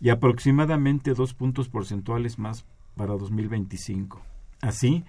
y 0.00 0.10
aproximadamente 0.10 1.14
dos 1.14 1.32
puntos 1.32 1.68
porcentuales 1.68 2.38
más 2.38 2.66
para 2.98 3.14
2025. 3.14 4.20
Así 4.60 5.04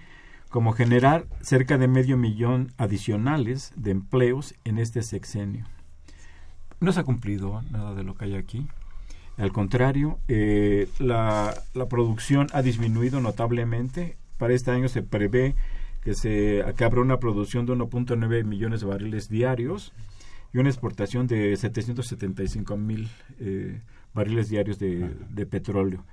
como 0.48 0.72
generar 0.72 1.26
cerca 1.42 1.76
de 1.76 1.88
medio 1.88 2.16
millón 2.16 2.72
adicionales 2.78 3.72
de 3.76 3.90
empleos 3.90 4.54
en 4.64 4.78
este 4.78 5.02
sexenio. 5.02 5.66
No 6.80 6.92
se 6.92 7.00
ha 7.00 7.04
cumplido 7.04 7.62
nada 7.70 7.94
de 7.94 8.02
lo 8.02 8.14
que 8.14 8.24
hay 8.24 8.36
aquí. 8.36 8.66
Al 9.36 9.52
contrario, 9.52 10.18
eh, 10.28 10.88
la, 10.98 11.54
la, 11.74 11.86
producción 11.86 12.48
ha 12.52 12.62
disminuido 12.62 13.20
notablemente. 13.20 14.16
Para 14.38 14.54
este 14.54 14.70
año 14.70 14.88
se 14.88 15.02
prevé 15.02 15.54
que, 16.02 16.14
se, 16.14 16.64
que 16.76 16.84
habrá 16.84 17.00
una 17.00 17.18
producción 17.18 17.64
de 17.64 17.74
1.9 17.74 18.44
millones 18.44 18.80
de 18.80 18.86
barriles 18.86 19.28
diarios 19.28 19.92
y 20.52 20.58
una 20.58 20.68
exportación 20.68 21.26
de 21.26 21.56
775 21.56 22.76
mil 22.76 23.08
eh, 23.38 23.80
barriles 24.14 24.48
diarios 24.48 24.78
de, 24.78 25.14
de 25.30 25.46
petróleo. 25.46 26.04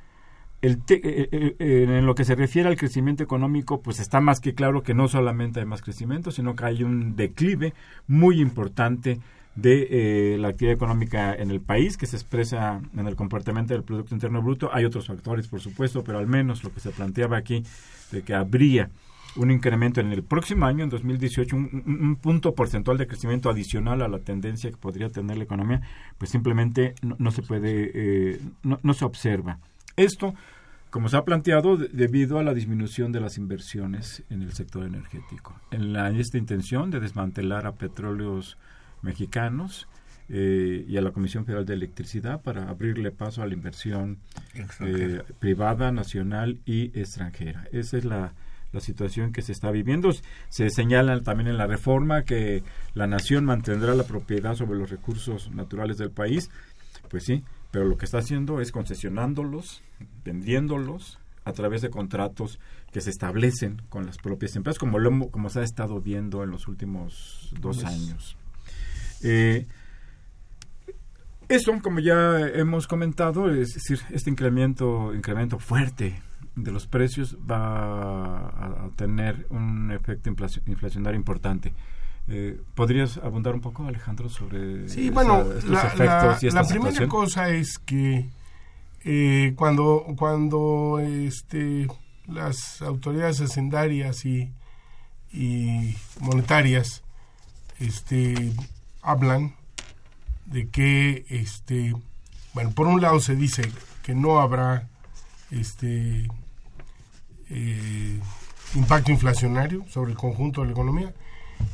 El 0.61 0.81
eh, 0.89 1.29
eh, 1.31 1.55
eh, 1.59 1.85
en 1.87 2.05
lo 2.05 2.15
que 2.15 2.25
se 2.25 2.35
refiere 2.35 2.67
al 2.67 2.77
crecimiento 2.77 3.23
económico, 3.23 3.81
pues 3.81 3.99
está 3.99 4.21
más 4.21 4.39
que 4.39 4.55
claro 4.55 4.81
que 4.81 4.93
no 4.93 5.07
solamente 5.07 5.59
hay 5.59 5.65
más 5.65 5.81
crecimiento, 5.81 6.31
sino 6.31 6.55
que 6.55 6.65
hay 6.65 6.83
un 6.83 7.15
declive 7.15 7.73
muy 8.07 8.41
importante 8.41 9.19
de 9.57 9.87
eh, 9.89 10.37
la 10.37 10.49
actividad 10.49 10.75
económica 10.75 11.33
en 11.33 11.49
el 11.49 11.61
país 11.61 11.97
que 11.97 12.05
se 12.05 12.15
expresa 12.15 12.79
en 12.95 13.07
el 13.07 13.15
comportamiento 13.15 13.73
del 13.73 13.83
Producto 13.83 14.13
Interno 14.13 14.41
Bruto. 14.41 14.69
Hay 14.71 14.85
otros 14.85 15.07
factores, 15.07 15.47
por 15.47 15.59
supuesto, 15.59 16.03
pero 16.03 16.19
al 16.19 16.27
menos 16.27 16.63
lo 16.63 16.71
que 16.71 16.79
se 16.79 16.91
planteaba 16.91 17.37
aquí 17.37 17.63
de 18.11 18.21
que 18.21 18.35
habría 18.35 18.89
un 19.35 19.51
incremento 19.51 19.99
en 19.99 20.11
el 20.11 20.23
próximo 20.23 20.65
año, 20.67 20.83
en 20.83 20.89
2018, 20.91 21.55
un, 21.55 21.83
un, 21.85 22.15
punto 22.15 22.53
porcentual 22.53 22.97
de 22.97 23.07
crecimiento 23.07 23.49
adicional 23.49 24.01
a 24.03 24.07
la 24.07 24.19
tendencia 24.19 24.69
que 24.69 24.77
podría 24.77 25.09
tener 25.09 25.37
la 25.37 25.43
economía, 25.43 25.81
pues 26.17 26.31
simplemente 26.31 26.93
no, 27.01 27.15
no 27.19 27.31
se 27.31 27.41
puede, 27.41 27.91
eh, 27.93 28.39
no, 28.63 28.93
se 28.93 29.05
observa. 29.05 29.59
Esto, 29.97 30.33
como 30.89 31.09
se 31.09 31.17
ha 31.17 31.25
planteado, 31.25 31.75
de, 31.75 31.89
debido 31.89 32.39
a 32.39 32.43
la 32.43 32.53
disminución 32.53 33.11
de 33.11 33.19
las 33.19 33.37
inversiones 33.37 34.23
en 34.29 34.41
el 34.41 34.53
sector 34.53 34.85
energético. 34.85 35.59
En 35.71 35.91
la, 35.91 36.09
esta 36.11 36.37
intención 36.37 36.89
de 36.89 36.99
desmantelar 36.99 37.67
a 37.67 37.73
petróleos 37.73 38.57
mexicanos, 39.01 39.87
eh, 40.29 40.83
y 40.85 40.97
a 40.97 41.01
la 41.01 41.11
Comisión 41.11 41.45
Federal 41.45 41.65
de 41.65 41.73
Electricidad 41.73 42.41
para 42.41 42.69
abrirle 42.69 43.11
paso 43.11 43.41
a 43.41 43.47
la 43.47 43.53
inversión 43.53 44.17
eh, 44.81 45.21
privada, 45.39 45.93
nacional 45.93 46.59
y 46.65 46.99
extranjera. 46.99 47.65
Esa 47.71 47.97
es 47.97 48.03
la, 48.03 48.33
la 48.73 48.79
situación 48.81 49.31
que 49.31 49.41
se 49.41 49.53
está 49.53 49.71
viviendo. 49.71 50.09
Se 50.49 50.69
señala 50.69 51.17
también 51.21 51.47
en 51.47 51.57
la 51.57 51.65
reforma 51.65 52.23
que 52.23 52.61
la 52.93 53.07
nación 53.07 53.45
mantendrá 53.45 53.95
la 53.95 54.03
propiedad 54.03 54.55
sobre 54.55 54.77
los 54.77 54.89
recursos 54.89 55.49
naturales 55.51 55.97
del 55.97 56.11
país. 56.11 56.49
Pues 57.09 57.23
sí, 57.23 57.43
pero 57.71 57.85
lo 57.85 57.97
que 57.97 58.05
está 58.05 58.19
haciendo 58.19 58.61
es 58.61 58.71
concesionándolos, 58.71 59.81
vendiéndolos 60.23 61.19
a 61.43 61.53
través 61.53 61.81
de 61.81 61.89
contratos 61.89 62.59
que 62.91 63.01
se 63.01 63.09
establecen 63.09 63.81
con 63.89 64.05
las 64.05 64.17
propias 64.17 64.55
empresas, 64.55 64.79
como, 64.79 64.99
lo, 64.99 65.29
como 65.29 65.49
se 65.49 65.61
ha 65.61 65.63
estado 65.63 66.01
viendo 66.01 66.43
en 66.43 66.51
los 66.51 66.67
últimos 66.67 67.53
dos 67.59 67.81
pues, 67.81 67.87
años. 67.87 68.37
Eh, 69.23 69.65
eso, 71.49 71.71
como 71.81 71.99
ya 71.99 72.39
hemos 72.49 72.87
comentado, 72.87 73.49
es 73.49 73.73
decir, 73.73 74.01
este 74.11 74.29
incremento, 74.29 75.13
incremento 75.13 75.59
fuerte 75.59 76.21
de 76.55 76.71
los 76.71 76.87
precios 76.87 77.37
va 77.49 78.49
a, 78.49 78.85
a 78.85 78.89
tener 78.95 79.47
un 79.49 79.91
efecto 79.91 80.29
inflacionario 80.29 81.17
importante. 81.17 81.73
Eh, 82.29 82.59
¿Podrías 82.75 83.17
abundar 83.17 83.53
un 83.53 83.61
poco, 83.61 83.85
Alejandro, 83.85 84.27
sobre 84.27 84.89
sí, 84.89 85.09
bueno, 85.09 85.41
estos 85.41 85.63
la, 85.65 85.81
efectos 85.83 86.07
la, 86.07 86.37
y 86.41 86.47
esta 86.47 86.61
la 86.61 86.67
primera 86.67 86.91
situación? 86.91 87.09
cosa 87.09 87.49
es 87.49 87.79
que 87.79 88.29
eh, 89.05 89.53
cuando, 89.55 90.05
cuando 90.17 90.99
este, 90.99 91.87
las 92.27 92.81
autoridades 92.81 93.39
hacendarias 93.39 94.25
y, 94.25 94.51
y 95.31 95.95
monetarias 96.19 97.03
este, 97.79 98.51
hablan 99.01 99.55
de 100.45 100.67
que, 100.69 101.25
este, 101.29 101.93
bueno, 102.53 102.71
por 102.71 102.87
un 102.87 103.01
lado 103.01 103.19
se 103.21 103.35
dice 103.35 103.71
que 104.03 104.15
no 104.15 104.39
habrá 104.39 104.89
este 105.51 106.27
eh, 107.49 108.19
impacto 108.75 109.11
inflacionario 109.11 109.85
sobre 109.87 110.11
el 110.11 110.17
conjunto 110.17 110.61
de 110.61 110.67
la 110.67 110.73
economía 110.73 111.13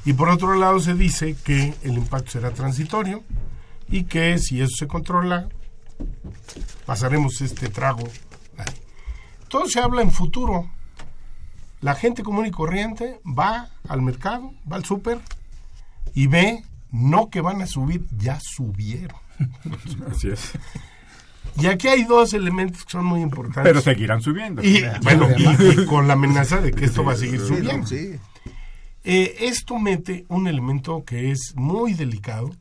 y 0.05 0.13
por 0.13 0.29
otro 0.29 0.55
lado 0.55 0.79
se 0.79 0.93
dice 0.93 1.35
que 1.43 1.73
el 1.83 1.93
impacto 1.93 2.31
será 2.31 2.51
transitorio 2.51 3.23
y 3.89 4.03
que 4.03 4.37
si 4.39 4.61
eso 4.61 4.75
se 4.77 4.87
controla 4.87 5.47
pasaremos 6.85 7.41
este 7.41 7.69
trago. 7.69 8.03
Todo 9.47 9.67
se 9.67 9.79
habla 9.79 10.01
en 10.01 10.11
futuro. 10.11 10.69
La 11.81 11.95
gente 11.95 12.23
común 12.23 12.45
y 12.45 12.51
corriente 12.51 13.19
va 13.25 13.69
al 13.87 14.01
mercado, 14.01 14.51
va 14.71 14.77
al 14.77 14.85
súper 14.85 15.19
y 16.13 16.27
ve 16.27 16.63
no 16.91 17.29
que 17.29 17.41
van 17.41 17.61
a 17.61 17.67
subir, 17.67 18.05
ya 18.17 18.39
subieron. 18.41 19.17
Así 20.11 20.29
es. 20.29 20.51
Y 21.59 21.67
aquí 21.67 21.87
hay 21.87 22.03
dos 22.05 22.33
elementos 22.33 22.83
que 22.85 22.91
son 22.91 23.05
muy 23.05 23.21
importantes. 23.21 23.63
Pero 23.63 23.81
seguirán 23.81 24.21
subiendo. 24.21 24.63
Y, 24.63 24.83
bueno, 25.03 25.27
y, 25.37 25.81
y 25.81 25.85
con 25.89 26.07
la 26.07 26.13
amenaza 26.13 26.61
de 26.61 26.71
que 26.71 26.85
esto 26.85 27.03
va 27.03 27.13
a 27.13 27.17
seguir 27.17 27.41
Sí, 27.41 27.47
subiendo. 27.47 27.77
no, 27.77 27.85
sí. 27.87 28.15
Eh, 29.03 29.35
esto 29.41 29.77
mete 29.79 30.25
un 30.29 30.47
elemento 30.47 31.03
que 31.03 31.31
es 31.31 31.53
muy 31.55 31.93
delicado 31.93 32.51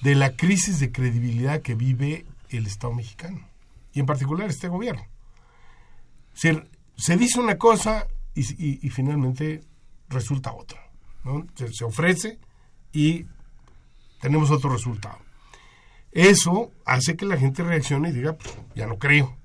de 0.00 0.14
la 0.14 0.34
crisis 0.34 0.80
de 0.80 0.92
credibilidad 0.92 1.60
que 1.60 1.74
vive 1.74 2.24
el 2.48 2.66
Estado 2.66 2.94
mexicano 2.94 3.46
y 3.92 4.00
en 4.00 4.06
particular 4.06 4.48
este 4.48 4.68
gobierno. 4.68 5.02
Se, 6.32 6.62
se 6.96 7.16
dice 7.16 7.40
una 7.40 7.58
cosa 7.58 8.06
y, 8.34 8.88
finalmente 8.90 9.64
resulta 10.08 10.52
otra. 10.52 10.80
¿no? 11.24 11.46
Se, 11.54 11.72
se 11.72 11.84
ofrece 11.84 12.38
y 12.92 13.26
tenemos 14.20 14.50
otro 14.50 14.70
resultado. 14.70 15.18
Eso 16.12 16.72
hace 16.86 17.16
que 17.16 17.26
la 17.26 17.36
gente 17.36 17.62
reaccione 17.62 18.10
y 18.10 18.12
diga, 18.12 18.34
"Pues, 18.34 18.56
ya 18.74 18.86
no 18.86 18.98
creo. 18.98 19.36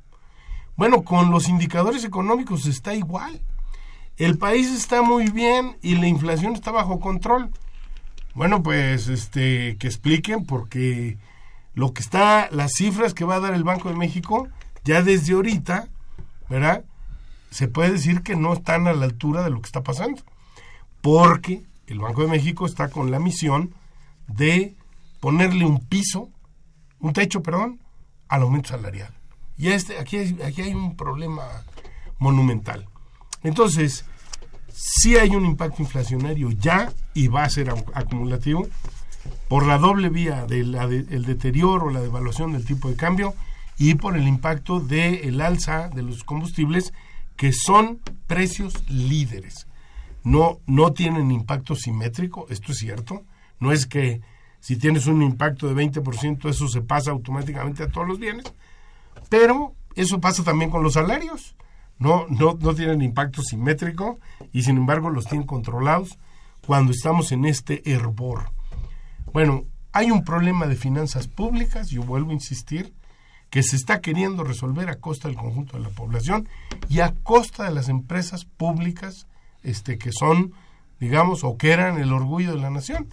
Bueno, 0.75 1.03
con 1.03 1.31
los 1.31 1.49
indicadores 1.49 2.03
económicos 2.03 2.65
está 2.65 2.95
igual. 2.95 3.41
El 4.17 4.37
país 4.37 4.71
está 4.71 5.01
muy 5.01 5.29
bien 5.29 5.77
y 5.81 5.95
la 5.95 6.07
inflación 6.07 6.53
está 6.53 6.71
bajo 6.71 6.99
control. 6.99 7.49
Bueno, 8.35 8.61
pues 8.61 9.07
este 9.07 9.77
que 9.77 9.87
expliquen 9.87 10.45
porque 10.45 11.17
lo 11.73 11.93
que 11.93 12.01
está 12.01 12.49
las 12.51 12.73
cifras 12.73 13.13
que 13.13 13.25
va 13.25 13.35
a 13.35 13.39
dar 13.39 13.53
el 13.55 13.63
Banco 13.63 13.89
de 13.89 13.95
México 13.95 14.47
ya 14.83 15.01
desde 15.01 15.33
ahorita, 15.33 15.87
¿verdad? 16.49 16.83
Se 17.49 17.67
puede 17.67 17.91
decir 17.91 18.21
que 18.21 18.35
no 18.35 18.53
están 18.53 18.87
a 18.87 18.93
la 18.93 19.05
altura 19.05 19.43
de 19.43 19.49
lo 19.49 19.61
que 19.61 19.67
está 19.67 19.81
pasando. 19.81 20.21
Porque 21.01 21.63
el 21.87 21.99
Banco 21.99 22.21
de 22.21 22.27
México 22.27 22.65
está 22.65 22.89
con 22.89 23.11
la 23.11 23.19
misión 23.19 23.73
de 24.27 24.75
ponerle 25.19 25.65
un 25.65 25.79
piso, 25.79 26.29
un 26.99 27.13
techo, 27.13 27.41
perdón, 27.41 27.79
al 28.27 28.43
aumento 28.43 28.69
salarial. 28.69 29.13
Y 29.57 29.69
este, 29.69 29.99
aquí, 29.99 30.17
aquí 30.43 30.61
hay 30.61 30.73
un 30.73 30.95
problema 30.95 31.43
monumental. 32.19 32.87
Entonces, 33.43 34.05
sí 34.71 35.17
hay 35.17 35.35
un 35.35 35.45
impacto 35.45 35.81
inflacionario 35.81 36.51
ya 36.51 36.91
y 37.13 37.27
va 37.27 37.43
a 37.43 37.49
ser 37.49 37.69
acu- 37.69 37.91
acumulativo 37.93 38.67
por 39.47 39.65
la 39.65 39.77
doble 39.77 40.09
vía 40.09 40.45
del 40.45 40.75
el 40.75 41.25
deterioro, 41.25 41.89
la 41.89 42.01
devaluación 42.01 42.53
del 42.53 42.65
tipo 42.65 42.89
de 42.89 42.95
cambio 42.95 43.33
y 43.77 43.95
por 43.95 44.15
el 44.17 44.27
impacto 44.27 44.79
del 44.79 45.39
alza 45.41 45.89
de 45.89 46.03
los 46.03 46.23
combustibles 46.23 46.93
que 47.35 47.51
son 47.53 47.99
precios 48.27 48.87
líderes. 48.89 49.67
No, 50.23 50.59
no 50.67 50.93
tienen 50.93 51.31
impacto 51.31 51.75
simétrico, 51.75 52.45
esto 52.49 52.71
es 52.71 52.77
cierto. 52.77 53.23
No 53.59 53.71
es 53.71 53.85
que 53.85 54.21
si 54.59 54.77
tienes 54.77 55.07
un 55.07 55.21
impacto 55.21 55.67
de 55.67 55.75
20% 55.75 56.49
eso 56.49 56.67
se 56.69 56.81
pasa 56.81 57.11
automáticamente 57.11 57.83
a 57.83 57.89
todos 57.89 58.07
los 58.07 58.19
bienes, 58.19 58.45
pero 59.29 59.73
eso 59.95 60.19
pasa 60.21 60.43
también 60.43 60.71
con 60.71 60.83
los 60.83 60.93
salarios. 60.93 61.55
No, 62.03 62.27
no, 62.27 62.57
no 62.59 62.75
tienen 62.75 63.01
impacto 63.01 63.41
simétrico 63.41 64.19
y 64.51 64.63
sin 64.63 64.75
embargo 64.75 65.09
los 65.09 65.25
tienen 65.25 65.47
controlados 65.47 66.17
cuando 66.67 66.91
estamos 66.91 67.31
en 67.31 67.45
este 67.45 67.89
hervor. 67.89 68.51
Bueno, 69.31 69.63
hay 69.93 70.11
un 70.11 70.25
problema 70.25 70.67
de 70.67 70.75
finanzas 70.75 71.29
públicas, 71.29 71.89
yo 71.89 72.03
vuelvo 72.03 72.31
a 72.31 72.33
insistir, 72.33 72.93
que 73.49 73.63
se 73.63 73.77
está 73.77 74.01
queriendo 74.01 74.43
resolver 74.43 74.89
a 74.89 74.99
costa 74.99 75.29
del 75.29 75.37
conjunto 75.37 75.77
de 75.77 75.83
la 75.83 75.91
población 75.91 76.49
y 76.89 76.99
a 76.99 77.13
costa 77.23 77.63
de 77.63 77.71
las 77.71 77.87
empresas 77.87 78.43
públicas 78.43 79.25
este, 79.63 79.97
que 79.97 80.11
son, 80.11 80.51
digamos, 80.99 81.45
o 81.45 81.55
que 81.55 81.71
eran 81.71 81.99
el 81.99 82.11
orgullo 82.11 82.53
de 82.53 82.61
la 82.61 82.69
nación. 82.69 83.07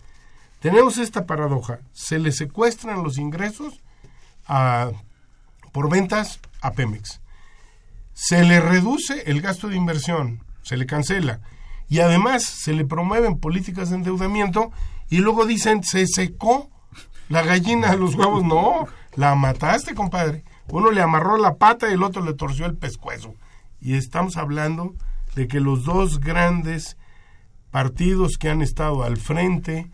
Tenemos 0.58 0.98
esta 0.98 1.26
paradoja, 1.26 1.78
se 1.92 2.18
le 2.18 2.32
secuestran 2.32 3.04
los 3.04 3.18
ingresos 3.18 3.80
por 5.70 5.88
ventas 5.88 6.40
a 6.60 6.72
Pemex, 6.72 7.20
se 8.12 8.44
le 8.44 8.60
reduce 8.60 9.30
el 9.30 9.40
gasto 9.40 9.68
de 9.68 9.76
inversión, 9.76 10.42
se 10.62 10.76
le 10.76 10.86
cancela 10.86 11.40
y 11.88 12.00
además 12.00 12.44
se 12.44 12.72
le 12.72 12.84
promueven 12.84 13.38
políticas 13.38 13.90
de 13.90 13.96
endeudamiento 13.96 14.70
y 15.08 15.18
luego 15.18 15.44
dicen 15.44 15.82
se 15.82 16.06
secó 16.06 16.70
la 17.28 17.42
gallina 17.42 17.90
de 17.90 17.96
los 17.96 18.14
huevos. 18.14 18.44
No, 18.44 18.86
la 19.14 19.34
mataste, 19.34 19.94
compadre. 19.94 20.44
Uno 20.68 20.90
le 20.90 21.02
amarró 21.02 21.36
la 21.36 21.56
pata 21.56 21.88
y 21.90 21.94
el 21.94 22.02
otro 22.02 22.22
le 22.22 22.34
torció 22.34 22.66
el 22.66 22.76
pescuezo. 22.76 23.34
Y 23.80 23.94
estamos 23.94 24.36
hablando 24.36 24.94
de 25.34 25.48
que 25.48 25.60
los 25.60 25.84
dos 25.84 26.20
grandes 26.20 26.96
partidos 27.70 28.36
que 28.36 28.50
han 28.50 28.62
estado 28.62 29.02
al 29.02 29.16
frente 29.16 29.90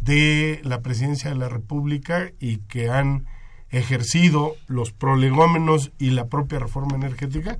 de 0.00 0.60
la 0.64 0.80
presidencia 0.80 1.30
de 1.30 1.36
la 1.36 1.48
República 1.48 2.30
y 2.40 2.58
que 2.58 2.90
han 2.90 3.26
ejercido 3.70 4.54
los 4.66 4.92
prolegómenos 4.92 5.92
y 5.98 6.10
la 6.10 6.26
propia 6.26 6.58
reforma 6.58 6.96
energética, 6.96 7.58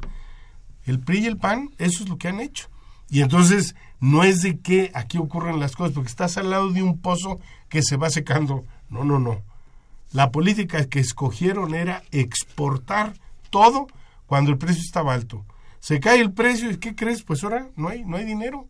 el 0.85 1.01
PRI 1.01 1.19
y 1.21 1.27
el 1.27 1.37
PAN, 1.37 1.71
eso 1.79 2.03
es 2.03 2.09
lo 2.09 2.17
que 2.17 2.29
han 2.29 2.41
hecho. 2.41 2.69
Y 3.11 3.23
entonces 3.23 3.75
no 4.01 4.25
es 4.25 4.43
de 4.43 4.59
que 4.61 4.91
aquí 4.95 5.19
ocurren 5.19 5.61
las 5.61 5.77
cosas, 5.77 5.95
porque 5.95 6.09
estás 6.09 6.37
al 6.39 6.51
lado 6.51 6.71
de 6.71 6.83
un 6.83 6.99
pozo 6.99 7.41
que 7.69 7.83
se 7.83 7.97
va 7.97 8.11
secando. 8.11 8.65
No, 8.89 9.05
no, 9.05 9.19
no. 9.19 9.43
La 10.13 10.31
política 10.31 10.87
que 10.87 11.01
escogieron 11.01 11.75
era 11.75 12.03
exportar 12.11 13.15
todo 13.51 13.89
cuando 14.27 14.51
el 14.51 14.59
precio 14.59 14.83
estaba 14.83 15.15
alto. 15.15 15.45
Se 15.81 16.01
cae 16.01 16.21
el 16.21 16.33
precio 16.33 16.71
y 16.71 16.79
¿qué 16.79 16.95
crees? 16.95 17.23
Pues 17.23 17.45
ahora 17.45 17.69
no 17.77 17.89
hay, 17.89 18.05
no 18.05 18.17
hay 18.17 18.25
dinero. 18.25 18.67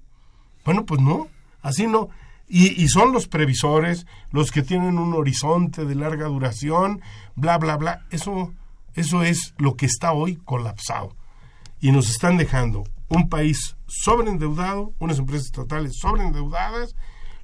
Bueno, 0.64 0.84
pues 0.84 1.00
no, 1.00 1.28
así 1.62 1.86
no. 1.86 2.08
Y, 2.48 2.82
y, 2.82 2.88
son 2.88 3.12
los 3.12 3.28
previsores, 3.28 4.06
los 4.30 4.50
que 4.50 4.62
tienen 4.62 4.98
un 4.98 5.12
horizonte 5.12 5.84
de 5.84 5.94
larga 5.94 6.26
duración, 6.26 7.02
bla, 7.36 7.58
bla, 7.58 7.76
bla. 7.76 8.06
Eso, 8.10 8.54
eso 8.94 9.22
es 9.22 9.54
lo 9.58 9.76
que 9.76 9.84
está 9.84 10.12
hoy 10.12 10.36
colapsado. 10.36 11.14
Y 11.80 11.92
nos 11.92 12.08
están 12.08 12.38
dejando 12.38 12.84
un 13.08 13.28
país 13.28 13.76
sobreendeudado, 13.86 14.92
unas 14.98 15.18
empresas 15.18 15.46
estatales 15.46 15.98
sobreendeudadas, 15.98 16.94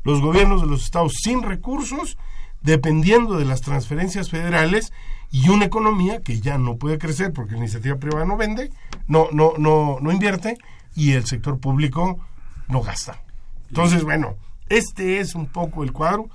los 0.05 0.20
gobiernos 0.20 0.61
de 0.61 0.68
los 0.68 0.84
estados 0.84 1.14
sin 1.22 1.42
recursos, 1.42 2.16
dependiendo 2.62 3.38
de 3.38 3.44
las 3.44 3.61
transferencias 3.61 4.30
federales 4.30 4.92
y 5.30 5.48
una 5.48 5.66
economía 5.66 6.22
que 6.22 6.40
ya 6.40 6.59
no 6.59 6.76
puede 6.76 6.98
crecer 6.98 7.32
porque 7.32 7.52
la 7.52 7.59
iniciativa 7.59 7.96
privada 7.96 8.24
no 8.24 8.36
vende, 8.36 8.70
no, 9.07 9.28
no, 9.32 9.55
no, 9.59 9.98
no 10.00 10.12
invierte 10.12 10.57
y 10.94 11.12
el 11.12 11.26
sector 11.26 11.59
público 11.59 12.20
no 12.68 12.80
gasta. 12.80 13.22
Entonces, 13.68 14.05
bueno, 14.05 14.36
este 14.68 15.20
es 15.20 15.34
un 15.34 15.46
poco 15.46 15.84
el 15.84 15.92
cuadro 15.92 16.28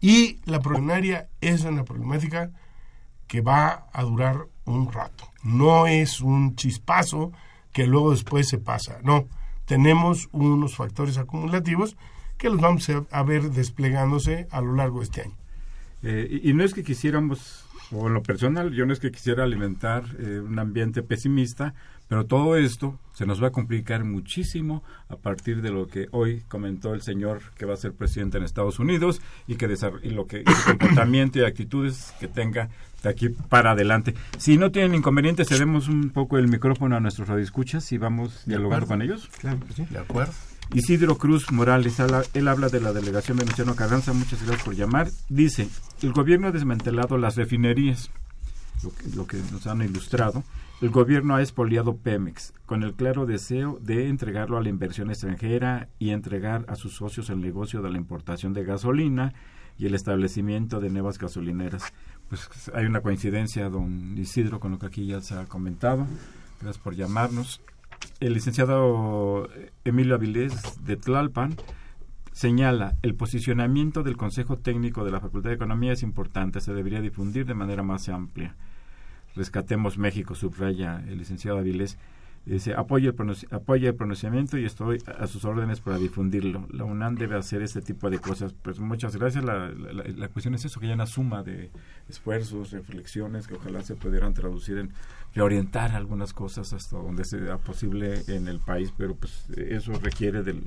y 0.00 0.38
la 0.44 0.60
problemática 0.60 1.28
es 1.40 1.64
una 1.64 1.84
problemática 1.84 2.50
que 3.26 3.40
va 3.40 3.86
a 3.92 4.02
durar 4.02 4.46
un 4.64 4.92
rato. 4.92 5.30
No 5.42 5.86
es 5.86 6.20
un 6.20 6.56
chispazo 6.56 7.32
que 7.72 7.86
luego 7.86 8.10
después 8.10 8.48
se 8.48 8.58
pasa. 8.58 8.98
No, 9.02 9.28
tenemos 9.66 10.28
unos 10.32 10.74
factores 10.74 11.18
acumulativos 11.18 11.96
que 12.38 12.50
los 12.50 12.60
vamos 12.60 12.90
a 13.10 13.22
ver 13.22 13.50
desplegándose 13.50 14.48
a 14.50 14.60
lo 14.60 14.74
largo 14.74 14.98
de 14.98 15.04
este 15.04 15.22
año. 15.22 15.36
Eh, 16.02 16.40
y, 16.42 16.52
no 16.54 16.64
es 16.64 16.72
que 16.72 16.82
quisiéramos, 16.82 17.66
o 17.92 18.08
en 18.08 18.14
lo 18.14 18.22
personal, 18.22 18.72
yo 18.72 18.86
no 18.86 18.92
es 18.92 19.00
que 19.00 19.12
quisiera 19.12 19.44
alimentar 19.44 20.04
eh, 20.18 20.40
un 20.40 20.58
ambiente 20.58 21.02
pesimista, 21.02 21.74
pero 22.10 22.26
todo 22.26 22.56
esto 22.56 22.98
se 23.12 23.24
nos 23.24 23.40
va 23.40 23.46
a 23.46 23.52
complicar 23.52 24.02
muchísimo 24.02 24.82
a 25.08 25.14
partir 25.14 25.62
de 25.62 25.70
lo 25.70 25.86
que 25.86 26.08
hoy 26.10 26.42
comentó 26.48 26.92
el 26.92 27.02
señor 27.02 27.40
que 27.56 27.66
va 27.66 27.74
a 27.74 27.76
ser 27.76 27.92
presidente 27.92 28.36
en 28.36 28.42
Estados 28.42 28.80
Unidos 28.80 29.22
y 29.46 29.54
que 29.54 29.72
y 30.02 30.10
lo 30.10 30.26
que 30.26 30.38
el 30.38 30.44
comportamiento 30.66 31.38
y 31.38 31.44
actitudes 31.44 32.12
que 32.18 32.26
tenga 32.26 32.68
de 33.04 33.08
aquí 33.08 33.28
para 33.28 33.70
adelante. 33.70 34.16
Si 34.38 34.56
no 34.56 34.72
tienen 34.72 34.96
inconvenientes, 34.96 35.48
cedemos 35.48 35.86
un 35.86 36.10
poco 36.10 36.36
el 36.36 36.48
micrófono 36.48 36.96
a 36.96 37.00
nuestros 37.00 37.28
radioescuchas 37.28 37.92
y 37.92 37.98
vamos 37.98 38.42
dialogando 38.44 38.88
con 38.88 39.02
ellos. 39.02 39.28
Claro 39.38 39.60
sí. 39.72 39.86
De 39.88 39.98
acuerdo. 39.98 40.32
Isidro 40.74 41.16
Cruz 41.16 41.52
Morales, 41.52 41.96
él 42.34 42.48
habla 42.48 42.70
de 42.70 42.80
la 42.80 42.92
delegación 42.92 43.38
Venustiano 43.38 43.76
Carranza, 43.76 44.12
muchas 44.12 44.42
gracias 44.42 44.64
por 44.64 44.74
llamar. 44.74 45.08
Dice, 45.28 45.68
el 46.02 46.12
gobierno 46.12 46.48
ha 46.48 46.52
desmantelado 46.52 47.18
las 47.18 47.36
refinerías, 47.36 48.10
lo 49.14 49.28
que, 49.28 49.36
nos 49.52 49.68
han 49.68 49.82
ilustrado. 49.82 50.42
El 50.80 50.90
gobierno 50.90 51.34
ha 51.34 51.40
expoliado 51.40 51.96
Pemex 51.96 52.54
con 52.64 52.82
el 52.82 52.94
claro 52.94 53.26
deseo 53.26 53.78
de 53.82 54.08
entregarlo 54.08 54.56
a 54.56 54.62
la 54.62 54.70
inversión 54.70 55.10
extranjera 55.10 55.88
y 55.98 56.10
entregar 56.10 56.64
a 56.68 56.76
sus 56.76 56.94
socios 56.94 57.28
el 57.28 57.40
negocio 57.40 57.82
de 57.82 57.90
la 57.90 57.98
importación 57.98 58.54
de 58.54 58.64
gasolina 58.64 59.34
y 59.76 59.86
el 59.86 59.94
establecimiento 59.94 60.80
de 60.80 60.90
nuevas 60.90 61.18
gasolineras. 61.18 61.92
Pues 62.28 62.70
hay 62.74 62.86
una 62.86 63.02
coincidencia, 63.02 63.68
don 63.68 64.16
Isidro, 64.16 64.60
con 64.60 64.72
lo 64.72 64.78
que 64.78 64.86
aquí 64.86 65.06
ya 65.06 65.20
se 65.20 65.34
ha 65.34 65.44
comentado. 65.46 66.06
Gracias 66.60 66.82
por 66.82 66.94
llamarnos 66.94 67.60
el 68.20 68.34
licenciado 68.34 69.48
Emilio 69.84 70.14
Avilés 70.14 70.84
de 70.84 70.96
Tlalpan 70.96 71.56
señala 72.32 72.96
el 73.02 73.14
posicionamiento 73.14 74.02
del 74.02 74.16
Consejo 74.16 74.58
Técnico 74.58 75.04
de 75.04 75.10
la 75.10 75.20
Facultad 75.20 75.50
de 75.50 75.56
Economía 75.56 75.92
es 75.92 76.02
importante, 76.02 76.60
se 76.60 76.72
debería 76.72 77.00
difundir 77.00 77.46
de 77.46 77.54
manera 77.54 77.82
más 77.82 78.08
amplia. 78.08 78.56
Rescatemos 79.36 79.98
México, 79.98 80.34
subraya 80.34 81.02
el 81.08 81.18
licenciado 81.18 81.58
Avilés. 81.58 81.98
Dice, 82.46 82.72
apoya 82.74 83.10
el, 83.10 83.84
el 83.84 83.94
pronunciamiento 83.94 84.56
y 84.56 84.64
estoy 84.64 84.98
a 85.18 85.26
sus 85.26 85.44
órdenes 85.44 85.80
para 85.80 85.98
difundirlo. 85.98 86.66
La 86.72 86.84
UNAM 86.84 87.14
debe 87.14 87.36
hacer 87.36 87.60
este 87.62 87.82
tipo 87.82 88.08
de 88.08 88.18
cosas. 88.18 88.54
Pues 88.62 88.80
muchas 88.80 89.14
gracias. 89.14 89.44
La, 89.44 89.68
la 89.68 90.28
cuestión 90.28 90.54
es 90.54 90.64
eso, 90.64 90.80
que 90.80 90.86
haya 90.86 90.94
una 90.94 91.06
suma 91.06 91.42
de 91.42 91.70
esfuerzos, 92.08 92.72
reflexiones 92.72 93.46
que 93.46 93.54
ojalá 93.54 93.82
se 93.82 93.94
pudieran 93.94 94.32
traducir 94.32 94.78
en 94.78 94.90
reorientar 95.34 95.92
algunas 95.92 96.32
cosas 96.32 96.72
hasta 96.72 96.96
donde 96.96 97.24
sea 97.24 97.58
posible 97.58 98.22
en 98.26 98.48
el 98.48 98.58
país, 98.58 98.92
pero 98.96 99.14
pues 99.14 99.44
eso 99.56 99.92
requiere 100.02 100.42
de 100.42 100.60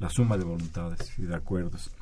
la 0.00 0.10
suma 0.10 0.36
de 0.36 0.44
voluntades 0.44 1.16
y 1.18 1.22
de 1.22 1.36
acuerdos. 1.36 1.92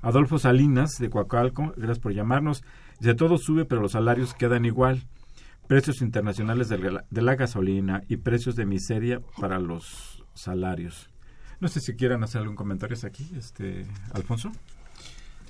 Adolfo 0.00 0.38
Salinas, 0.38 0.92
de 0.98 1.10
Coacalco, 1.10 1.72
gracias 1.76 1.98
por 1.98 2.12
llamarnos. 2.12 2.62
De 3.00 3.14
todo 3.14 3.36
sube, 3.36 3.64
pero 3.64 3.82
los 3.82 3.92
salarios 3.92 4.32
quedan 4.34 4.64
igual. 4.64 5.02
Precios 5.66 6.02
internacionales 6.02 6.68
de 6.68 7.22
la, 7.22 7.34
gasolina 7.36 8.02
y 8.08 8.18
precios 8.18 8.54
de 8.54 8.66
miseria 8.66 9.20
para 9.40 9.58
los 9.58 10.24
salarios. 10.34 11.10
No 11.60 11.68
sé 11.68 11.80
si 11.80 11.94
quieran 11.94 12.22
hacer 12.22 12.42
algún 12.42 12.56
comentario 12.56 12.96
aquí, 13.04 13.30
este, 13.36 13.86
Alfonso. 14.12 14.52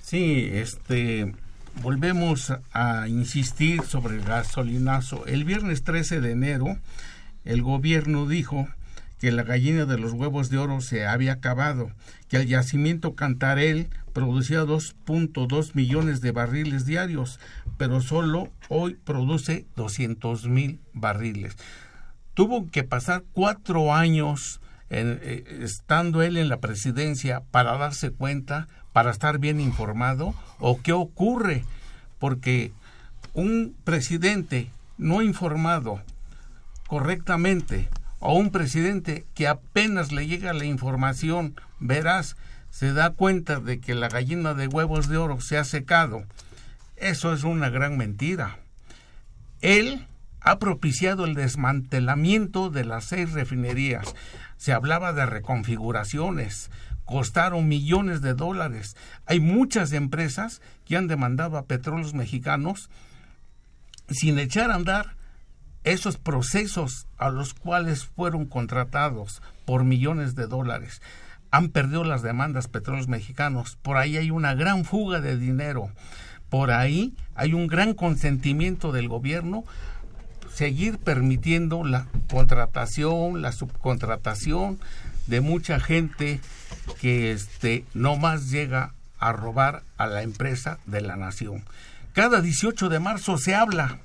Sí, 0.01 0.49
este, 0.53 1.35
volvemos 1.83 2.53
a 2.73 3.09
insistir 3.09 3.83
sobre 3.83 4.17
el 4.17 4.23
gasolinazo. 4.23 5.27
El 5.27 5.45
viernes 5.45 5.83
13 5.83 6.21
de 6.21 6.31
enero, 6.31 6.79
el 7.45 7.63
gobierno 7.63 8.27
dijo 8.27 8.69
que 9.25 9.33
la 9.33 9.43
gallina 9.43 9.87
de 9.87 9.97
los 9.97 10.13
huevos 10.13 10.51
de 10.51 10.59
oro 10.59 10.83
se 10.83 11.07
había 11.07 11.33
acabado, 11.33 11.91
que 12.29 12.37
el 12.37 12.47
yacimiento 12.47 13.15
Cantarel 13.15 13.89
producía 14.13 14.65
2.2 14.65 15.71
millones 15.73 16.21
de 16.21 16.31
barriles 16.31 16.85
diarios, 16.85 17.41
pero 17.79 18.03
solo 18.03 18.51
hoy 18.69 18.99
produce 19.03 19.65
200 19.77 20.47
mil 20.49 20.79
barriles. 20.93 21.57
Tuvo 22.35 22.71
que 22.71 22.85
pasar 22.85 23.25
cuatro 23.33 23.95
años 23.95 24.61
eh, 24.91 25.43
estando 25.63 26.21
él 26.21 26.37
en 26.37 26.51
la 26.51 26.61
presidencia 26.61 27.45
para 27.51 27.79
darse 27.79 28.11
cuenta, 28.11 28.69
para 28.93 29.11
estar 29.11 29.39
bien 29.39 29.59
informado, 29.59 30.35
o 30.59 30.83
qué 30.83 30.93
ocurre, 30.93 31.65
porque 32.19 32.73
un 33.33 33.75
presidente 33.85 34.69
no 34.99 35.23
informado 35.23 36.03
correctamente 36.89 37.89
o 38.27 38.33
un 38.33 38.51
presidente 38.51 39.27
que 39.35 39.47
apenas 39.47 40.11
le 40.11 40.27
llega 40.27 40.55
la 40.55 40.65
información 40.65 41.61
verás 41.79 42.37
se 42.71 42.95
da 42.95 43.11
cuenta 43.11 43.61
de 43.61 43.81
que 43.81 43.95
la 43.95 44.09
gallina 44.09 44.55
de 44.55 44.67
huevos 44.67 45.09
de 45.09 45.19
oro 45.19 45.43
se 45.43 45.59
ha 45.59 45.65
secado. 45.65 46.25
Eso 46.97 47.35
es 47.35 47.45
una 47.45 47.69
gran 47.69 47.99
mentira. 47.99 48.61
Él 49.61 50.07
ha 50.41 50.59
propiciado 50.59 51.27
el 51.27 51.35
desmantelamiento 51.35 52.71
de 52.71 52.85
las 52.85 53.05
seis 53.05 53.33
refinerías. 53.33 54.15
Se 54.57 54.73
hablaba 54.73 55.13
de 55.13 55.27
reconfiguraciones, 55.27 56.71
costaron 57.05 57.69
millones 57.69 58.23
de 58.23 58.33
dólares. 58.33 58.97
Hay 59.27 59.41
muchas 59.41 59.93
empresas 59.93 60.63
que 60.87 60.97
han 60.97 61.09
demandado 61.09 61.59
a 61.59 61.67
petróleos 61.67 62.15
mexicanos 62.15 62.89
sin 64.09 64.39
echar 64.39 64.71
a 64.71 64.77
andar 64.77 65.15
esos 65.85 66.17
procesos 66.17 67.07
a 67.19 67.31
los 67.31 67.55
cuales 67.55 68.07
fueron 68.07 68.47
contratados 68.47 69.43
por 69.65 69.85
millones 69.85 70.35
de 70.35 70.47
dólares. 70.47 71.01
Han 71.51 71.69
perdido 71.69 72.05
las 72.05 72.23
demandas 72.23 72.69
petróleos 72.69 73.07
mexicanos. 73.07 73.79
Por 73.81 73.97
ahí 73.97 74.17
hay 74.17 74.31
una 74.31 74.55
gran 74.55 74.85
fuga 74.85 75.21
de 75.21 75.37
dinero. 75.37 75.91
Por 76.51 76.71
ahí 76.71 77.15
hay 77.35 77.53
un 77.53 77.67
gran 77.67 77.95
consentimiento 77.95 78.93
del 78.93 79.09
gobierno 79.09 79.65
seguir 80.55 80.99
permitiendo 80.99 81.85
la 81.85 82.07
contratación, 82.31 83.43
la 83.43 83.53
subcontratación 83.53 84.79
de 85.27 85.41
mucha 85.41 85.81
gente 85.81 86.41
que 87.01 87.33
este 87.33 87.85
no 87.93 88.17
más 88.17 88.51
llega 88.51 88.95
a 89.19 89.33
robar 89.33 89.83
a 89.97 90.07
la 90.07 90.23
empresa 90.23 90.79
de 90.87 91.01
la 91.01 91.17
nación. 91.17 91.65
Cada 92.13 92.41
18 92.41 92.89
de 92.89 93.01
marzo 93.01 93.37
se 93.39 93.55
habla 93.55 93.99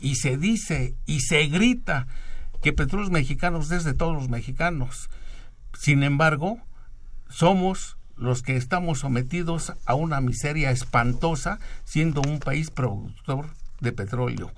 y 0.00 0.16
se 0.16 0.36
dice 0.36 0.94
y 1.06 1.20
se 1.20 1.46
grita 1.46 2.06
que 2.62 2.72
Petróleos 2.72 3.10
Mexicanos 3.10 3.70
es 3.70 3.84
de 3.84 3.94
todos 3.94 4.14
los 4.14 4.28
mexicanos. 4.28 5.10
Sin 5.78 6.02
embargo, 6.02 6.58
somos 7.28 7.96
los 8.16 8.42
que 8.42 8.56
estamos 8.56 9.00
sometidos 9.00 9.74
a 9.86 9.94
una 9.94 10.20
miseria 10.20 10.70
espantosa 10.70 11.58
siendo 11.84 12.22
un 12.22 12.38
país 12.38 12.70
productor 12.70 13.50
de 13.80 13.92
petróleo. 13.92 14.52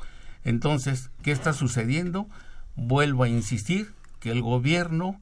Entonces, 0.45 1.11
¿qué 1.23 1.33
está 1.33 1.53
sucediendo? 1.53 2.29
Vuelvo 2.77 3.25
a 3.25 3.29
insistir 3.29 3.93
que 4.21 4.31
el 4.31 4.43
gobierno 4.43 5.21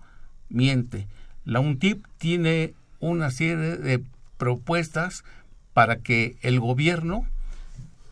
miente. 0.48 1.06
La 1.44 1.60
UNTIP 1.60 2.04
tiene 2.18 2.74
una 3.00 3.30
serie 3.30 3.56
de 3.56 4.02
propuestas 4.36 5.24
para 5.72 5.96
que 5.96 6.36
el 6.42 6.60
gobierno 6.60 7.26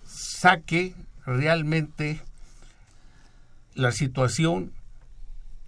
saque 0.07 0.94
realmente 1.26 2.20
la 3.74 3.92
situación 3.92 4.72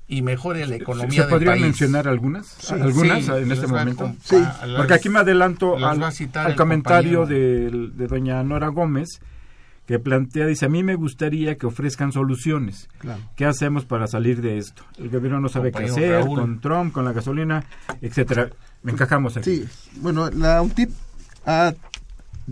y 0.06 0.22
mejore 0.22 0.66
la 0.66 0.76
economía 0.76 1.22
¿Se 1.22 1.28
podrían 1.28 1.60
mencionar 1.60 2.08
algunas? 2.08 2.70
¿Algunas 2.70 3.28
en 3.28 3.50
este 3.50 3.66
momento? 3.66 4.14
Sí, 4.22 4.36
porque 4.76 4.94
aquí 4.94 5.08
me 5.08 5.20
adelanto 5.20 5.76
al, 5.76 6.56
comentario 6.56 7.24
de, 7.26 7.70
de, 7.70 8.06
doña 8.06 8.42
Nora 8.42 8.68
Gómez, 8.68 9.20
que 9.86 9.98
plantea, 9.98 10.46
dice, 10.46 10.66
a 10.66 10.68
mí 10.68 10.82
me 10.82 10.94
gustaría 10.94 11.56
que 11.56 11.66
ofrezcan 11.66 12.12
soluciones. 12.12 12.88
Claro. 12.98 13.20
¿Qué 13.36 13.46
hacemos 13.46 13.86
para 13.86 14.06
salir 14.06 14.42
de 14.42 14.58
esto? 14.58 14.82
El 14.98 15.08
gobierno 15.08 15.40
no 15.40 15.48
sabe 15.48 15.72
qué 15.72 15.84
hacer, 15.84 16.10
Raúl. 16.10 16.38
con 16.38 16.60
Trump, 16.60 16.92
con 16.92 17.04
la 17.04 17.12
gasolina, 17.12 17.64
etcétera. 18.02 18.50
Me 18.82 18.92
encajamos 18.92 19.36
aquí. 19.36 19.62
Sí, 19.62 19.68
bueno, 19.96 20.30
la 20.30 20.60
UNTIP 20.60 20.90
ha 21.46 21.72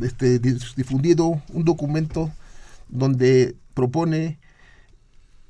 este, 0.00 0.38
difundido 0.38 1.42
un 1.50 1.64
documento 1.64 2.30
donde 2.92 3.56
propone 3.74 4.38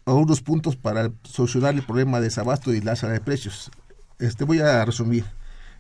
algunos 0.07 0.41
puntos 0.41 0.77
para 0.77 1.11
solucionar 1.25 1.75
el 1.75 1.83
problema 1.83 2.19
de 2.19 2.25
desabasto 2.25 2.73
y 2.73 2.81
la 2.81 2.93
alza 2.93 3.09
de 3.09 3.21
precios. 3.21 3.71
Este, 4.19 4.45
voy 4.45 4.61
a 4.61 4.85
resumir. 4.85 5.25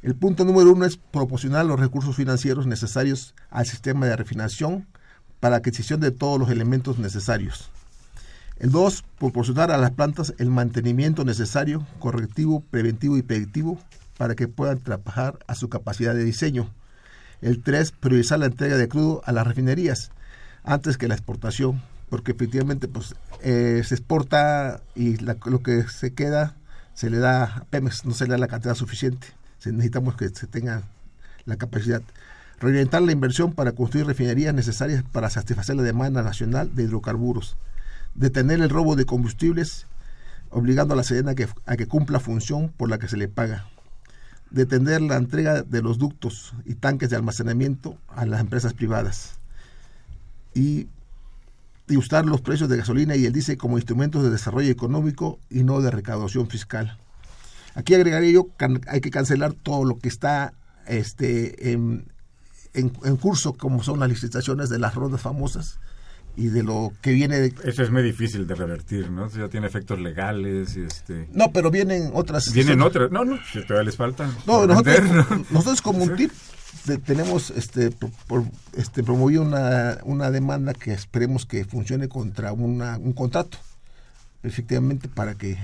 El 0.02 0.16
punto 0.16 0.44
número 0.44 0.72
uno 0.72 0.84
es 0.84 0.96
proporcionar 0.96 1.64
los 1.64 1.78
recursos 1.78 2.16
financieros 2.16 2.66
necesarios 2.66 3.34
al 3.50 3.66
sistema 3.66 4.06
de 4.06 4.16
refinación 4.16 4.86
para 5.38 5.56
adquisición 5.56 6.00
de 6.00 6.10
todos 6.10 6.38
los 6.38 6.50
elementos 6.50 6.98
necesarios. 6.98 7.70
El 8.58 8.70
2. 8.70 9.04
Proporcionar 9.18 9.70
a 9.70 9.78
las 9.78 9.92
plantas 9.92 10.34
el 10.38 10.50
mantenimiento 10.50 11.24
necesario, 11.24 11.86
correctivo, 12.00 12.64
preventivo 12.70 13.16
y 13.16 13.22
predictivo 13.22 13.78
para 14.18 14.34
que 14.34 14.48
puedan 14.48 14.78
trabajar 14.78 15.38
a 15.46 15.54
su 15.54 15.68
capacidad 15.68 16.14
de 16.14 16.24
diseño. 16.24 16.68
El 17.40 17.62
3. 17.62 17.92
Priorizar 17.92 18.40
la 18.40 18.46
entrega 18.46 18.76
de 18.76 18.88
crudo 18.88 19.22
a 19.24 19.32
las 19.32 19.46
refinerías 19.46 20.10
antes 20.64 20.96
que 20.98 21.08
la 21.08 21.14
exportación, 21.14 21.82
porque 22.08 22.32
efectivamente 22.32 22.88
pues 22.88 23.14
eh, 23.42 23.82
se 23.84 23.94
exporta 23.94 24.80
y 24.94 25.16
la- 25.16 25.36
lo 25.46 25.62
que 25.62 25.82
se 25.88 26.12
queda 26.14 26.54
se 26.94 27.10
le 27.10 27.18
da 27.18 27.44
a 27.44 27.64
Pemex, 27.70 28.04
no 28.04 28.12
se 28.12 28.24
le 28.26 28.32
da 28.32 28.38
la 28.38 28.48
cantidad 28.48 28.74
suficiente. 28.74 29.28
Necesitamos 29.64 30.16
que 30.16 30.28
se 30.28 30.46
tenga 30.46 30.82
la 31.46 31.56
capacidad. 31.56 32.02
Reorientar 32.60 33.02
la 33.02 33.12
inversión 33.12 33.52
para 33.52 33.72
construir 33.72 34.06
refinerías 34.06 34.54
necesarias 34.54 35.02
para 35.10 35.30
satisfacer 35.30 35.76
la 35.76 35.82
demanda 35.82 36.22
nacional 36.22 36.74
de 36.74 36.84
hidrocarburos. 36.84 37.56
Detener 38.14 38.60
el 38.60 38.68
robo 38.70 38.94
de 38.94 39.06
combustibles, 39.06 39.86
obligando 40.50 40.94
a 40.94 40.96
la 40.96 41.02
Sedena 41.02 41.32
a 41.66 41.76
que 41.76 41.86
cumpla 41.86 42.20
función 42.20 42.68
por 42.76 42.90
la 42.90 42.98
que 42.98 43.08
se 43.08 43.16
le 43.16 43.26
paga. 43.28 43.66
Detener 44.50 45.00
la 45.00 45.16
entrega 45.16 45.62
de 45.62 45.80
los 45.80 45.98
ductos 45.98 46.52
y 46.66 46.74
tanques 46.74 47.08
de 47.08 47.16
almacenamiento 47.16 47.96
a 48.08 48.26
las 48.26 48.40
empresas 48.40 48.74
privadas. 48.74 49.38
Y, 50.54 50.86
y 51.88 51.96
usar 51.96 52.26
los 52.26 52.40
precios 52.40 52.68
de 52.68 52.76
gasolina 52.76 53.16
y 53.16 53.26
el 53.26 53.32
diésel 53.32 53.56
como 53.56 53.78
instrumentos 53.78 54.22
de 54.22 54.30
desarrollo 54.30 54.70
económico 54.70 55.38
y 55.50 55.62
no 55.64 55.80
de 55.80 55.90
recaudación 55.90 56.48
fiscal. 56.48 56.98
Aquí 57.74 57.94
agregaría 57.94 58.30
yo 58.30 58.48
que 58.56 58.80
hay 58.88 59.00
que 59.00 59.10
cancelar 59.10 59.54
todo 59.54 59.84
lo 59.84 59.98
que 59.98 60.08
está 60.08 60.52
este, 60.86 61.72
en, 61.72 62.06
en, 62.74 62.92
en 63.04 63.16
curso, 63.16 63.54
como 63.54 63.82
son 63.82 64.00
las 64.00 64.08
licitaciones 64.08 64.68
de 64.68 64.78
las 64.78 64.94
rondas 64.94 65.22
famosas 65.22 65.78
y 66.36 66.46
de 66.46 66.62
lo 66.62 66.92
que 67.02 67.12
viene 67.12 67.38
de... 67.38 67.54
Eso 67.64 67.82
es 67.82 67.90
muy 67.90 68.02
difícil 68.02 68.46
de 68.46 68.54
revertir, 68.54 69.10
¿no? 69.10 69.28
Ya 69.30 69.48
tiene 69.48 69.66
efectos 69.66 69.98
legales 70.00 70.76
y 70.76 70.82
este... 70.82 71.28
No, 71.32 71.52
pero 71.52 71.70
vienen 71.70 72.10
otras... 72.14 72.52
Vienen 72.52 72.80
otras. 72.80 73.10
No, 73.10 73.24
no, 73.24 73.38
si 73.52 73.62
todavía 73.66 73.84
les 73.84 73.96
falta. 73.96 74.30
No, 74.46 74.66
nosotros, 74.66 75.00
nosotros 75.50 75.82
como 75.82 76.04
un 76.04 76.16
tip 76.16 76.30
tenemos 77.04 77.50
este, 77.50 77.90
por, 77.90 78.10
por- 78.26 78.44
este 78.76 79.02
promovido 79.02 79.42
una, 79.42 79.98
una 80.04 80.30
demanda 80.30 80.72
que 80.74 80.92
esperemos 80.92 81.46
que 81.46 81.64
funcione 81.64 82.08
contra 82.08 82.52
una, 82.52 82.98
un 82.98 83.12
contrato, 83.12 83.58
efectivamente 84.42 85.08
para 85.08 85.34
que, 85.34 85.56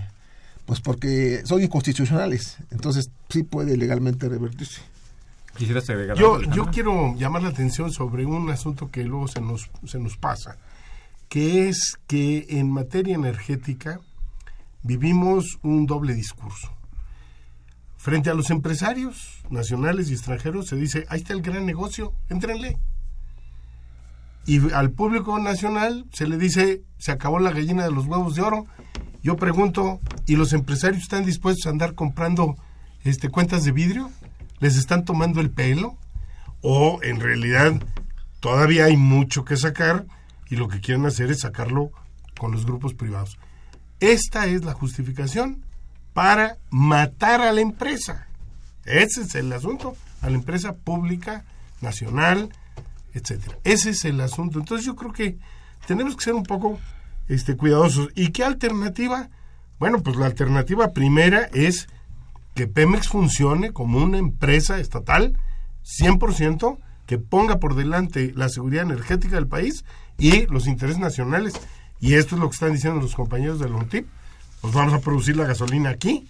pues 0.67 0.81
porque 0.81 1.43
son 1.45 1.63
inconstitucionales, 1.63 2.59
entonces 2.71 3.11
sí 3.29 3.43
puede 3.43 3.77
legalmente 3.77 4.29
revertirse. 4.29 4.81
Agregar 5.93 6.17
Yo, 6.17 6.41
yo 6.43 6.67
quiero 6.71 7.17
llamar 7.17 7.43
la 7.43 7.49
atención 7.49 7.91
sobre 7.91 8.25
un 8.25 8.49
asunto 8.51 8.91
que 8.91 9.03
luego 9.03 9.27
se 9.27 9.41
nos, 9.41 9.69
se 9.87 9.99
nos 9.99 10.17
pasa, 10.17 10.57
que 11.29 11.69
es 11.69 11.97
que 12.07 12.47
en 12.51 12.71
materia 12.71 13.17
energética 13.17 14.01
vivimos 14.85 15.59
un 15.63 15.87
doble 15.87 16.15
discurso. 16.15 16.71
Frente 17.99 18.31
a 18.31 18.35
los 18.35 18.51
empresarios 18.51 19.43
nacionales 19.51 20.09
y 20.09 20.13
extranjeros 20.13 20.69
se 20.69 20.77
dice, 20.77 21.05
ahí 21.09 21.19
está 21.19 21.33
el 21.33 21.43
gran 21.43 21.67
negocio, 21.67 22.13
éntrenle. 22.31 22.79
Y 24.47 24.73
al 24.73 24.93
público 24.93 25.37
nacional 25.41 26.07
se 26.13 26.29
le 26.29 26.39
dice, 26.39 26.83
se 26.97 27.11
acabó 27.11 27.41
la 27.41 27.51
gallina 27.51 27.83
de 27.83 27.91
los 27.91 28.07
huevos 28.07 28.37
de 28.37 28.43
oro. 28.43 28.67
Yo 29.21 29.37
pregunto, 29.37 30.01
¿y 30.27 30.37
los 30.37 30.53
empresarios 30.53 31.03
están 31.03 31.27
dispuestos 31.27 31.67
a 31.67 31.71
andar 31.71 31.97
comprando 31.97 32.57
este, 33.03 33.31
cuentas 33.31 33.65
de 33.65 33.73
vidrio? 33.73 34.11
¿Les 34.61 34.77
están 34.77 35.05
tomando 35.05 35.41
el 35.41 35.51
pelo? 35.51 35.99
¿O 36.63 37.01
en 37.03 37.19
realidad 37.19 37.83
todavía 38.39 38.85
hay 38.85 38.97
mucho 38.97 39.45
que 39.45 39.57
sacar 39.57 40.07
y 40.49 40.55
lo 40.55 40.69
que 40.69 40.81
quieren 40.81 41.05
hacer 41.05 41.33
es 41.33 41.41
sacarlo 41.41 41.91
con 42.39 42.53
los 42.53 42.65
grupos 42.65 42.95
privados? 42.95 43.39
Esta 43.99 44.47
es 44.47 44.65
la 44.65 44.73
justificación 44.73 45.65
para 46.19 46.59
matar 46.71 47.43
a 47.43 47.53
la 47.53 47.61
empresa. 47.61 48.27
Ese 48.85 49.23
es 49.23 49.37
el 49.37 49.53
asunto, 49.53 49.97
a 50.21 50.29
la 50.29 50.35
empresa 50.35 50.73
pública, 50.75 51.45
nacional, 51.81 52.49
etcétera. 53.15 53.57
Ese 53.63 53.91
es 53.91 54.05
el 54.05 54.21
asunto. 54.21 54.59
Entonces 54.59 54.85
yo 54.85 54.97
creo 54.97 55.13
que 55.13 55.39
tenemos 55.87 56.17
que 56.17 56.25
ser 56.25 56.35
un 56.35 56.43
poco 56.43 56.81
este, 57.29 57.57
cuidadosos. 57.57 58.09
¿Y 58.17 58.33
qué 58.33 58.43
alternativa? 58.43 59.29
Bueno, 59.79 60.03
pues 60.03 60.17
la 60.17 60.27
alternativa 60.27 60.89
primera 60.89 61.49
es 61.53 61.87
que 62.57 62.67
Pemex 62.67 63.07
funcione 63.07 63.71
como 63.71 64.03
una 64.03 64.19
empresa 64.19 64.81
estatal 64.81 65.39
100%, 65.85 66.79
que 67.07 67.19
ponga 67.19 67.61
por 67.61 67.77
delante 67.77 68.33
la 68.35 68.49
seguridad 68.49 68.83
energética 68.83 69.37
del 69.37 69.47
país 69.47 69.85
y 70.19 70.47
los 70.47 70.67
intereses 70.67 70.99
nacionales. 70.99 71.55
Y 72.01 72.15
esto 72.15 72.35
es 72.35 72.41
lo 72.41 72.49
que 72.49 72.55
están 72.55 72.73
diciendo 72.73 73.01
los 73.01 73.15
compañeros 73.15 73.61
de 73.61 73.69
LONTIP. 73.69 74.09
Pues 74.61 74.73
vamos 74.73 74.95
a 74.95 75.01
producir 75.01 75.37
la 75.37 75.45
gasolina 75.47 75.91
aquí. 75.91 76.29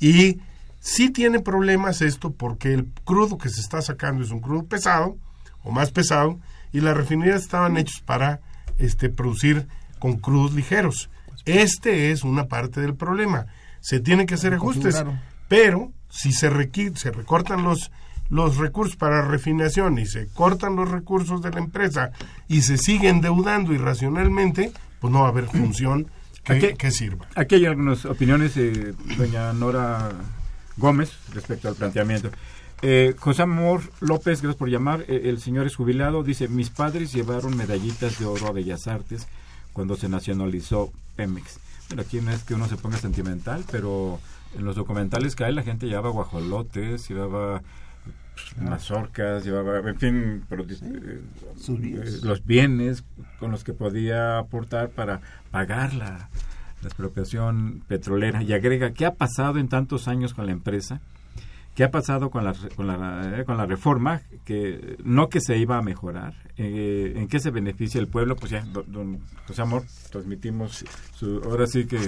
Y 0.00 0.40
sí 0.80 1.10
tiene 1.10 1.40
problemas 1.40 2.02
esto 2.02 2.32
porque 2.32 2.74
el 2.74 2.86
crudo 3.04 3.38
que 3.38 3.48
se 3.48 3.60
está 3.60 3.82
sacando 3.82 4.22
es 4.22 4.30
un 4.30 4.40
crudo 4.40 4.64
pesado 4.64 5.16
o 5.62 5.70
más 5.70 5.90
pesado 5.90 6.38
y 6.72 6.80
las 6.80 6.96
refinerías 6.96 7.42
estaban 7.42 7.76
hechos 7.76 8.02
para 8.02 8.40
este, 8.78 9.08
producir 9.08 9.66
con 9.98 10.18
crudos 10.18 10.52
ligeros. 10.52 11.08
Este 11.44 12.10
es 12.10 12.24
una 12.24 12.46
parte 12.46 12.80
del 12.80 12.94
problema. 12.94 13.46
Se 13.80 14.00
tienen 14.00 14.26
que 14.26 14.34
hacer 14.34 14.54
ajustes, 14.54 15.02
pero 15.48 15.92
si 16.10 16.32
se, 16.32 16.50
se 16.94 17.10
recortan 17.10 17.62
los, 17.62 17.90
los 18.28 18.56
recursos 18.56 18.96
para 18.96 19.22
refinación 19.22 19.98
y 19.98 20.06
se 20.06 20.26
cortan 20.28 20.76
los 20.76 20.90
recursos 20.90 21.42
de 21.42 21.50
la 21.50 21.58
empresa 21.58 22.10
y 22.48 22.62
se 22.62 22.78
sigue 22.78 23.08
endeudando 23.08 23.72
irracionalmente, 23.72 24.72
pues 25.00 25.12
no 25.12 25.20
va 25.20 25.26
a 25.26 25.30
haber 25.30 25.46
función 25.46 26.08
que, 26.44 26.52
Aquí- 26.52 26.74
que 26.76 26.90
sirva. 26.90 27.26
Aquí 27.34 27.54
hay 27.56 27.66
algunas 27.66 28.04
opiniones 28.04 28.54
de 28.54 28.92
doña 29.16 29.52
Nora 29.52 30.10
Gómez 30.76 31.12
respecto 31.32 31.68
al 31.68 31.74
planteamiento. 31.74 32.30
Eh, 32.82 33.14
José 33.18 33.42
Amor 33.42 33.80
López, 34.00 34.42
gracias 34.42 34.56
por 34.56 34.68
llamar. 34.68 35.04
Eh, 35.08 35.22
el 35.24 35.40
señor 35.40 35.66
es 35.66 35.74
jubilado. 35.76 36.22
Dice, 36.22 36.48
mis 36.48 36.70
padres 36.70 37.12
llevaron 37.12 37.56
medallitas 37.56 38.18
de 38.18 38.26
oro 38.26 38.46
a 38.48 38.52
Bellas 38.52 38.86
Artes 38.88 39.26
cuando 39.72 39.96
se 39.96 40.08
nacionalizó 40.08 40.92
Pemex. 41.16 41.58
Bueno, 41.88 42.02
aquí 42.02 42.20
no 42.20 42.30
es 42.30 42.42
que 42.42 42.54
uno 42.54 42.68
se 42.68 42.76
ponga 42.76 42.98
sentimental, 42.98 43.64
pero 43.70 44.20
en 44.56 44.64
los 44.64 44.76
documentales 44.76 45.34
que 45.36 45.44
hay 45.44 45.54
la 45.54 45.62
gente 45.62 45.86
llevaba 45.86 46.10
guajolotes, 46.10 47.08
llevaba 47.08 47.62
pues, 48.34 48.68
mazorcas, 48.68 49.44
llevaba, 49.44 49.78
en 49.78 49.98
fin, 49.98 50.44
eh, 50.50 51.20
eh, 51.68 52.20
los 52.22 52.44
bienes 52.44 53.04
con 53.38 53.50
los 53.50 53.64
que 53.64 53.72
podía 53.72 54.38
aportar 54.38 54.90
para 54.90 55.20
pagar 55.50 55.94
la, 55.94 56.28
la 56.82 56.88
expropiación 56.88 57.82
petrolera. 57.88 58.42
Y 58.42 58.52
agrega, 58.52 58.92
¿qué 58.92 59.06
ha 59.06 59.14
pasado 59.14 59.58
en 59.58 59.68
tantos 59.68 60.08
años 60.08 60.34
con 60.34 60.46
la 60.46 60.52
empresa? 60.52 61.00
¿Qué 61.74 61.82
ha 61.82 61.90
pasado 61.90 62.30
con 62.30 62.44
la, 62.44 62.54
con 62.76 62.86
la, 62.86 63.40
eh, 63.40 63.44
con 63.44 63.56
la 63.56 63.66
reforma? 63.66 64.22
que 64.44 64.96
No 65.02 65.28
que 65.28 65.40
se 65.40 65.58
iba 65.58 65.76
a 65.76 65.82
mejorar. 65.82 66.34
Eh, 66.56 67.14
¿En 67.16 67.26
qué 67.26 67.40
se 67.40 67.50
beneficia 67.50 68.00
el 68.00 68.06
pueblo? 68.06 68.36
Pues 68.36 68.52
ya, 68.52 68.64
don, 68.72 68.84
don 68.92 69.20
José 69.48 69.62
Amor, 69.62 69.82
transmitimos 70.10 70.84
su, 71.16 71.42
ahora 71.44 71.66
sí 71.66 71.86
que, 71.86 71.98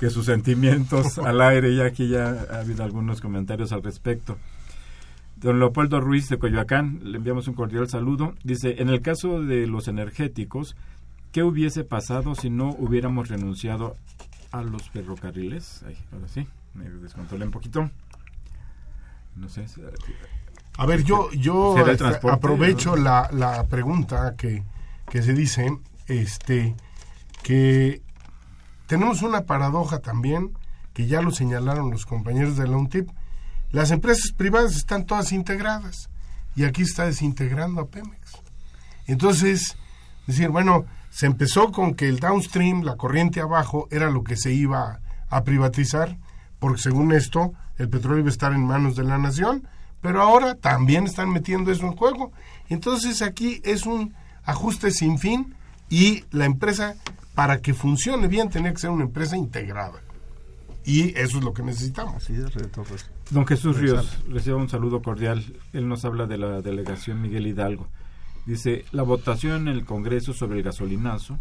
que 0.00 0.10
sus 0.10 0.26
sentimientos 0.26 1.18
al 1.24 1.40
aire. 1.42 1.70
Y 1.70 1.80
aquí 1.80 2.08
ya 2.08 2.46
ha 2.50 2.60
habido 2.60 2.82
algunos 2.82 3.20
comentarios 3.20 3.70
al 3.70 3.84
respecto. 3.84 4.36
Don 5.36 5.58
Leopoldo 5.58 6.00
Ruiz 6.00 6.28
de 6.28 6.38
Coyoacán, 6.38 7.00
le 7.02 7.18
enviamos 7.18 7.48
un 7.48 7.54
cordial 7.54 7.88
saludo. 7.88 8.34
Dice, 8.44 8.80
en 8.80 8.88
el 8.88 9.02
caso 9.02 9.42
de 9.42 9.66
los 9.66 9.88
energéticos, 9.88 10.76
¿qué 11.32 11.42
hubiese 11.42 11.84
pasado 11.84 12.34
si 12.34 12.50
no 12.50 12.70
hubiéramos 12.78 13.28
renunciado 13.28 13.96
a 14.52 14.62
los 14.62 14.88
ferrocarriles? 14.90 15.82
Ay, 15.86 15.96
ahora 16.12 16.28
sí, 16.28 16.46
me 16.74 16.88
descontrolé 16.88 17.44
un 17.46 17.50
poquito. 17.50 17.90
No 19.36 19.48
sé. 19.48 19.66
si- 19.68 19.82
A 20.78 20.86
ver, 20.86 21.02
yo, 21.04 21.30
yo 21.32 21.74
¿Será 21.76 21.92
el 21.92 22.12
este, 22.14 22.30
aprovecho 22.30 22.96
la, 22.96 23.28
la 23.32 23.64
pregunta 23.66 24.34
que, 24.36 24.62
que 25.10 25.22
se 25.22 25.34
dice, 25.34 25.76
este, 26.06 26.74
que 27.42 28.00
tenemos 28.86 29.22
una 29.22 29.42
paradoja 29.42 29.98
también, 29.98 30.52
que 30.92 31.06
ya 31.06 31.20
lo 31.20 31.32
señalaron 31.32 31.90
los 31.90 32.06
compañeros 32.06 32.56
de 32.56 32.68
la 32.68 32.76
UNTIP. 32.76 33.10
Las 33.74 33.90
empresas 33.90 34.30
privadas 34.30 34.76
están 34.76 35.04
todas 35.04 35.32
integradas 35.32 36.08
y 36.54 36.62
aquí 36.62 36.82
está 36.82 37.06
desintegrando 37.06 37.80
a 37.80 37.88
Pemex. 37.88 38.38
Entonces, 39.08 39.76
Es 40.28 40.36
decir, 40.36 40.50
bueno, 40.50 40.84
se 41.10 41.26
empezó 41.26 41.72
con 41.72 41.94
que 41.94 42.08
el 42.08 42.20
downstream, 42.20 42.82
la 42.82 42.94
corriente 42.94 43.40
abajo, 43.40 43.88
era 43.90 44.10
lo 44.10 44.22
que 44.22 44.36
se 44.36 44.52
iba 44.52 45.00
a 45.28 45.42
privatizar, 45.42 46.16
porque 46.60 46.80
según 46.80 47.10
esto, 47.10 47.52
el 47.76 47.88
petróleo 47.88 48.20
iba 48.20 48.28
a 48.28 48.30
estar 48.30 48.52
en 48.52 48.64
manos 48.64 48.94
de 48.94 49.02
la 49.02 49.18
nación, 49.18 49.66
pero 50.00 50.22
ahora 50.22 50.54
también 50.54 51.06
están 51.06 51.30
metiendo 51.30 51.72
eso 51.72 51.84
en 51.84 51.96
juego. 51.96 52.30
Entonces 52.68 53.22
aquí 53.22 53.60
es 53.64 53.86
un 53.86 54.14
ajuste 54.44 54.92
sin 54.92 55.18
fin 55.18 55.56
y 55.90 56.22
la 56.30 56.44
empresa, 56.44 56.94
para 57.34 57.60
que 57.60 57.74
funcione 57.74 58.28
bien, 58.28 58.50
tiene 58.50 58.72
que 58.72 58.78
ser 58.78 58.90
una 58.90 59.02
empresa 59.02 59.36
integrada. 59.36 60.03
Y 60.84 61.16
eso 61.18 61.38
es 61.38 61.44
lo 61.44 61.54
que 61.54 61.62
necesitamos. 61.62 62.28
Don 63.30 63.46
Jesús 63.46 63.78
Ríos, 63.78 64.18
reciba 64.28 64.56
un 64.56 64.68
saludo 64.68 65.00
cordial. 65.00 65.44
Él 65.72 65.88
nos 65.88 66.04
habla 66.04 66.26
de 66.26 66.38
la 66.38 66.60
delegación 66.60 67.22
Miguel 67.22 67.46
Hidalgo. 67.46 67.88
Dice, 68.46 68.84
la 68.92 69.02
votación 69.02 69.68
en 69.68 69.74
el 69.74 69.84
Congreso 69.84 70.34
sobre 70.34 70.58
el 70.58 70.62
gasolinazo 70.62 71.38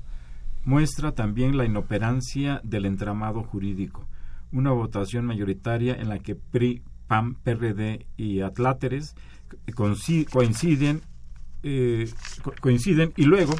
muestra 0.63 1.11
también 1.11 1.57
la 1.57 1.65
inoperancia 1.65 2.61
del 2.63 2.85
entramado 2.85 3.43
jurídico. 3.43 4.07
Una 4.53 4.71
votación 4.71 5.25
mayoritaria 5.25 5.95
en 5.95 6.07
la 6.07 6.19
que 6.19 6.35
PRI, 6.35 6.81
PAM, 7.07 7.35
PRD 7.43 8.05
y 8.15 8.39
Atláteres 8.41 9.15
coinciden, 9.75 11.01
eh, 11.63 12.09
coinciden 12.61 13.13
y 13.15 13.23
luego, 13.23 13.53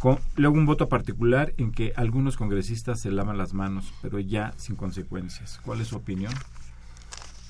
con, 0.00 0.18
luego 0.34 0.56
un 0.56 0.64
voto 0.64 0.88
particular 0.88 1.52
en 1.58 1.72
que 1.72 1.92
algunos 1.94 2.38
congresistas 2.38 2.98
se 3.00 3.10
lavan 3.10 3.36
las 3.36 3.52
manos, 3.52 3.92
pero 4.00 4.18
ya 4.18 4.54
sin 4.56 4.74
consecuencias. 4.74 5.60
¿Cuál 5.62 5.82
es 5.82 5.88
su 5.88 5.96
opinión? 5.96 6.32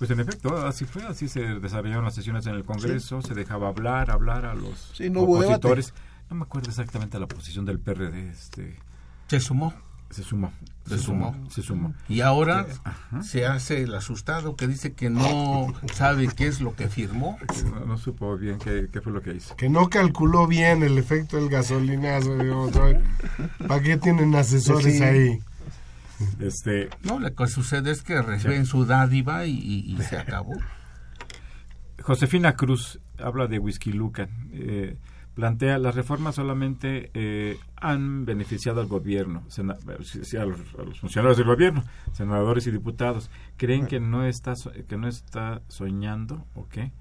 Pues 0.01 0.11
en 0.11 0.19
efecto, 0.19 0.67
así 0.67 0.85
fue, 0.85 1.05
así 1.05 1.29
se 1.29 1.61
desarrollaron 1.61 2.05
las 2.05 2.15
sesiones 2.15 2.47
en 2.47 2.57
el 2.57 2.65
Congreso, 2.65 3.23
se 3.23 3.35
dejaba 3.35 3.69
hablar, 3.69 4.11
hablar 4.11 4.47
a 4.47 4.55
los 4.55 5.01
opositores. 5.15 5.95
No 6.29 6.37
me 6.37 6.43
acuerdo 6.43 6.71
exactamente 6.71 7.21
la 7.21 7.29
posición 7.29 7.65
del 7.65 7.79
PRD. 7.79 8.31
Este, 8.31 8.77
se 9.29 9.39
sumó. 9.39 9.73
Se 10.11 10.25
sumó. 10.25 10.53
Se, 10.87 10.99
sumó. 10.99 11.37
Se 11.51 11.63
sumó. 11.63 11.95
Y 12.09 12.21
ahora 12.21 12.67
se 13.23 13.47
hace 13.47 13.83
el 13.83 13.95
asustado 13.95 14.57
que 14.57 14.67
dice 14.67 14.93
que 14.93 15.09
no 15.09 15.73
sabe 15.95 16.29
qué 16.29 16.49
es 16.49 16.61
lo 16.61 16.75
que 16.75 16.89
firmó. 16.89 17.39
No, 17.87 17.97
supo 17.97 18.37
bien 18.37 18.59
qué, 18.59 18.89
fue 19.01 19.13
lo 19.13 19.23
que 19.23 19.35
hizo. 19.35 19.55
Que 19.57 19.69
no 19.69 19.89
calculó 19.89 20.49
bien 20.49 20.83
el 20.83 20.99
efecto 20.99 21.37
del 21.37 21.49
gasolinazo. 21.49 22.37
¿Para 23.69 23.83
qué 23.83 23.99
tienen 23.99 24.35
asesores 24.35 25.01
ahí? 25.01 25.39
Este, 26.41 26.91
no, 27.03 27.21
lo 27.21 27.33
que 27.35 27.47
sucede 27.47 27.93
es 27.93 28.03
que 28.03 28.21
reciben 28.21 28.67
su 28.67 28.85
dádiva 28.85 29.47
y, 29.47 29.97
se 30.09 30.19
acabó. 30.19 30.55
Josefina 32.03 32.57
Cruz 32.57 32.99
habla 33.19 33.47
de 33.47 33.61
Whisky 33.61 33.93
Lucan. 33.93 34.29
Eh, 34.53 34.97
plantea 35.35 35.79
las 35.79 35.95
reformas 35.95 36.35
solamente 36.35 37.11
eh, 37.15 37.59
han 37.77 38.25
beneficiado 38.25 38.81
al 38.81 38.87
gobierno, 38.87 39.43
a, 39.59 39.95
los, 39.95 41.01
funcionarios 41.01 41.37
del 41.37 41.47
gobierno, 41.47 41.85
senadores 42.13 42.67
y 42.67 42.71
diputados. 42.71 43.31
¿Creen 43.57 43.87
que 43.87 44.01
no 44.01 44.25
está 44.25 44.55
que 44.89 44.97
no 44.97 45.09
está 45.09 45.63
soñando 45.69 46.45
o 46.55 46.69
qué? 46.69 46.93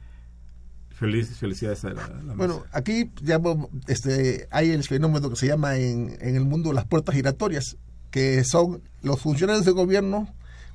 Feliz, 0.92 1.38
felicidades 1.38 1.86
a 1.86 1.92
la, 1.92 2.08
Bueno, 2.36 2.64
aquí 2.74 3.10
ya 3.22 3.40
este, 3.88 4.48
hay 4.52 4.72
el 4.72 4.84
fenómeno 4.84 5.30
que 5.30 5.38
se 5.38 5.48
llama 5.48 5.78
en, 5.78 6.18
en 6.20 6.36
el 6.36 6.46
mundo 6.46 6.74
las 6.74 6.86
puertas 6.86 7.16
giratorias 7.16 7.78
que 8.12 8.44
son 8.44 8.82
los 9.02 9.20
funcionarios 9.22 9.66
del 9.66 9.76
gobierno, 9.76 10.28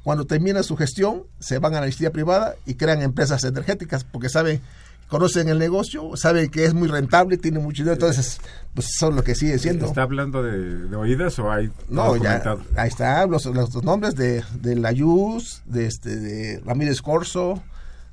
cuando 0.03 0.27
termina 0.27 0.63
su 0.63 0.77
gestión, 0.77 1.25
se 1.41 1.59
van 1.59 1.75
a 1.75 1.81
la 1.81 1.87
iniciativa 1.87 2.11
privada 2.13 2.55
y 2.67 2.75
crean 2.75 3.03
empresas 3.03 3.43
energéticas, 3.45 4.05
porque 4.05 4.29
saben, 4.29 4.61
conocen 5.09 5.49
el 5.49 5.59
negocio, 5.59 6.17
saben 6.17 6.51
que 6.51 6.65
es 6.65 6.75
muy 6.75 6.89
rentable, 6.89 7.37
tiene 7.37 7.59
mucho 7.59 7.83
dinero, 7.83 7.95
entonces 7.95 8.41
pues 8.75 8.89
son 8.99 9.17
lo 9.17 9.23
que 9.23 9.35
sigue 9.35 9.59
siendo. 9.59 9.87
¿Está 9.87 10.03
hablando 10.03 10.43
de, 10.43 10.95
oídas 10.97 11.39
o 11.39 11.51
hay 11.51 11.71
No, 11.89 12.17
ya, 12.17 12.43
ahí 12.77 12.89
está, 12.89 13.27
los, 13.27 13.47
los, 13.47 13.83
nombres 13.83 14.17
de, 14.17 14.43
de 14.61 14.77
la 14.77 14.93
Yus, 14.93 15.63
de, 15.67 15.87
este, 15.87 16.17
de 16.17 16.61
Ramírez 16.65 17.01
Corso, 17.01 17.63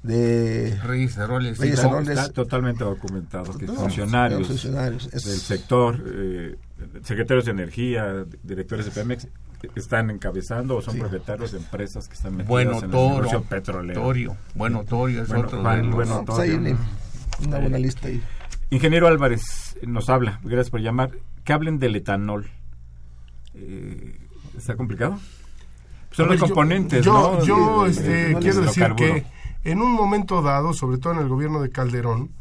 de 0.04 0.80
Reyes 0.84 1.16
Roles. 1.18 1.60
Está 1.60 2.30
totalmente 2.30 2.84
documentado 2.84 3.58
que 3.58 3.68
funcionarios, 3.68 4.48
del 4.48 5.00
sector, 5.22 6.00
eh, 6.06 6.58
secretarios 7.04 7.46
de 7.46 7.52
energía, 7.52 8.26
directores 8.44 8.86
de 8.86 8.92
Pemex, 8.92 9.28
están 9.76 10.10
encabezando 10.10 10.78
o 10.78 10.82
son 10.82 10.98
propietarios 10.98 11.52
de 11.52 11.60
empresas 11.60 12.08
que 12.08 12.16
están 12.16 12.38
metidas 12.38 12.84
en 12.84 12.84
el 12.84 12.92
negocio 12.92 13.44
petrolero. 13.44 14.02
Torio, 14.02 14.38
bueno, 14.56 14.84
Torio 14.84 15.24
es 15.24 15.32
otro 15.32 15.62
bueno, 15.62 15.98
una 15.98 17.60
buena 17.60 17.78
lista 17.78 18.08
ahí. 18.08 18.22
Ingeniero 18.70 19.08
Álvarez 19.08 19.78
nos 19.84 20.10
habla, 20.10 20.40
gracias 20.44 20.70
por 20.70 20.82
llamar, 20.82 21.12
que 21.44 21.54
hablen 21.54 21.80
del 21.80 21.96
etanol. 21.96 22.50
Eh, 23.54 24.18
¿Está 24.58 24.76
complicado? 24.76 25.20
Son 26.12 26.28
los 26.28 26.40
componentes, 26.40 27.06
yo, 27.06 27.14
¿no? 27.14 27.46
Yo 27.46 27.86
este, 27.86 28.36
quiero 28.40 28.62
decir 28.62 28.94
que 28.96 29.26
en 29.64 29.82
un 29.82 29.94
momento 29.94 30.42
dado, 30.42 30.74
sobre 30.74 30.98
todo 30.98 31.14
en 31.14 31.20
el 31.20 31.30
gobierno 31.30 31.62
de 31.62 31.70
Calderón, 31.70 32.32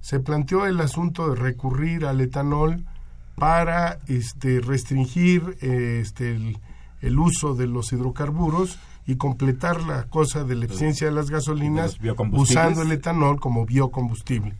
se 0.00 0.20
planteó 0.20 0.66
el 0.66 0.80
asunto 0.80 1.30
de 1.30 1.36
recurrir 1.36 2.04
al 2.06 2.20
etanol 2.20 2.84
para 3.36 4.00
este, 4.08 4.60
restringir 4.60 5.56
este, 5.60 6.56
el, 7.00 7.18
uso 7.18 7.54
de 7.54 7.66
los 7.66 7.92
hidrocarburos 7.92 8.78
y 9.06 9.16
completar 9.16 9.82
la 9.82 10.04
cosa 10.04 10.42
de 10.42 10.56
la 10.56 10.64
eficiencia 10.64 11.06
de 11.06 11.12
las 11.12 11.30
gasolinas 11.30 11.98
usando 12.32 12.82
el 12.82 12.90
etanol 12.90 13.38
como 13.38 13.64
biocombustible. 13.64 14.56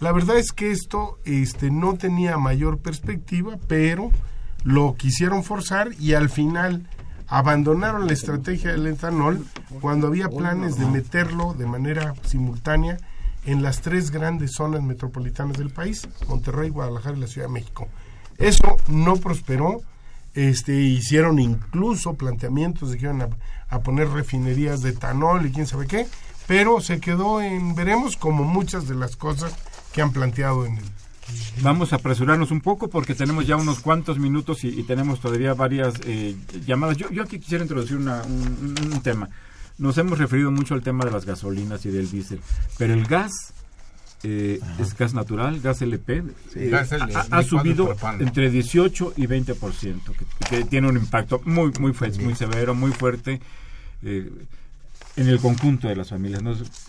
La 0.00 0.12
verdad 0.12 0.36
es 0.38 0.52
que 0.52 0.72
esto 0.72 1.18
este, 1.24 1.70
no 1.70 1.94
tenía 1.94 2.36
mayor 2.38 2.78
perspectiva, 2.78 3.56
pero 3.68 4.10
lo 4.64 4.94
quisieron 4.96 5.44
forzar 5.44 5.90
y 5.98 6.14
al 6.14 6.28
final 6.28 6.88
abandonaron 7.28 8.06
la 8.06 8.12
estrategia 8.12 8.72
del 8.72 8.86
etanol 8.86 9.44
cuando 9.80 10.08
había 10.08 10.28
planes 10.28 10.78
de 10.78 10.86
meterlo 10.86 11.54
de 11.54 11.66
manera 11.66 12.14
simultánea 12.22 12.98
en 13.44 13.62
las 13.62 13.80
tres 13.80 14.10
grandes 14.10 14.52
zonas 14.54 14.82
metropolitanas 14.82 15.56
del 15.56 15.70
país, 15.70 16.08
Monterrey, 16.28 16.68
Guadalajara 16.70 17.16
y 17.16 17.20
la 17.20 17.26
Ciudad 17.26 17.46
de 17.46 17.52
México. 17.52 17.88
Eso 18.38 18.76
no 18.88 19.16
prosperó, 19.16 19.82
este, 20.34 20.74
hicieron 20.74 21.38
incluso 21.38 22.14
planteamientos 22.14 22.90
de 22.90 22.98
que 22.98 23.04
iban 23.04 23.22
a, 23.68 23.78
poner 23.80 24.08
refinerías 24.08 24.82
de 24.82 24.90
etanol 24.90 25.46
y 25.46 25.52
quién 25.52 25.66
sabe 25.66 25.86
qué, 25.86 26.06
pero 26.46 26.80
se 26.80 27.00
quedó 27.00 27.40
en 27.40 27.74
veremos 27.74 28.16
como 28.16 28.44
muchas 28.44 28.86
de 28.86 28.94
las 28.94 29.16
cosas 29.16 29.54
que 29.92 30.02
han 30.02 30.12
planteado 30.12 30.66
en 30.66 30.78
el 30.78 30.84
Vamos 31.62 31.92
a 31.92 31.96
apresurarnos 31.96 32.50
un 32.50 32.60
poco 32.60 32.88
porque 32.88 33.14
tenemos 33.14 33.46
ya 33.46 33.56
unos 33.56 33.80
cuantos 33.80 34.18
minutos 34.18 34.62
y, 34.62 34.82
tenemos 34.84 35.20
todavía 35.20 35.54
varias 35.54 35.94
eh, 36.04 36.36
llamadas. 36.64 36.96
Yo, 36.96 37.10
yo, 37.10 37.22
aquí 37.22 37.40
quisiera 37.40 37.64
introducir 37.64 37.96
un, 37.96 38.08
un, 38.08 39.02
tema. 39.02 39.28
Nos 39.78 39.98
hemos 39.98 40.18
referido 40.18 40.50
mucho 40.52 40.74
al 40.74 40.82
tema 40.82 41.04
de 41.04 41.10
las 41.10 41.26
gasolinas 41.26 41.84
y 41.84 41.90
del 41.90 42.08
diésel, 42.08 42.40
pero 42.78 42.94
el 42.94 43.06
gas 43.06 43.52
eh, 44.22 44.60
es 44.78 44.96
gas 44.96 45.14
natural, 45.14 45.60
gas 45.60 45.82
LP, 45.82 46.24
eh, 46.54 46.72
ha, 47.30 47.42
subido 47.42 47.94
entre 48.18 48.50
18 48.50 49.14
y 49.16 49.26
20%, 49.26 50.00
que, 50.12 50.46
que 50.48 50.64
tiene 50.64 50.88
un 50.88 50.96
impacto 50.96 51.40
muy 51.44 51.70
muy 51.78 51.92
fuerte, 51.92 52.20
muy 52.22 52.34
severo, 52.34 52.74
muy 52.74 52.92
fuerte 52.92 53.40
en 54.02 55.28
el 55.28 55.38
conjunto 55.40 55.88
de 55.88 55.96
las 55.96 56.10
familias. 56.10 56.42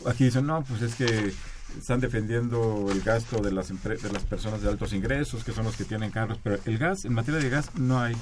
Aquí 0.05 0.25
dicen, 0.25 0.45
no, 0.45 0.63
pues 0.63 0.81
es 0.81 0.95
que 0.95 1.33
están 1.77 1.99
defendiendo 1.99 2.87
el 2.91 3.01
gasto 3.01 3.41
de 3.41 3.51
las, 3.51 3.69
de 3.69 4.11
las 4.11 4.23
personas 4.23 4.61
de 4.61 4.69
altos 4.69 4.93
ingresos, 4.93 5.43
que 5.43 5.51
son 5.51 5.65
los 5.65 5.75
que 5.75 5.85
tienen 5.85 6.11
carros, 6.11 6.39
pero 6.43 6.57
el 6.65 6.77
gas, 6.77 7.05
en 7.05 7.13
materia 7.13 7.39
de 7.39 7.49
gas, 7.49 7.71
no 7.75 7.99
hay 7.99 8.15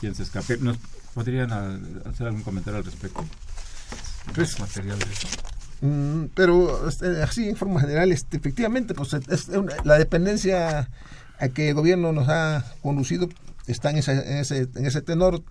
quien 0.00 0.14
se 0.14 0.22
escape. 0.22 0.58
¿Nos 0.58 0.78
podrían 1.12 1.52
hacer 1.52 2.26
algún 2.26 2.42
comentario 2.42 2.78
al 2.78 2.84
respecto? 2.84 3.24
Pues, 4.34 4.58
material 4.58 4.98
mm, 4.98 5.53
pero 6.34 6.88
este, 6.88 7.22
así 7.22 7.48
en 7.48 7.56
forma 7.56 7.80
general, 7.80 8.12
este, 8.12 8.36
efectivamente, 8.36 8.94
pues 8.94 9.14
es 9.14 9.48
la 9.84 9.98
dependencia 9.98 10.88
a 11.38 11.48
que 11.48 11.70
el 11.70 11.74
gobierno 11.74 12.12
nos 12.12 12.28
ha 12.28 12.64
conducido 12.82 13.28
está 13.66 13.90
en, 13.90 13.98
ese, 13.98 14.68
en 14.74 14.86
ese 14.86 15.02
tenor. 15.02 15.42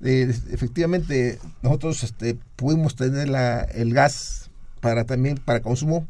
efectivamente, 0.00 1.38
nosotros 1.62 2.02
este, 2.02 2.36
pudimos 2.56 2.96
tener 2.96 3.28
la, 3.28 3.60
el 3.60 3.94
gas 3.94 4.50
para 4.80 5.04
también 5.04 5.36
para 5.36 5.60
consumo 5.60 6.08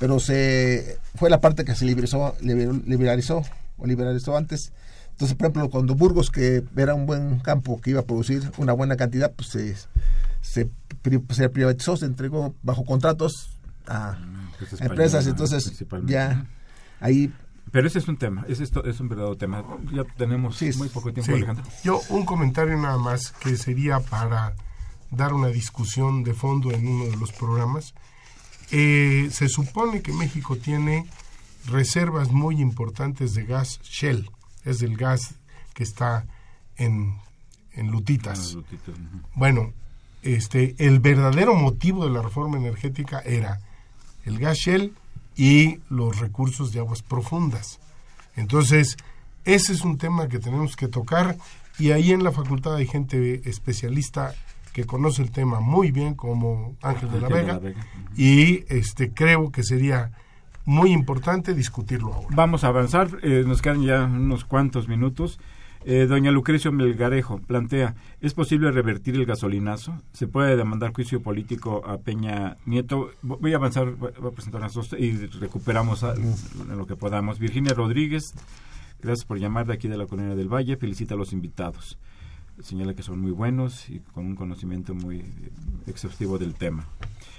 pero 0.00 0.18
se 0.18 0.98
fue 1.14 1.28
la 1.28 1.42
parte 1.42 1.66
que 1.66 1.74
se 1.74 1.84
liberalizó, 1.84 2.34
liberalizó 2.40 3.42
o 3.76 3.86
liberalizó 3.86 4.34
antes. 4.34 4.72
Entonces, 5.10 5.36
por 5.36 5.48
ejemplo, 5.48 5.68
cuando 5.68 5.94
Burgos, 5.94 6.30
que 6.30 6.64
era 6.74 6.94
un 6.94 7.04
buen 7.04 7.38
campo 7.40 7.78
que 7.82 7.90
iba 7.90 8.00
a 8.00 8.06
producir 8.06 8.50
una 8.56 8.72
buena 8.72 8.96
cantidad, 8.96 9.30
pues 9.30 9.50
se, 9.50 9.76
se, 10.40 10.70
privatizó, 11.48 11.96
se 11.96 12.06
entregó 12.06 12.54
bajo 12.62 12.84
contratos 12.84 13.58
a, 13.86 14.12
mm, 14.12 14.50
empresas, 14.80 15.26
entonces 15.26 15.84
ya 16.04 16.46
ahí... 17.00 17.32
Pero 17.72 17.86
ese 17.86 18.00
es 18.00 18.08
un 18.08 18.16
tema, 18.16 18.44
ese 18.48 18.64
es, 18.64 18.72
es 18.84 18.98
un 18.98 19.08
verdadero 19.08 19.36
tema. 19.36 19.64
Ya 19.92 20.02
tenemos 20.16 20.60
muy 20.76 20.88
poco 20.88 21.12
tiempo, 21.12 21.32
Alejandro. 21.32 21.64
Yo 21.84 22.00
un 22.08 22.26
comentario 22.26 22.76
nada 22.76 22.98
más 22.98 23.30
que 23.30 23.56
sería 23.56 24.00
para 24.00 24.54
dar 25.12 25.32
una 25.32 25.48
discusión 25.48 26.24
de 26.24 26.34
fondo 26.34 26.72
en 26.72 26.88
uno 26.88 27.04
de 27.04 27.16
los 27.16 27.30
programas 27.30 27.94
eh, 28.72 29.28
se 29.32 29.48
supone 29.48 30.00
que 30.00 30.12
México 30.12 30.56
tiene 30.56 31.06
reservas 31.66 32.30
muy 32.30 32.60
importantes 32.60 33.34
de 33.34 33.44
gas 33.44 33.80
Shell, 33.82 34.30
es 34.64 34.82
el 34.82 34.96
gas 34.96 35.34
que 35.74 35.82
está 35.82 36.26
en, 36.76 37.16
en 37.72 37.90
lutitas. 37.90 38.56
Bueno, 39.34 39.72
este, 40.22 40.74
el 40.78 41.00
verdadero 41.00 41.54
motivo 41.54 42.04
de 42.04 42.10
la 42.10 42.22
reforma 42.22 42.58
energética 42.58 43.20
era 43.20 43.60
el 44.24 44.38
gas 44.38 44.58
shell 44.58 44.92
y 45.36 45.78
los 45.88 46.18
recursos 46.18 46.72
de 46.72 46.80
aguas 46.80 47.02
profundas. 47.02 47.80
Entonces, 48.36 48.96
ese 49.44 49.72
es 49.72 49.82
un 49.82 49.98
tema 49.98 50.28
que 50.28 50.38
tenemos 50.38 50.76
que 50.76 50.88
tocar 50.88 51.36
y 51.78 51.92
ahí 51.92 52.12
en 52.12 52.22
la 52.22 52.32
facultad 52.32 52.74
hay 52.74 52.86
gente 52.86 53.48
especialista 53.48 54.34
que 54.72 54.84
conoce 54.84 55.22
el 55.22 55.30
tema 55.30 55.60
muy 55.60 55.90
bien 55.90 56.14
como 56.14 56.76
Ángel 56.82 57.10
de 57.10 57.20
la 57.20 57.28
Vega, 57.28 57.60
y 58.16 58.64
este 58.68 59.12
creo 59.12 59.50
que 59.50 59.64
sería 59.64 60.12
muy 60.64 60.92
importante 60.92 61.54
discutirlo 61.54 62.12
ahora. 62.12 62.28
Vamos 62.36 62.62
a 62.62 62.68
avanzar, 62.68 63.08
eh, 63.22 63.44
nos 63.46 63.62
quedan 63.62 63.82
ya 63.82 64.04
unos 64.04 64.44
cuantos 64.44 64.88
minutos. 64.88 65.40
Eh, 65.86 66.06
doña 66.06 66.30
Lucrecio 66.30 66.72
Melgarejo 66.72 67.38
plantea, 67.38 67.94
¿es 68.20 68.34
posible 68.34 68.70
revertir 68.70 69.14
el 69.14 69.24
gasolinazo? 69.24 69.98
¿Se 70.12 70.26
puede 70.26 70.54
demandar 70.54 70.92
juicio 70.92 71.22
político 71.22 71.82
a 71.86 71.96
Peña 71.96 72.58
Nieto? 72.66 73.12
Voy 73.22 73.54
a 73.54 73.56
avanzar, 73.56 73.92
voy 73.94 74.10
a 74.10 74.30
presentar 74.30 74.60
las 74.60 74.74
dos 74.74 74.92
y 74.92 75.12
recuperamos 75.26 76.02
en 76.02 76.76
lo 76.76 76.86
que 76.86 76.96
podamos. 76.96 77.38
Virginia 77.38 77.72
Rodríguez, 77.72 78.34
gracias 79.00 79.24
por 79.24 79.38
llamar 79.38 79.66
de 79.66 79.72
aquí 79.72 79.88
de 79.88 79.96
la 79.96 80.06
Colonia 80.06 80.34
del 80.34 80.52
Valle, 80.52 80.76
felicita 80.76 81.14
a 81.14 81.16
los 81.16 81.32
invitados. 81.32 81.98
Señala 82.60 82.92
que 82.92 83.02
son 83.02 83.18
muy 83.18 83.30
buenos 83.30 83.88
y 83.88 84.00
con 84.00 84.26
un 84.26 84.36
conocimiento 84.36 84.94
muy 84.94 85.24
exhaustivo 85.86 86.36
del 86.36 86.56
tema. 86.56 86.84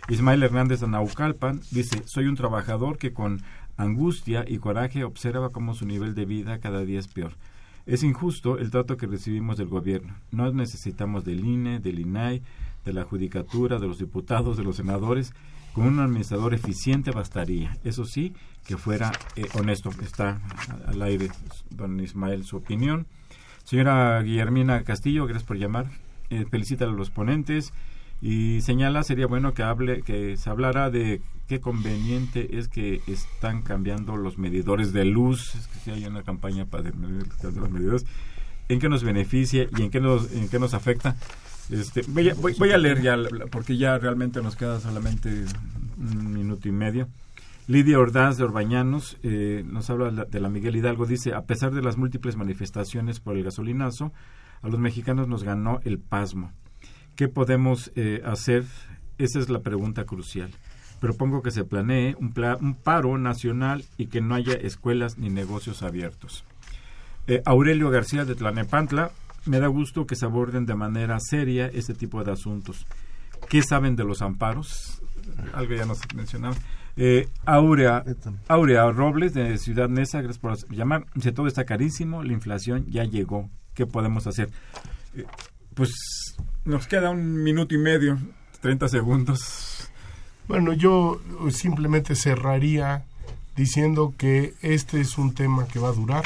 Ismael 0.09 0.41
Hernández 0.41 0.79
de 0.79 0.87
Naucalpan 0.87 1.61
dice, 1.69 2.01
soy 2.05 2.25
un 2.25 2.35
trabajador 2.35 2.97
que 2.97 3.13
con 3.13 3.43
angustia 3.77 4.43
y 4.47 4.57
coraje 4.57 5.03
observa 5.03 5.51
cómo 5.51 5.75
su 5.75 5.85
nivel 5.85 6.15
de 6.15 6.25
vida 6.25 6.57
cada 6.57 6.83
día 6.83 6.99
es 6.99 7.07
peor 7.07 7.33
es 7.85 8.03
injusto 8.03 8.57
el 8.57 8.71
trato 8.71 8.97
que 8.97 9.07
recibimos 9.07 9.57
del 9.57 9.67
gobierno. 9.67 10.15
No 10.31 10.51
necesitamos 10.51 11.23
del 11.25 11.45
INE, 11.45 11.79
del 11.79 11.99
INAI, 11.99 12.41
de 12.85 12.93
la 12.93 13.03
Judicatura, 13.03 13.79
de 13.79 13.87
los 13.87 13.99
diputados, 13.99 14.57
de 14.57 14.63
los 14.63 14.77
senadores. 14.77 15.33
Con 15.73 15.85
un 15.85 15.99
administrador 15.99 16.53
eficiente 16.53 17.11
bastaría. 17.11 17.77
Eso 17.85 18.03
sí, 18.03 18.33
que 18.65 18.75
fuera 18.77 19.11
eh, 19.37 19.45
honesto. 19.57 19.89
Está 20.01 20.41
al 20.85 21.01
aire, 21.01 21.29
don 21.69 21.99
Ismael, 21.99 22.43
su 22.43 22.57
opinión. 22.57 23.07
Señora 23.63 24.21
Guillermina 24.21 24.83
Castillo, 24.83 25.25
gracias 25.25 25.47
por 25.47 25.57
llamar. 25.57 25.87
Eh, 26.29 26.45
felicita 26.49 26.85
a 26.85 26.87
los 26.87 27.09
ponentes 27.09 27.73
y 28.21 28.61
señala 28.61 29.03
sería 29.03 29.25
bueno 29.25 29.53
que 29.53 29.63
hable 29.63 30.03
que 30.03 30.37
se 30.37 30.49
hablara 30.49 30.91
de 30.91 31.21
qué 31.47 31.59
conveniente 31.59 32.57
es 32.57 32.67
que 32.67 33.01
están 33.07 33.63
cambiando 33.63 34.15
los 34.15 34.37
medidores 34.37 34.93
de 34.93 35.05
luz 35.05 35.55
es 35.55 35.67
que 35.67 35.79
si 35.79 35.91
hay 35.91 36.05
una 36.05 36.23
campaña 36.23 36.65
para 36.65 36.91
medir 36.91 37.25
los 37.43 37.69
medidores 37.71 38.05
en 38.69 38.79
qué 38.79 38.89
nos 38.89 39.03
beneficia 39.03 39.67
y 39.75 39.81
en 39.81 39.89
qué 39.89 39.99
nos 39.99 40.31
en 40.31 40.47
qué 40.49 40.59
nos 40.59 40.73
afecta. 40.73 41.15
Este 41.69 42.03
voy 42.07 42.29
a, 42.29 42.33
voy, 42.35 42.71
a 42.71 42.77
leer 42.77 43.01
ya 43.01 43.17
porque 43.49 43.77
ya 43.77 43.97
realmente 43.97 44.41
nos 44.41 44.55
queda 44.55 44.79
solamente 44.79 45.45
un 45.97 46.33
minuto 46.33 46.67
y 46.67 46.71
medio. 46.71 47.07
Lidia 47.67 47.99
Ordaz 47.99 48.37
de 48.37 48.43
Orbañanos 48.43 49.17
eh, 49.23 49.63
nos 49.65 49.89
habla 49.89 50.25
de 50.25 50.39
la 50.39 50.49
Miguel 50.49 50.75
Hidalgo. 50.75 51.05
Dice 51.05 51.33
a 51.33 51.43
pesar 51.43 51.73
de 51.73 51.81
las 51.81 51.97
múltiples 51.97 52.35
manifestaciones 52.35 53.19
por 53.19 53.35
el 53.35 53.43
gasolinazo 53.43 54.11
a 54.61 54.69
los 54.69 54.79
mexicanos 54.79 55.27
nos 55.27 55.43
ganó 55.43 55.79
el 55.83 55.97
pasmo 55.99 56.51
¿Qué 57.21 57.27
podemos 57.27 57.91
eh, 57.95 58.23
hacer? 58.25 58.65
Esa 59.19 59.37
es 59.37 59.47
la 59.47 59.59
pregunta 59.59 60.05
crucial. 60.05 60.49
Propongo 60.99 61.43
que 61.43 61.51
se 61.51 61.63
planee 61.63 62.15
un, 62.15 62.33
paro 62.73 63.15
nacional 63.19 63.85
y 63.95 64.07
que 64.07 64.21
no 64.21 64.33
haya 64.33 64.53
escuelas 64.53 65.19
ni 65.19 65.29
negocios 65.29 65.83
abiertos. 65.83 66.43
Eh, 67.27 67.43
Aurelio 67.45 67.91
García 67.91 68.25
de 68.25 68.33
Tlanepantla, 68.33 69.11
me 69.45 69.59
da 69.59 69.67
gusto 69.67 70.07
que 70.07 70.15
se 70.15 70.25
aborden 70.25 70.65
de 70.65 70.73
manera 70.73 71.19
seria 71.19 71.67
este 71.67 71.93
tipo 71.93 72.23
de 72.23 72.31
asuntos. 72.31 72.87
¿Qué 73.47 73.61
saben 73.61 73.95
de 73.95 74.03
los 74.03 74.23
amparos? 74.23 74.99
Algo 75.53 75.75
ya 75.75 75.85
nos 75.85 75.99
mencionaba. 76.15 76.55
Eh, 76.97 77.29
Aurea, 77.45 78.03
Aurea 78.47 78.89
Robles 78.89 79.35
de 79.35 79.59
Ciudad 79.59 79.89
Neza, 79.89 80.23
gracias 80.23 80.39
por 80.39 80.57
llamar. 80.75 81.05
Dice, 81.13 81.31
todo 81.31 81.45
está 81.45 81.65
carísimo, 81.65 82.23
la 82.23 82.33
inflación 82.33 82.87
ya 82.87 83.03
llegó. 83.03 83.51
¿Qué 83.75 83.85
podemos 83.85 84.25
hacer? 84.25 84.49
Pues 85.75 85.91
nos 86.65 86.87
queda 86.87 87.09
un 87.09 87.43
minuto 87.43 87.73
y 87.73 87.77
medio, 87.77 88.19
30 88.61 88.87
segundos. 88.89 89.89
Bueno, 90.47 90.73
yo 90.73 91.21
simplemente 91.51 92.15
cerraría 92.15 93.03
diciendo 93.55 94.13
que 94.17 94.53
este 94.61 95.01
es 95.01 95.17
un 95.17 95.33
tema 95.33 95.67
que 95.67 95.79
va 95.79 95.89
a 95.89 95.93
durar, 95.93 96.23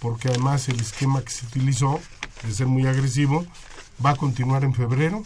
porque 0.00 0.28
además 0.28 0.68
el 0.68 0.80
esquema 0.80 1.22
que 1.22 1.30
se 1.30 1.46
utilizó, 1.46 2.00
de 2.42 2.52
ser 2.52 2.66
muy 2.66 2.86
agresivo, 2.86 3.46
va 4.04 4.10
a 4.10 4.16
continuar 4.16 4.64
en 4.64 4.74
febrero 4.74 5.22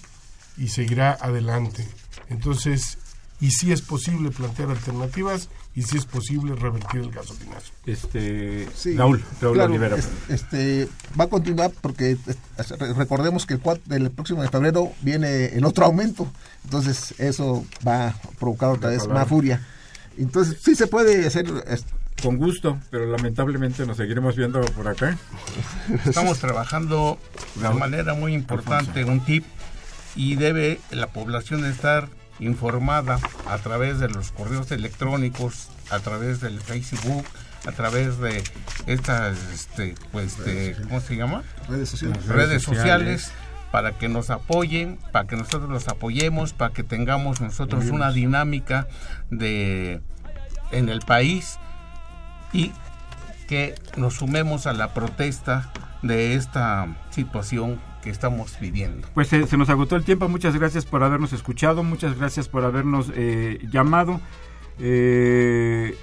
y 0.56 0.68
seguirá 0.68 1.12
adelante. 1.12 1.86
Entonces, 2.28 2.98
y 3.40 3.50
si 3.50 3.72
es 3.72 3.82
posible 3.82 4.30
plantear 4.30 4.70
alternativas 4.70 5.48
y 5.76 5.82
si 5.82 5.98
es 5.98 6.06
posible 6.06 6.56
revertir 6.56 7.02
el 7.02 7.10
gasolinazo. 7.10 7.70
Este, 7.84 8.66
Raúl, 8.96 9.22
Raúl 9.42 9.60
este, 10.30 10.88
va 11.20 11.24
a 11.24 11.28
continuar 11.28 11.70
porque 11.82 12.16
recordemos 12.96 13.44
que 13.44 13.54
el, 13.54 13.60
el 13.90 14.10
próximo 14.10 14.40
de 14.40 14.48
febrero 14.48 14.92
viene 15.02 15.48
el 15.48 15.66
otro 15.66 15.84
aumento, 15.84 16.32
entonces 16.64 17.14
eso 17.18 17.66
va 17.86 18.08
a 18.08 18.14
provocar 18.40 18.70
otra 18.70 18.88
vez 18.88 19.06
más 19.06 19.28
furia. 19.28 19.64
Entonces 20.16 20.56
sí 20.62 20.74
se 20.74 20.86
puede 20.86 21.26
hacer 21.26 21.44
con 22.22 22.38
gusto, 22.38 22.78
pero 22.90 23.04
lamentablemente 23.04 23.84
nos 23.84 23.98
seguiremos 23.98 24.34
viendo 24.34 24.62
por 24.62 24.88
acá. 24.88 25.18
Estamos 26.06 26.38
trabajando 26.38 27.18
de 27.54 27.68
manera 27.68 28.14
muy 28.14 28.32
importante 28.32 29.04
un 29.04 29.20
tip 29.20 29.44
y 30.14 30.36
debe 30.36 30.80
la 30.90 31.08
población 31.08 31.66
estar 31.66 32.08
informada 32.40 33.18
a 33.48 33.58
través 33.58 33.98
de 33.98 34.08
los 34.08 34.32
correos 34.32 34.70
electrónicos, 34.70 35.68
a 35.90 36.00
través 36.00 36.40
del 36.40 36.60
Facebook, 36.60 37.24
a 37.66 37.72
través 37.72 38.18
de 38.18 38.42
estas, 38.86 39.38
este, 39.52 39.94
pues, 40.12 40.38
de, 40.44 40.76
¿cómo 40.88 41.00
se 41.00 41.16
llama? 41.16 41.42
Redes 41.68 41.88
sociales. 41.90 42.26
Redes 42.26 42.62
sociales 42.62 43.32
para 43.70 43.98
que 43.98 44.08
nos 44.08 44.30
apoyen, 44.30 44.98
para 45.12 45.26
que 45.26 45.36
nosotros 45.36 45.68
los 45.68 45.88
apoyemos, 45.88 46.52
para 46.52 46.72
que 46.72 46.82
tengamos 46.82 47.40
nosotros 47.40 47.86
una 47.86 48.12
dinámica 48.12 48.86
de 49.30 50.00
en 50.72 50.88
el 50.88 51.00
país 51.00 51.58
y 52.52 52.72
que 53.48 53.74
nos 53.96 54.14
sumemos 54.14 54.66
a 54.66 54.72
la 54.72 54.94
protesta 54.94 55.70
de 56.02 56.34
esta 56.34 56.86
situación 57.10 57.80
que 58.06 58.12
estamos 58.12 58.56
viviendo. 58.60 59.08
Pues 59.14 59.26
se, 59.26 59.56
nos 59.56 59.68
agotó 59.68 59.96
el 59.96 60.04
tiempo, 60.04 60.28
muchas 60.28 60.54
gracias 60.54 60.86
por 60.86 61.02
habernos 61.02 61.32
escuchado, 61.32 61.82
muchas 61.82 62.16
gracias 62.16 62.48
por 62.48 62.64
habernos 62.64 63.10
eh, 63.16 63.58
llamado. 63.68 64.20
Eh, 64.78 65.98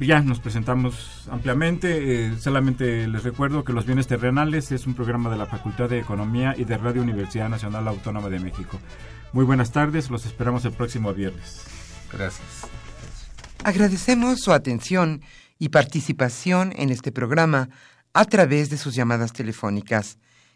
ya 0.00 0.20
nos 0.20 0.40
presentamos 0.40 1.28
ampliamente, 1.30 2.26
eh, 2.26 2.32
solamente 2.40 3.06
les 3.06 3.22
recuerdo 3.22 3.62
que 3.62 3.72
Los 3.72 3.86
Bienes 3.86 4.08
Terrenales 4.08 4.72
es 4.72 4.84
un 4.88 4.94
programa 4.94 5.30
de 5.30 5.36
la 5.36 5.46
Facultad 5.46 5.88
de 5.88 6.00
Economía 6.00 6.56
y 6.58 6.64
de 6.64 6.76
Radio 6.76 7.02
Universidad 7.02 7.48
Nacional 7.48 7.86
Autónoma 7.86 8.28
de 8.30 8.40
México. 8.40 8.80
Muy 9.32 9.44
buenas 9.44 9.70
tardes, 9.70 10.10
los 10.10 10.26
esperamos 10.26 10.64
el 10.64 10.72
próximo 10.72 11.14
viernes. 11.14 11.62
Gracias. 12.12 12.66
Agradecemos 13.62 14.40
su 14.40 14.52
atención 14.52 15.22
y 15.60 15.68
participación 15.68 16.72
en 16.74 16.90
este 16.90 17.12
programa 17.12 17.68
a 18.12 18.24
través 18.24 18.70
de 18.70 18.76
sus 18.76 18.96
llamadas 18.96 19.32
telefónicas 19.32 20.18